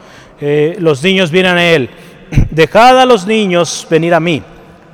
eh, 0.41 0.77
los 0.79 1.03
niños 1.03 1.33
vienen 1.33 1.57
a 1.57 1.67
Él, 1.67 1.91
dejad 2.53 3.01
a 3.01 3.07
los 3.07 3.27
niños 3.27 3.89
venir 3.91 4.15
a 4.15 4.21
mí 4.21 4.41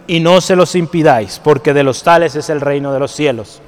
y 0.07 0.21
no 0.21 0.41
se 0.41 0.57
los 0.57 0.75
impidáis, 0.75 1.41
porque 1.43 1.75
de 1.75 1.83
los 1.83 2.03
tales 2.03 2.37
es 2.37 2.51
el 2.51 2.61
reino 2.61 2.93
de 2.93 2.99
los 2.99 3.13
cielos. 3.13 3.61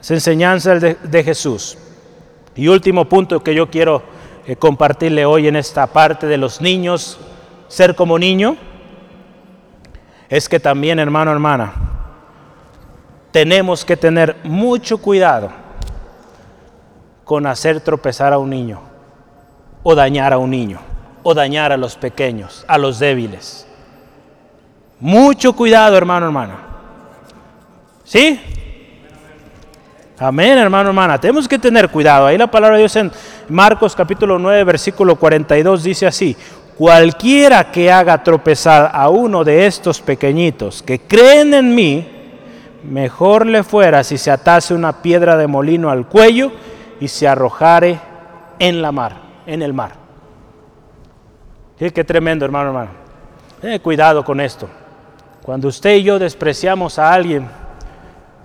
Es 0.00 0.10
enseñanza 0.10 0.74
de, 0.76 1.24
Jesús. 1.24 1.76
Y 2.54 2.68
último 2.68 3.06
punto 3.06 3.42
que 3.42 3.54
yo 3.54 3.68
quiero 3.68 4.02
eh, 4.46 4.56
compartirle 4.56 5.26
hoy 5.26 5.48
en 5.48 5.56
esta 5.56 5.86
parte 5.88 6.26
de 6.26 6.38
los 6.38 6.60
niños, 6.60 7.18
ser 7.68 7.94
como 7.94 8.18
niño, 8.18 8.56
es 10.28 10.48
que 10.48 10.60
también, 10.60 10.98
hermano, 10.98 11.32
hermana, 11.32 11.72
tenemos 13.32 13.84
que 13.84 13.96
tener 13.96 14.36
mucho 14.44 14.98
cuidado 14.98 15.50
con 17.24 17.46
hacer 17.46 17.80
tropezar 17.80 18.32
a 18.32 18.38
un 18.38 18.50
niño, 18.50 18.80
o 19.82 19.94
dañar 19.94 20.32
a 20.32 20.38
un 20.38 20.50
niño, 20.50 20.78
o 21.24 21.34
dañar 21.34 21.72
a 21.72 21.76
los 21.76 21.96
pequeños, 21.96 22.64
a 22.68 22.78
los 22.78 23.00
débiles. 23.00 23.65
Mucho 24.98 25.52
cuidado, 25.52 25.96
hermano, 25.96 26.26
hermana. 26.26 26.58
¿Sí? 28.04 28.40
Amén, 30.18 30.56
hermano, 30.56 30.88
hermana. 30.88 31.20
Tenemos 31.20 31.46
que 31.46 31.58
tener 31.58 31.90
cuidado. 31.90 32.26
Ahí 32.26 32.38
la 32.38 32.50
palabra 32.50 32.76
de 32.76 32.82
Dios 32.82 32.96
en 32.96 33.12
Marcos 33.48 33.94
capítulo 33.94 34.38
9, 34.38 34.64
versículo 34.64 35.16
42 35.16 35.82
dice 35.82 36.06
así, 36.06 36.34
cualquiera 36.78 37.70
que 37.70 37.92
haga 37.92 38.22
tropezar 38.22 38.90
a 38.94 39.10
uno 39.10 39.44
de 39.44 39.66
estos 39.66 40.00
pequeñitos 40.00 40.82
que 40.82 41.00
creen 41.00 41.52
en 41.52 41.74
mí, 41.74 42.08
mejor 42.84 43.44
le 43.44 43.62
fuera 43.62 44.02
si 44.02 44.16
se 44.16 44.30
atase 44.30 44.72
una 44.72 45.02
piedra 45.02 45.36
de 45.36 45.46
molino 45.46 45.90
al 45.90 46.06
cuello 46.06 46.52
y 46.98 47.08
se 47.08 47.28
arrojare 47.28 48.00
en 48.58 48.80
la 48.80 48.92
mar, 48.92 49.16
en 49.46 49.60
el 49.60 49.74
mar. 49.74 49.92
¿Sí? 51.78 51.90
Qué 51.90 52.04
tremendo, 52.04 52.46
hermano, 52.46 52.68
hermano. 52.68 53.82
Cuidado 53.82 54.24
con 54.24 54.40
esto. 54.40 54.66
Cuando 55.46 55.68
usted 55.68 55.94
y 55.94 56.02
yo 56.02 56.18
despreciamos 56.18 56.98
a 56.98 57.12
alguien, 57.12 57.46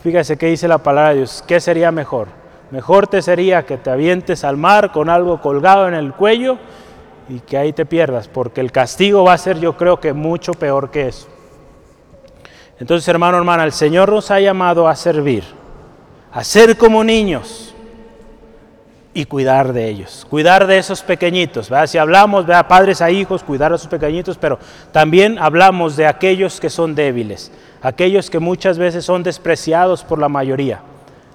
fíjese 0.04 0.38
que 0.38 0.46
dice 0.46 0.68
la 0.68 0.78
palabra 0.78 1.10
de 1.10 1.16
Dios, 1.18 1.44
¿qué 1.48 1.60
sería 1.60 1.92
mejor? 1.92 2.28
Mejor 2.70 3.08
te 3.08 3.24
sería 3.24 3.66
que 3.66 3.78
te 3.78 3.90
avientes 3.90 4.44
al 4.44 4.56
mar 4.56 4.92
con 4.92 5.10
algo 5.10 5.42
colgado 5.42 5.88
en 5.88 5.96
el 5.96 6.14
cuello 6.14 6.60
y 7.28 7.40
que 7.40 7.58
ahí 7.58 7.74
te 7.74 7.88
pierdas, 7.88 8.28
porque 8.28 8.62
el 8.62 8.72
castigo 8.72 9.24
va 9.24 9.34
a 9.34 9.40
ser 9.40 9.60
yo 9.60 9.76
creo 9.76 10.00
que 10.00 10.14
mucho 10.14 10.52
peor 10.54 10.92
que 10.92 11.08
eso. 11.08 11.28
Entonces, 12.80 13.08
hermano, 13.08 13.40
hermana, 13.40 13.64
el 13.64 13.72
Señor 13.72 14.12
nos 14.12 14.30
ha 14.30 14.40
llamado 14.40 14.88
a 14.88 14.96
servir, 14.96 15.44
a 16.32 16.44
ser 16.44 16.78
como 16.78 17.04
niños 17.04 17.71
y 19.14 19.26
cuidar 19.26 19.74
de 19.74 19.90
ellos, 19.90 20.26
cuidar 20.30 20.68
de 20.68 20.78
esos 20.78 21.02
pequeñitos. 21.02 21.70
Si 21.88 21.98
hablamos 21.98 22.48
de 22.48 22.64
padres 22.64 23.02
a 23.02 23.12
hijos, 23.12 23.44
cuidar 23.44 23.74
a 23.74 23.76
esos 23.76 23.88
pequeñitos, 23.88 24.38
pero 24.38 24.58
también 24.92 25.38
hablamos 25.38 25.98
de 25.98 26.08
aquellos 26.08 26.60
que 26.60 26.70
son 26.70 26.96
débiles, 26.96 27.52
aquellos 27.82 28.30
que 28.30 28.40
muchas 28.40 28.78
veces 28.78 29.04
son 29.04 29.24
despreciados 29.24 30.04
por 30.04 30.20
la 30.20 30.30
mayoría. 30.30 30.82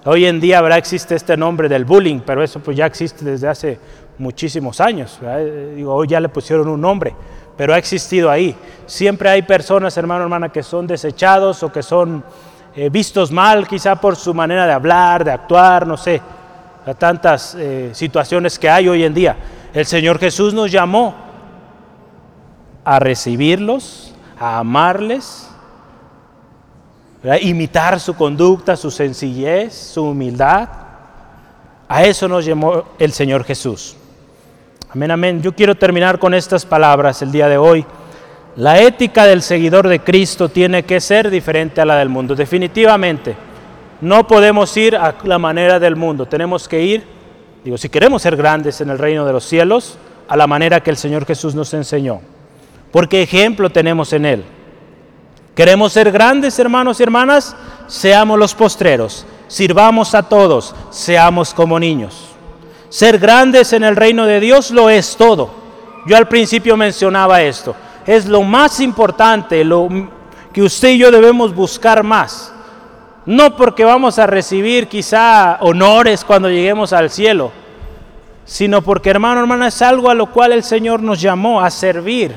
Hoy 0.05 0.25
en 0.25 0.39
día 0.39 0.61
¿verdad? 0.61 0.77
existe 0.77 1.15
este 1.15 1.37
nombre 1.37 1.69
del 1.69 1.85
bullying, 1.85 2.21
pero 2.25 2.41
eso 2.41 2.59
pues 2.59 2.77
ya 2.77 2.85
existe 2.85 3.25
desde 3.25 3.47
hace 3.47 3.79
muchísimos 4.17 4.81
años. 4.81 5.19
Hoy 5.85 6.07
ya 6.07 6.19
le 6.19 6.29
pusieron 6.29 6.67
un 6.69 6.81
nombre, 6.81 7.13
pero 7.55 7.73
ha 7.73 7.77
existido 7.77 8.31
ahí. 8.31 8.55
Siempre 8.85 9.29
hay 9.29 9.43
personas, 9.43 9.95
hermano, 9.97 10.23
hermana, 10.23 10.49
que 10.49 10.63
son 10.63 10.87
desechados 10.87 11.61
o 11.61 11.71
que 11.71 11.83
son 11.83 12.23
eh, 12.75 12.89
vistos 12.89 13.31
mal, 13.31 13.67
quizá 13.67 13.95
por 13.95 14.15
su 14.15 14.33
manera 14.33 14.65
de 14.65 14.73
hablar, 14.73 15.23
de 15.23 15.31
actuar, 15.31 15.85
no 15.85 15.97
sé, 15.97 16.21
a 16.87 16.93
tantas 16.93 17.53
eh, 17.55 17.89
situaciones 17.93 18.57
que 18.57 18.69
hay 18.69 18.87
hoy 18.87 19.03
en 19.03 19.13
día. 19.13 19.35
El 19.73 19.85
Señor 19.85 20.19
Jesús 20.19 20.53
nos 20.53 20.71
llamó 20.71 21.13
a 22.85 22.99
recibirlos, 22.99 24.13
a 24.39 24.59
amarles, 24.59 25.49
a 27.29 27.37
imitar 27.39 27.99
su 27.99 28.13
conducta, 28.13 28.77
su 28.77 28.89
sencillez, 28.89 29.73
su 29.73 30.05
humildad. 30.05 30.69
A 31.89 32.03
eso 32.05 32.29
nos 32.29 32.45
llamó 32.45 32.83
el 32.97 33.11
Señor 33.11 33.43
Jesús. 33.43 33.97
Amén, 34.89 35.11
amén. 35.11 35.41
Yo 35.41 35.53
quiero 35.53 35.75
terminar 35.75 36.17
con 36.19 36.33
estas 36.33 36.65
palabras 36.65 37.21
el 37.21 37.33
día 37.33 37.49
de 37.49 37.57
hoy. 37.57 37.85
La 38.55 38.79
ética 38.79 39.25
del 39.25 39.41
seguidor 39.41 39.89
de 39.89 39.99
Cristo 39.99 40.47
tiene 40.47 40.83
que 40.83 41.01
ser 41.01 41.29
diferente 41.29 41.81
a 41.81 41.85
la 41.85 41.97
del 41.97 42.07
mundo, 42.07 42.33
definitivamente. 42.33 43.46
No 44.01 44.27
podemos 44.27 44.75
ir 44.77 44.95
a 44.95 45.15
la 45.23 45.39
manera 45.39 45.79
del 45.79 45.95
mundo, 45.95 46.25
tenemos 46.27 46.67
que 46.67 46.81
ir, 46.83 47.03
digo, 47.63 47.77
si 47.77 47.89
queremos 47.89 48.21
ser 48.21 48.35
grandes 48.35 48.79
en 48.81 48.89
el 48.89 48.99
reino 48.99 49.25
de 49.25 49.33
los 49.33 49.43
cielos, 49.43 49.97
a 50.27 50.35
la 50.37 50.47
manera 50.47 50.81
que 50.81 50.89
el 50.89 50.97
Señor 50.97 51.25
Jesús 51.25 51.55
nos 51.55 51.73
enseñó. 51.73 52.21
Porque 52.91 53.21
ejemplo 53.21 53.69
tenemos 53.69 54.13
en 54.13 54.25
Él. 54.25 54.43
Queremos 55.55 55.93
ser 55.93 56.11
grandes, 56.11 56.59
hermanos 56.59 56.99
y 56.99 57.03
hermanas, 57.03 57.55
seamos 57.87 58.37
los 58.37 58.53
postreros, 58.53 59.25
sirvamos 59.47 60.13
a 60.13 60.23
todos, 60.23 60.75
seamos 60.91 61.53
como 61.53 61.79
niños. 61.79 62.29
Ser 62.89 63.17
grandes 63.17 63.73
en 63.73 63.83
el 63.83 63.95
reino 63.95 64.25
de 64.25 64.39
Dios 64.39 64.71
lo 64.71 64.89
es 64.89 65.17
todo. 65.17 65.49
Yo 66.05 66.15
al 66.15 66.27
principio 66.27 66.77
mencionaba 66.77 67.41
esto. 67.41 67.75
Es 68.05 68.27
lo 68.27 68.43
más 68.43 68.79
importante, 68.79 69.63
lo 69.63 69.89
que 70.53 70.61
usted 70.61 70.89
y 70.89 70.99
yo 70.99 71.11
debemos 71.11 71.53
buscar 71.53 72.03
más. 72.03 72.53
No 73.27 73.55
porque 73.55 73.85
vamos 73.85 74.17
a 74.17 74.25
recibir 74.25 74.87
quizá 74.87 75.57
honores 75.59 76.25
cuando 76.25 76.49
lleguemos 76.49 76.91
al 76.93 77.11
cielo, 77.11 77.51
sino 78.43 78.81
porque 78.81 79.11
hermano, 79.11 79.41
hermana, 79.41 79.67
es 79.67 79.79
algo 79.83 80.09
a 80.09 80.15
lo 80.15 80.31
cual 80.31 80.51
el 80.53 80.63
Señor 80.63 81.03
nos 81.03 81.21
llamó 81.21 81.61
a 81.61 81.69
servir. 81.69 82.35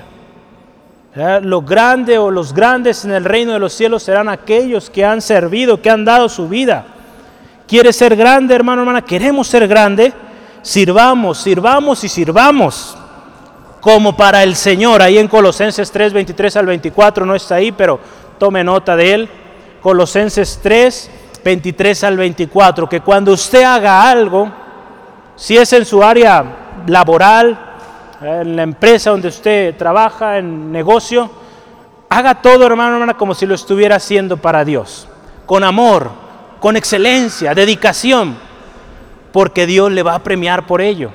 Lo 1.40 1.62
grande 1.62 2.18
o 2.18 2.30
los 2.30 2.52
grandes 2.52 3.06
en 3.06 3.12
el 3.12 3.24
reino 3.24 3.54
de 3.54 3.58
los 3.58 3.72
cielos 3.72 4.02
serán 4.02 4.28
aquellos 4.28 4.90
que 4.90 5.02
han 5.02 5.22
servido, 5.22 5.80
que 5.80 5.88
han 5.88 6.04
dado 6.04 6.28
su 6.28 6.46
vida. 6.46 6.84
¿Quiere 7.66 7.92
ser 7.94 8.14
grande, 8.16 8.54
hermano, 8.54 8.82
hermana? 8.82 9.02
¿Queremos 9.02 9.48
ser 9.48 9.66
grande? 9.66 10.12
sirvamos, 10.62 11.38
sirvamos 11.38 12.04
y 12.04 12.08
sirvamos 12.08 12.96
como 13.80 14.16
para 14.16 14.42
el 14.42 14.56
Señor. 14.56 15.02
Ahí 15.02 15.18
en 15.18 15.28
Colosenses 15.28 15.90
3, 15.90 16.12
23 16.12 16.56
al 16.56 16.66
24 16.66 17.24
no 17.24 17.34
está 17.34 17.56
ahí, 17.56 17.72
pero 17.72 17.98
tome 18.38 18.62
nota 18.62 18.96
de 18.96 19.14
él. 19.14 19.28
Colosenses 19.80 20.60
3, 20.62 21.10
23 21.44 22.04
al 22.04 22.16
24, 22.16 22.88
que 22.88 23.00
cuando 23.00 23.32
usted 23.32 23.62
haga 23.62 24.10
algo, 24.10 24.50
si 25.36 25.56
es 25.56 25.72
en 25.72 25.84
su 25.84 26.02
área 26.02 26.44
laboral, 26.86 27.58
en 28.20 28.56
la 28.56 28.62
empresa 28.62 29.10
donde 29.10 29.28
usted 29.28 29.76
trabaja, 29.76 30.38
en 30.38 30.70
negocio, 30.70 31.30
haga 32.08 32.34
todo, 32.42 32.66
hermano, 32.66 32.94
hermana, 32.94 33.14
como 33.14 33.34
si 33.34 33.46
lo 33.46 33.54
estuviera 33.54 33.96
haciendo 33.96 34.36
para 34.36 34.64
Dios, 34.64 35.08
con 35.46 35.64
amor, 35.64 36.10
con 36.60 36.76
excelencia, 36.76 37.54
dedicación 37.54 38.50
porque 39.32 39.66
Dios 39.66 39.92
le 39.92 40.02
va 40.02 40.14
a 40.14 40.22
premiar 40.22 40.66
por 40.66 40.80
ello. 40.80 41.10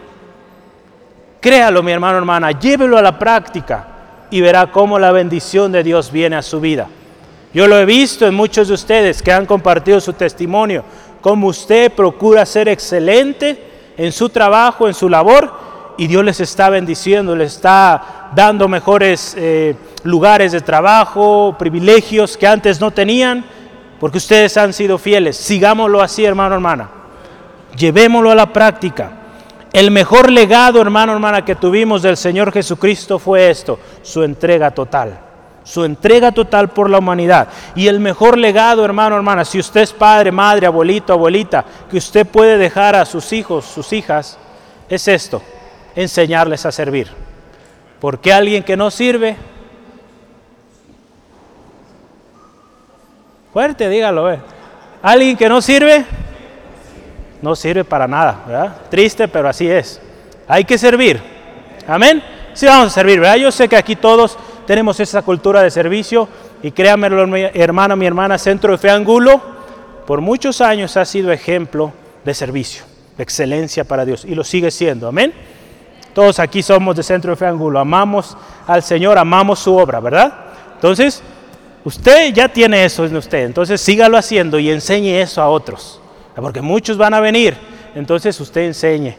Créalo, 1.42 1.84
mi 1.84 1.92
hermano, 1.92 2.18
hermana, 2.18 2.52
llévelo 2.52 2.98
a 2.98 3.02
la 3.02 3.18
práctica. 3.20 3.92
y 4.32 4.42
verá 4.42 4.72
cómo 4.72 4.98
la 4.98 5.12
bendición 5.12 5.72
de 5.72 5.84
Dios 5.84 6.12
viene 6.12 6.36
a 6.36 6.42
su 6.42 6.60
vida. 6.60 6.88
Yo 7.56 7.68
lo 7.68 7.80
he 7.80 7.86
visto 7.86 8.28
en 8.28 8.36
muchos 8.36 8.68
de 8.68 8.74
ustedes 8.74 9.22
que 9.22 9.32
han 9.32 9.46
compartido 9.46 10.02
su 10.02 10.12
testimonio, 10.12 10.84
cómo 11.22 11.48
usted 11.48 11.90
procura 11.90 12.46
ser 12.46 12.68
excelente 12.68 13.58
en 13.96 14.12
su 14.12 14.28
trabajo, 14.28 14.90
en 14.90 14.94
su 14.94 15.08
labor, 15.08 15.54
y 15.98 16.08
Dios 16.08 16.26
les 16.26 16.42
está 16.42 16.70
bendiciendo, 16.70 17.34
les 17.34 17.56
está 17.56 18.30
dando 18.36 18.68
mejores 18.68 19.36
eh, 19.38 19.74
lugares 20.04 20.52
de 20.52 20.60
trabajo, 20.60 21.56
privilegios 21.58 22.36
que 22.36 22.46
antes 22.46 22.82
no 22.82 22.92
tenían, 22.92 23.46
porque 24.02 24.18
ustedes 24.18 24.58
han 24.58 24.74
sido 24.74 24.98
fieles. 24.98 25.38
Sigámoslo 25.38 26.02
así, 26.02 26.26
hermano, 26.26 26.56
hermana. 26.56 26.90
Llevémoslo 27.78 28.32
a 28.32 28.36
la 28.36 28.52
práctica. 28.52 29.14
El 29.72 29.92
mejor 29.92 30.30
legado, 30.30 30.82
hermano, 30.82 31.14
hermana, 31.14 31.46
que 31.46 31.56
tuvimos 31.56 32.02
del 32.02 32.18
Señor 32.18 32.52
Jesucristo 32.52 33.18
fue 33.18 33.50
esto, 33.50 33.80
su 34.02 34.24
entrega 34.24 34.72
total. 34.72 35.25
Su 35.66 35.84
entrega 35.84 36.32
total 36.32 36.70
por 36.70 36.90
la 36.90 37.00
humanidad. 37.00 37.50
Y 37.76 37.88
el 37.88 38.00
mejor 38.00 38.38
legado, 38.38 38.86
hermano, 38.86 39.16
hermana, 39.16 39.44
si 39.44 39.60
usted 39.60 39.82
es 39.82 39.92
padre, 39.92 40.32
madre, 40.32 40.68
abuelito, 40.68 41.12
abuelita, 41.12 41.66
que 41.90 41.98
usted 41.98 42.26
puede 42.26 42.58
dejar 42.58 42.96
a 42.96 43.04
sus 43.04 43.34
hijos, 43.34 43.66
sus 43.66 43.92
hijas, 43.92 44.38
es 44.88 45.08
esto, 45.08 45.42
enseñarles 45.96 46.66
a 46.66 46.72
servir. 46.72 47.10
Porque 48.00 48.32
alguien 48.32 48.64
que 48.64 48.78
no 48.78 48.92
sirve, 48.92 49.36
fuerte, 53.52 53.90
dígalo, 53.90 54.32
eh. 54.32 54.40
alguien 55.02 55.36
que 55.36 55.50
no 55.50 55.62
sirve, 55.62 56.06
no 57.42 57.56
sirve 57.56 57.84
para 57.84 58.08
nada, 58.08 58.44
¿verdad? 58.46 58.76
Triste, 58.90 59.28
pero 59.28 59.50
así 59.50 59.70
es. 59.70 60.00
Hay 60.48 60.64
que 60.64 60.78
servir. 60.78 61.22
Amén. 61.88 62.24
Sí 62.54 62.66
vamos 62.66 62.88
a 62.88 62.90
servir, 62.92 63.20
¿verdad? 63.20 63.36
Yo 63.36 63.52
sé 63.52 63.68
que 63.68 63.76
aquí 63.76 63.96
todos 63.96 64.38
tenemos 64.66 65.00
esa 65.00 65.22
cultura 65.22 65.62
de 65.62 65.72
servicio 65.72 66.28
y 66.62 66.72
créanmelo, 66.72 67.26
mi 67.28 67.42
hermano, 67.42 67.96
mi 67.96 68.06
hermana, 68.06 68.38
Centro 68.38 68.72
de 68.72 68.78
Fe 68.78 68.90
Angulo, 68.90 69.42
por 70.06 70.22
muchos 70.22 70.62
años 70.62 70.98
ha 70.98 71.06
sido 71.06 71.32
ejemplo 71.32 71.94
de 72.24 72.34
servicio, 72.34 72.84
de 73.18 73.24
excelencia 73.24 73.84
para 73.84 74.06
Dios 74.06 74.26
y 74.26 74.36
lo 74.36 74.44
sigue 74.44 74.72
siendo. 74.72 75.08
Amén. 75.08 75.34
Todos 76.14 76.40
aquí 76.40 76.64
somos 76.64 76.96
de 76.96 77.04
Centro 77.04 77.32
de 77.32 77.38
Fe 77.38 77.46
Angulo, 77.46 77.80
amamos 77.80 78.38
al 78.68 78.84
Señor, 78.84 79.18
amamos 79.18 79.60
su 79.60 79.76
obra, 79.76 80.00
¿verdad? 80.00 80.34
Entonces, 80.76 81.22
usted 81.84 82.34
ya 82.34 82.48
tiene 82.48 82.86
eso 82.86 83.06
en 83.06 83.16
usted, 83.18 83.46
entonces 83.46 83.82
sígalo 83.82 84.18
haciendo 84.18 84.60
y 84.60 84.70
enseñe 84.70 85.20
eso 85.22 85.42
a 85.42 85.50
otros 85.50 86.02
porque 86.42 86.62
muchos 86.62 86.98
van 86.98 87.14
a 87.14 87.20
venir. 87.20 87.56
Entonces 87.96 88.40
usted 88.40 88.62
enseñe 88.62 89.16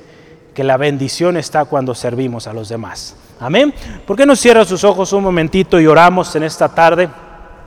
que 0.54 0.64
la 0.64 0.76
bendición 0.76 1.36
está 1.36 1.64
cuando 1.64 1.94
servimos 1.94 2.46
a 2.46 2.52
los 2.52 2.68
demás. 2.68 3.16
Amén. 3.38 3.74
¿Por 4.06 4.16
qué 4.16 4.24
no 4.24 4.34
cierra 4.34 4.64
sus 4.64 4.82
ojos 4.82 5.12
un 5.12 5.22
momentito 5.22 5.78
y 5.78 5.86
oramos 5.86 6.34
en 6.36 6.42
esta 6.42 6.68
tarde, 6.70 7.08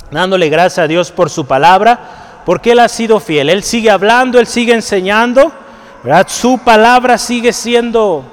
dándole 0.09 0.49
gracias 0.49 0.79
a 0.79 0.87
Dios 0.87 1.11
por 1.11 1.29
su 1.29 1.45
palabra, 1.45 2.41
porque 2.45 2.71
Él 2.71 2.79
ha 2.79 2.87
sido 2.87 3.19
fiel. 3.19 3.49
Él 3.51 3.63
sigue 3.63 3.91
hablando, 3.91 4.39
Él 4.39 4.47
sigue 4.47 4.73
enseñando, 4.73 5.51
¿verdad? 6.03 6.27
Su 6.27 6.57
palabra 6.57 7.19
sigue 7.19 7.53
siendo 7.53 8.23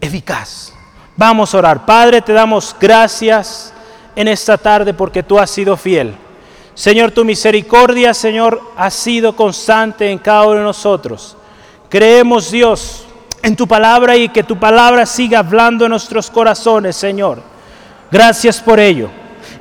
eficaz. 0.00 0.72
Vamos 1.16 1.54
a 1.54 1.58
orar. 1.58 1.84
Padre, 1.84 2.22
te 2.22 2.32
damos 2.32 2.74
gracias 2.80 3.74
en 4.16 4.28
esta 4.28 4.56
tarde 4.56 4.94
porque 4.94 5.22
tú 5.22 5.38
has 5.38 5.50
sido 5.50 5.76
fiel. 5.76 6.14
Señor, 6.74 7.10
tu 7.10 7.24
misericordia, 7.24 8.14
Señor, 8.14 8.60
ha 8.76 8.90
sido 8.90 9.36
constante 9.36 10.10
en 10.10 10.18
cada 10.18 10.44
uno 10.44 10.54
de 10.54 10.62
nosotros. 10.62 11.36
Creemos, 11.88 12.50
Dios, 12.50 13.03
en 13.44 13.54
tu 13.54 13.68
palabra 13.68 14.16
y 14.16 14.28
que 14.28 14.42
tu 14.42 14.58
palabra 14.58 15.06
siga 15.06 15.38
hablando 15.38 15.84
en 15.84 15.90
nuestros 15.90 16.30
corazones, 16.30 16.96
Señor. 16.96 17.40
Gracias 18.10 18.60
por 18.60 18.80
ello. 18.80 19.10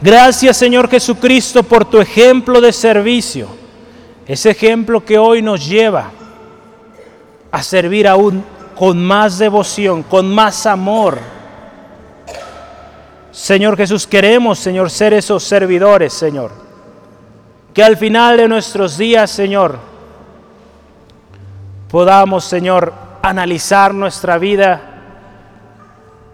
Gracias, 0.02 0.58
Señor 0.58 0.90
Jesucristo, 0.90 1.62
por 1.62 1.86
tu 1.86 2.00
ejemplo 2.00 2.60
de 2.60 2.74
servicio. 2.74 3.48
Ese 4.26 4.50
ejemplo 4.50 5.04
que 5.04 5.18
hoy 5.18 5.42
nos 5.42 5.66
lleva 5.66 6.10
a 7.52 7.62
servir 7.62 8.08
aún 8.08 8.44
con 8.76 9.04
más 9.04 9.38
devoción, 9.38 10.02
con 10.02 10.34
más 10.34 10.66
amor. 10.66 11.20
Señor 13.32 13.78
Jesús, 13.78 14.08
queremos, 14.08 14.58
Señor, 14.58 14.90
ser 14.90 15.14
esos 15.14 15.44
servidores, 15.44 16.14
Señor 16.14 16.64
que 17.74 17.84
al 17.84 17.98
final 17.98 18.38
de 18.38 18.48
nuestros 18.48 18.98
días, 18.98 19.32
Señor, 19.32 19.80
podamos, 21.90 22.44
Señor, 22.44 22.94
analizar 23.24 23.94
nuestra 23.94 24.38
vida 24.38 24.82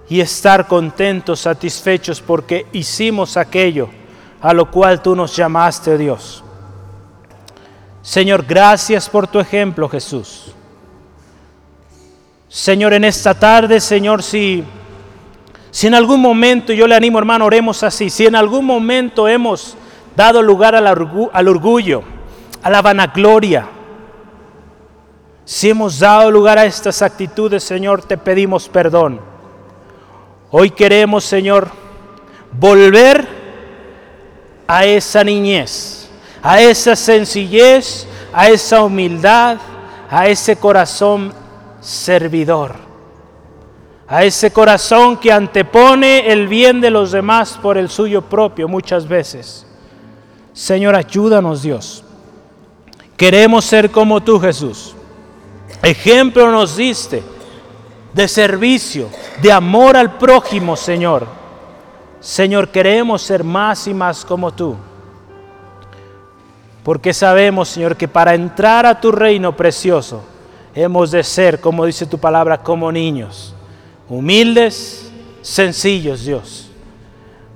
y 0.10 0.20
estar 0.20 0.68
contentos, 0.68 1.40
satisfechos, 1.40 2.20
porque 2.20 2.66
hicimos 2.74 3.38
aquello 3.38 3.90
a 4.42 4.54
lo 4.54 4.70
cual 4.70 5.02
tú 5.02 5.16
nos 5.16 5.36
llamaste, 5.36 5.98
Dios. 5.98 6.44
Señor, 8.02 8.44
gracias 8.48 9.08
por 9.08 9.28
tu 9.28 9.40
ejemplo, 9.40 9.88
Jesús. 9.88 10.54
Señor, 12.48 12.94
en 12.94 13.04
esta 13.04 13.36
tarde, 13.36 13.80
Señor, 13.80 14.24
si, 14.24 14.64
si 15.70 15.86
en 15.86 15.94
algún 15.94 16.20
momento, 16.20 16.74
yo 16.74 16.88
le 16.88 16.96
animo, 16.96 17.20
hermano, 17.20 17.46
oremos 17.46 17.84
así, 17.84 18.10
si 18.10 18.26
en 18.26 18.36
algún 18.36 18.66
momento 18.66 19.28
hemos 19.28 19.78
dado 20.16 20.42
lugar 20.42 20.76
al, 20.76 20.88
orgullo, 20.88 22.02
a 22.64 22.70
la 22.72 22.82
vanagloria. 22.82 23.68
Si 25.52 25.68
hemos 25.68 25.98
dado 25.98 26.30
lugar 26.30 26.60
a 26.60 26.66
estas 26.66 27.02
actitudes, 27.02 27.64
Señor, 27.64 28.04
te 28.04 28.20
pedimos 28.20 28.70
perdón. 28.70 29.20
Hoy 30.52 30.70
queremos, 30.70 31.24
Señor, 31.24 31.70
volver 32.52 33.28
a 34.68 34.86
esa 34.86 35.24
niñez, 35.24 36.08
a 36.44 36.62
esa 36.62 36.96
sencillez, 36.96 38.06
a 38.32 38.50
esa 38.50 38.84
humildad, 38.84 39.58
a 40.08 40.28
ese 40.28 40.56
corazón 40.56 41.34
servidor, 41.82 42.76
a 44.08 44.24
ese 44.24 44.52
corazón 44.52 45.18
que 45.18 45.32
antepone 45.32 46.32
el 46.32 46.48
bien 46.48 46.80
de 46.80 46.92
los 46.92 47.12
demás 47.12 47.58
por 47.60 47.76
el 47.76 47.90
suyo 47.90 48.22
propio 48.22 48.68
muchas 48.68 49.08
veces. 49.08 49.66
Señor, 50.54 50.96
ayúdanos 50.96 51.64
Dios. 51.64 52.04
Queremos 53.18 53.66
ser 53.66 53.90
como 53.90 54.22
tú, 54.22 54.40
Jesús. 54.40 54.94
Ejemplo 55.82 56.52
nos 56.52 56.76
diste 56.76 57.24
de 58.14 58.28
servicio, 58.28 59.10
de 59.42 59.52
amor 59.52 59.96
al 59.96 60.18
prójimo, 60.18 60.76
Señor. 60.76 61.28
Señor, 62.20 62.70
queremos 62.70 63.22
ser 63.22 63.44
más 63.44 63.88
y 63.88 63.94
más 63.94 64.26
como 64.26 64.52
tú. 64.52 64.76
Porque 66.84 67.14
sabemos, 67.14 67.70
Señor, 67.70 67.96
que 67.96 68.08
para 68.08 68.34
entrar 68.34 68.86
a 68.86 69.00
tu 69.00 69.12
reino 69.12 69.56
precioso, 69.56 70.24
hemos 70.74 71.12
de 71.12 71.24
ser, 71.24 71.62
como 71.62 71.86
dice 71.86 72.06
tu 72.06 72.18
palabra, 72.18 72.58
como 72.58 72.92
niños. 72.92 73.54
Humildes, 74.10 75.12
sencillos, 75.42 76.26
Dios 76.26 76.70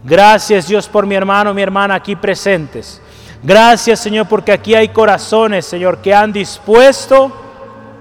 Gracias 0.04 0.68
Dios 0.68 0.88
por 0.90 1.06
mi 1.06 1.16
hermano, 1.16 1.54
mi 1.54 1.62
hermana 1.62 1.96
aquí 1.96 2.16
presentes. 2.16 3.02
Gracias 3.42 4.02
Señor 4.02 4.28
porque 4.28 4.52
aquí 4.52 4.76
hay 4.76 4.90
corazones, 4.90 5.66
Señor, 5.66 6.00
que 6.00 6.14
han 6.14 6.34
dispuesto 6.34 7.32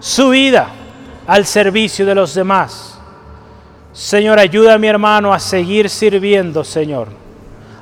su 0.03 0.31
vida 0.31 0.67
al 1.29 1.47
servicio 1.47 2.05
de 2.05 2.17
los 2.17 2.35
demás. 2.35 2.99
Señor, 3.93 4.39
ayuda 4.41 4.75
a 4.75 4.79
mi 4.79 4.89
hermano 4.89 5.33
a 5.33 5.39
seguir 5.39 5.89
sirviendo, 5.89 6.65
Señor. 6.65 7.07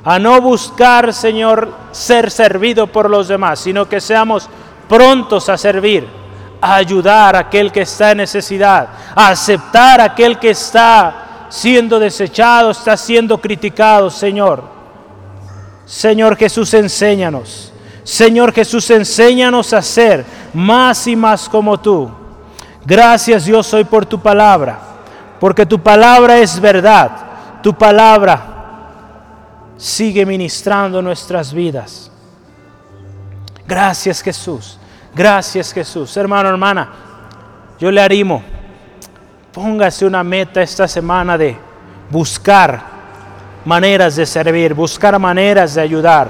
A 0.03 0.19
no 0.19 0.39
buscar, 0.39 1.13
Señor, 1.13 1.73
ser 1.91 2.29
servido 2.29 2.85
por 2.85 3.09
los 3.09 3.27
demás, 3.27 3.59
sino 3.59 3.89
que 3.89 3.99
seamos 3.99 4.47
prontos 4.87 5.49
a 5.49 5.57
servir, 5.57 6.07
a 6.61 6.75
ayudar 6.75 7.35
a 7.35 7.39
aquel 7.39 7.71
que 7.71 7.81
está 7.81 8.11
en 8.11 8.17
necesidad, 8.17 8.87
a 9.15 9.29
aceptar 9.29 9.99
a 9.99 10.05
aquel 10.05 10.37
que 10.37 10.51
está 10.51 11.47
siendo 11.49 11.99
desechado, 11.99 12.69
está 12.69 12.95
siendo 12.97 13.39
criticado, 13.39 14.11
Señor. 14.11 14.63
Señor 15.87 16.37
Jesús, 16.37 16.71
enséñanos. 16.75 17.70
Señor 18.03 18.51
Jesús, 18.53 18.89
enséñanos 18.89 19.73
a 19.73 19.81
ser 19.81 20.25
más 20.53 21.05
y 21.07 21.15
más 21.15 21.47
como 21.47 21.79
tú. 21.79 22.09
Gracias 22.85 23.45
Dios 23.45 23.73
hoy 23.73 23.83
por 23.83 24.05
tu 24.05 24.19
palabra, 24.19 24.79
porque 25.39 25.65
tu 25.65 25.79
palabra 25.79 26.39
es 26.39 26.59
verdad. 26.59 27.11
Tu 27.61 27.73
palabra 27.73 28.43
sigue 29.77 30.25
ministrando 30.25 31.01
nuestras 31.01 31.53
vidas. 31.53 32.11
Gracias 33.67 34.21
Jesús. 34.21 34.79
Gracias 35.13 35.71
Jesús. 35.71 36.15
Hermano, 36.17 36.49
hermana, 36.49 36.89
yo 37.79 37.91
le 37.91 38.01
animo 38.01 38.43
Póngase 39.51 40.05
una 40.05 40.23
meta 40.23 40.61
esta 40.61 40.87
semana 40.87 41.37
de 41.37 41.57
buscar 42.09 42.81
maneras 43.65 44.15
de 44.15 44.25
servir, 44.25 44.73
buscar 44.73 45.19
maneras 45.19 45.75
de 45.75 45.81
ayudar 45.81 46.29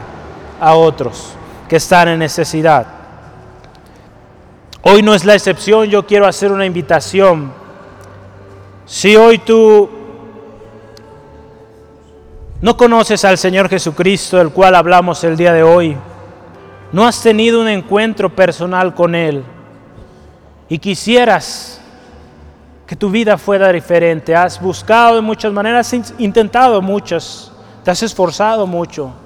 a 0.59 0.73
otros 0.73 1.35
que 1.71 1.77
están 1.77 2.09
en 2.09 2.19
necesidad. 2.19 2.85
Hoy 4.81 5.01
no 5.01 5.13
es 5.13 5.23
la 5.23 5.35
excepción, 5.35 5.85
yo 5.85 6.05
quiero 6.05 6.27
hacer 6.27 6.51
una 6.51 6.65
invitación. 6.65 7.53
Si 8.85 9.15
hoy 9.15 9.37
tú 9.37 9.89
no 12.59 12.75
conoces 12.75 13.23
al 13.23 13.37
Señor 13.37 13.69
Jesucristo, 13.69 14.35
del 14.35 14.49
cual 14.49 14.75
hablamos 14.75 15.23
el 15.23 15.37
día 15.37 15.53
de 15.53 15.63
hoy, 15.63 15.95
no 16.91 17.07
has 17.07 17.23
tenido 17.23 17.61
un 17.61 17.69
encuentro 17.69 18.35
personal 18.35 18.93
con 18.93 19.15
Él 19.15 19.41
y 20.67 20.77
quisieras 20.77 21.79
que 22.85 22.97
tu 22.97 23.09
vida 23.09 23.37
fuera 23.37 23.71
diferente, 23.71 24.35
has 24.35 24.59
buscado 24.59 25.15
de 25.15 25.21
muchas 25.21 25.53
maneras, 25.53 25.93
has 25.93 26.13
intentado 26.19 26.81
muchas, 26.81 27.49
te 27.81 27.91
has 27.91 28.03
esforzado 28.03 28.67
mucho 28.67 29.20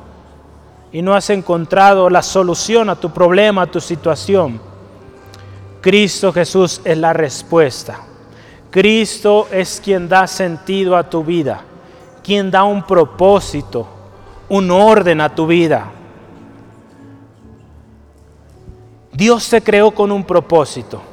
y 0.96 1.02
no 1.02 1.14
has 1.14 1.30
encontrado 1.30 2.10
la 2.10 2.22
solución 2.22 2.90
a 2.90 2.96
tu 2.96 3.12
problema, 3.12 3.64
a 3.64 3.68
tu 3.68 3.82
situación. 3.82 4.62
Cristo 5.82 6.32
Jesús 6.32 6.80
es 6.86 6.98
la 6.98 7.12
respuesta. 7.12 8.00
Cristo 8.72 9.48
es 9.52 9.82
quien 9.84 10.08
da 10.08 10.26
sentido 10.26 10.96
a 10.96 11.10
tu 11.10 11.24
vida 11.24 11.62
quien 12.26 12.50
da 12.50 12.64
un 12.64 12.82
propósito, 12.82 13.86
un 14.50 14.72
orden 14.72 15.22
a 15.22 15.36
tu 15.36 15.46
vida. 15.46 15.92
Dios 19.12 19.48
te 19.48 19.62
creó 19.62 19.92
con 19.92 20.12
un 20.12 20.24
propósito. 20.24 21.04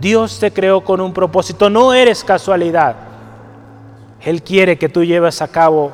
Dios 0.00 0.38
te 0.38 0.52
creó 0.52 0.82
con 0.82 1.00
un 1.00 1.12
propósito. 1.12 1.68
No 1.68 1.92
eres 1.92 2.22
casualidad. 2.22 2.94
Él 4.20 4.40
quiere 4.40 4.78
que 4.78 4.88
tú 4.88 5.02
lleves 5.02 5.42
a 5.42 5.48
cabo 5.48 5.90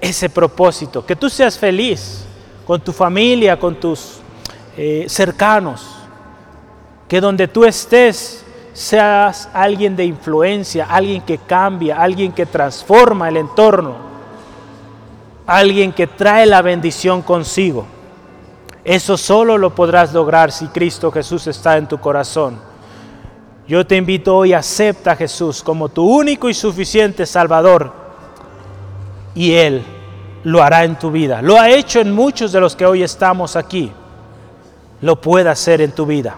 ese 0.00 0.28
propósito, 0.28 1.04
que 1.04 1.16
tú 1.16 1.28
seas 1.28 1.58
feliz 1.58 2.24
con 2.66 2.80
tu 2.80 2.92
familia, 2.92 3.58
con 3.58 3.74
tus 3.76 4.20
eh, 4.76 5.06
cercanos, 5.08 5.86
que 7.08 7.20
donde 7.20 7.48
tú 7.48 7.64
estés 7.64 8.44
seas 8.72 9.48
alguien 9.52 9.96
de 9.96 10.04
influencia, 10.04 10.86
alguien 10.88 11.22
que 11.22 11.38
cambia, 11.38 12.00
alguien 12.00 12.30
que 12.30 12.46
transforma 12.46 13.28
el 13.28 13.38
entorno, 13.38 13.96
alguien 15.46 15.92
que 15.92 16.06
trae 16.06 16.46
la 16.46 16.62
bendición 16.62 17.22
consigo. 17.22 17.86
Eso 18.84 19.16
solo 19.16 19.58
lo 19.58 19.74
podrás 19.74 20.12
lograr 20.12 20.52
si 20.52 20.66
Cristo 20.68 21.10
Jesús 21.10 21.46
está 21.46 21.76
en 21.76 21.88
tu 21.88 21.98
corazón. 21.98 22.60
Yo 23.66 23.86
te 23.86 23.96
invito 23.96 24.36
hoy, 24.36 24.52
acepta 24.52 25.12
a 25.12 25.16
Jesús 25.16 25.62
como 25.62 25.88
tu 25.88 26.06
único 26.06 26.48
y 26.48 26.54
suficiente 26.54 27.26
Salvador 27.26 28.07
y 29.38 29.54
Él 29.54 29.84
lo 30.42 30.60
hará 30.60 30.82
en 30.82 30.98
tu 30.98 31.12
vida. 31.12 31.40
Lo 31.40 31.60
ha 31.60 31.70
hecho 31.70 32.00
en 32.00 32.12
muchos 32.12 32.50
de 32.50 32.58
los 32.60 32.74
que 32.74 32.84
hoy 32.84 33.04
estamos 33.04 33.54
aquí. 33.54 33.92
Lo 35.00 35.20
puede 35.20 35.48
hacer 35.48 35.80
en 35.80 35.92
tu 35.92 36.04
vida. 36.04 36.36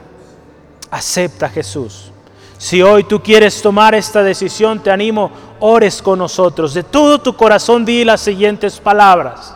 Acepta 0.91 1.47
a 1.47 1.49
Jesús. 1.49 2.13
Si 2.59 2.83
hoy 2.83 3.05
tú 3.05 3.23
quieres 3.23 3.63
tomar 3.63 3.95
esta 3.95 4.23
decisión, 4.23 4.83
te 4.83 4.91
animo, 4.91 5.31
ores 5.61 6.03
con 6.03 6.19
nosotros. 6.19 6.75
De 6.75 6.83
todo 6.83 7.19
tu 7.19 7.35
corazón 7.35 7.87
di 7.87 8.05
las 8.05 8.21
siguientes 8.21 8.79
palabras. 8.79 9.55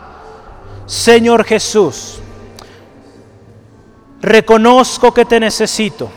Señor 0.87 1.43
Jesús, 1.43 2.17
reconozco 4.21 5.13
que 5.13 5.23
te 5.23 5.39
necesito. 5.39 6.09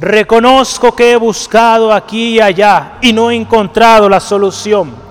Reconozco 0.00 0.96
que 0.96 1.12
he 1.12 1.16
buscado 1.16 1.92
aquí 1.92 2.34
y 2.34 2.40
allá 2.40 2.98
y 3.00 3.12
no 3.12 3.30
he 3.30 3.36
encontrado 3.36 4.08
la 4.08 4.18
solución. 4.18 5.05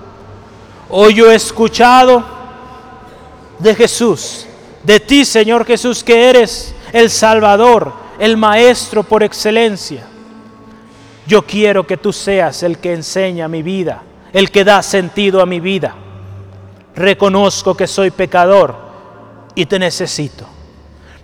Hoy 0.88 1.14
yo 1.14 1.30
he 1.30 1.34
escuchado 1.34 2.22
de 3.58 3.74
Jesús, 3.74 4.46
de 4.84 5.00
ti 5.00 5.24
Señor 5.24 5.64
Jesús, 5.64 6.04
que 6.04 6.30
eres 6.30 6.74
el 6.92 7.10
Salvador, 7.10 7.92
el 8.20 8.36
Maestro 8.36 9.02
por 9.02 9.24
excelencia. 9.24 10.06
Yo 11.26 11.42
quiero 11.42 11.84
que 11.84 11.96
tú 11.96 12.12
seas 12.12 12.62
el 12.62 12.78
que 12.78 12.92
enseña 12.92 13.48
mi 13.48 13.62
vida, 13.62 14.02
el 14.32 14.52
que 14.52 14.62
da 14.62 14.80
sentido 14.80 15.40
a 15.40 15.46
mi 15.46 15.58
vida. 15.58 15.96
Reconozco 16.94 17.76
que 17.76 17.88
soy 17.88 18.12
pecador 18.12 18.76
y 19.56 19.66
te 19.66 19.80
necesito. 19.80 20.46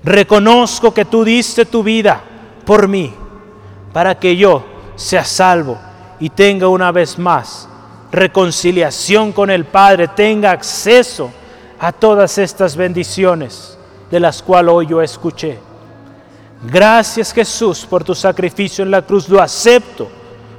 Reconozco 0.03 0.93
que 0.93 1.05
tú 1.05 1.23
diste 1.23 1.67
tu 1.67 1.85
vida 1.85 2.21
por 2.65 2.89
mí, 2.89 3.15
para 3.93 4.19
que 4.19 4.37
yo 4.37 4.65
sea 4.97 5.25
salvo 5.25 5.79
y 6.19 6.31
tenga 6.31 6.67
una 6.67 6.91
vez 6.91 7.17
más 7.17 7.69
reconciliación 8.13 9.33
con 9.33 9.51
el 9.51 9.65
Padre, 9.65 10.09
tenga 10.09 10.53
acceso 10.53 11.31
a 11.81 11.91
todas 11.91 12.39
estas 12.39 12.77
bendiciones 12.77 13.77
de 14.11 14.21
las 14.21 14.43
cuales 14.43 14.73
hoy 14.73 14.87
yo 14.87 15.03
escuché. 15.03 15.59
Gracias 16.65 17.33
Jesús 17.33 17.85
por 17.85 18.05
tu 18.05 18.15
sacrificio 18.15 18.85
en 18.85 18.91
la 18.91 19.03
cruz. 19.03 19.29
Lo 19.29 19.41
acepto 19.41 20.09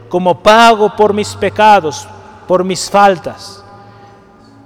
como 0.10 0.42
pago 0.42 0.94
por 0.96 1.14
mis 1.14 1.36
pecados, 1.36 2.08
por 2.48 2.64
mis 2.64 2.90
faltas. 2.90 3.64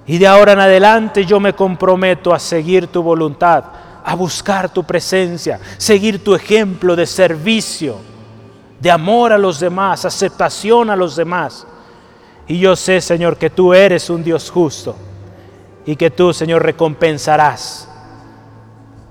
Y 0.07 0.17
de 0.17 0.25
ahora 0.25 0.53
en 0.53 0.59
adelante 0.61 1.25
yo 1.25 1.39
me 1.39 1.53
comprometo 1.53 2.33
a 2.33 2.39
seguir 2.39 2.87
tu 2.87 3.03
voluntad, 3.03 3.65
a 4.03 4.15
buscar 4.15 4.69
tu 4.69 4.83
presencia, 4.83 5.59
seguir 5.77 6.23
tu 6.23 6.33
ejemplo 6.33 6.95
de 6.95 7.05
servicio, 7.05 7.97
de 8.79 8.89
amor 8.89 9.33
a 9.33 9.37
los 9.37 9.59
demás, 9.59 10.05
aceptación 10.05 10.89
a 10.89 10.95
los 10.95 11.17
demás. 11.17 11.67
Y 12.47 12.59
yo 12.59 12.75
sé, 12.75 13.01
Señor, 13.01 13.37
que 13.37 13.49
tú 13.49 13.73
eres 13.73 14.09
un 14.09 14.23
Dios 14.23 14.49
justo 14.49 14.95
y 15.85 15.95
que 15.95 16.09
tú, 16.09 16.33
Señor, 16.33 16.63
recompensarás 16.63 17.89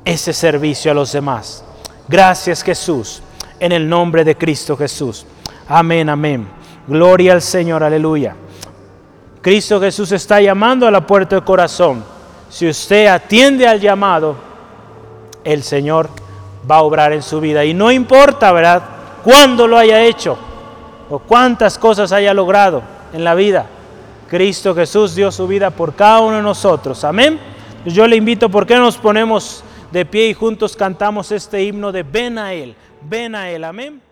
ese 0.05 0.33
servicio 0.33 0.91
a 0.91 0.95
los 0.95 1.13
demás. 1.13 1.63
Gracias 2.09 2.63
Jesús, 2.63 3.23
en 3.61 3.73
el 3.73 3.89
nombre 3.89 4.25
de 4.25 4.37
Cristo 4.37 4.77
Jesús. 4.77 5.27
Amén, 5.69 6.09
amén. 6.09 6.49
Gloria 6.87 7.33
al 7.35 7.43
Señor, 7.43 7.83
aleluya. 7.83 8.35
Cristo 9.43 9.81
Jesús 9.81 10.13
está 10.13 10.41
llamando 10.41 10.87
a 10.87 10.91
la 10.91 11.07
puerta 11.07 11.37
del 11.37 11.45
corazón. 11.45 12.03
Si 12.49 12.67
usted 12.69 13.07
atiende 13.07 13.67
al 13.67 13.81
llamado, 13.81 14.37
el 15.45 15.63
Señor 15.63 16.09
va 16.69 16.77
a 16.77 16.83
obrar 16.83 17.13
en 17.13 17.23
su 17.23 17.41
vida. 17.41 17.65
Y 17.65 17.75
no 17.75 17.93
importa, 17.93 18.51
¿verdad?, 18.53 18.83
cuándo 19.23 19.67
lo 19.67 19.77
haya 19.77 20.03
hecho 20.03 20.39
o 21.11 21.19
cuántas 21.19 21.77
cosas 21.79 22.13
haya 22.13 22.33
logrado 22.33 22.96
en 23.17 23.25
la 23.25 23.35
vida. 23.35 23.67
Cristo 24.29 24.75
Jesús 24.75 25.15
dio 25.15 25.33
su 25.33 25.49
vida 25.49 25.71
por 25.71 25.95
cada 25.95 26.21
uno 26.21 26.37
de 26.37 26.43
nosotros. 26.43 27.03
Amén. 27.03 27.41
Yo 27.87 28.07
le 28.07 28.17
invito, 28.17 28.51
¿por 28.51 28.67
qué 28.67 28.77
nos 28.77 28.99
ponemos 28.99 29.65
de 29.91 30.05
pie 30.05 30.29
y 30.29 30.35
juntos 30.35 30.77
cantamos 30.77 31.33
este 31.33 31.63
himno 31.63 31.93
de 31.93 32.03
ven 32.03 32.37
a 32.37 32.53
Él, 32.53 32.75
ven 33.09 33.35
a 33.35 33.51
Él, 33.51 33.65
amén. 33.65 34.03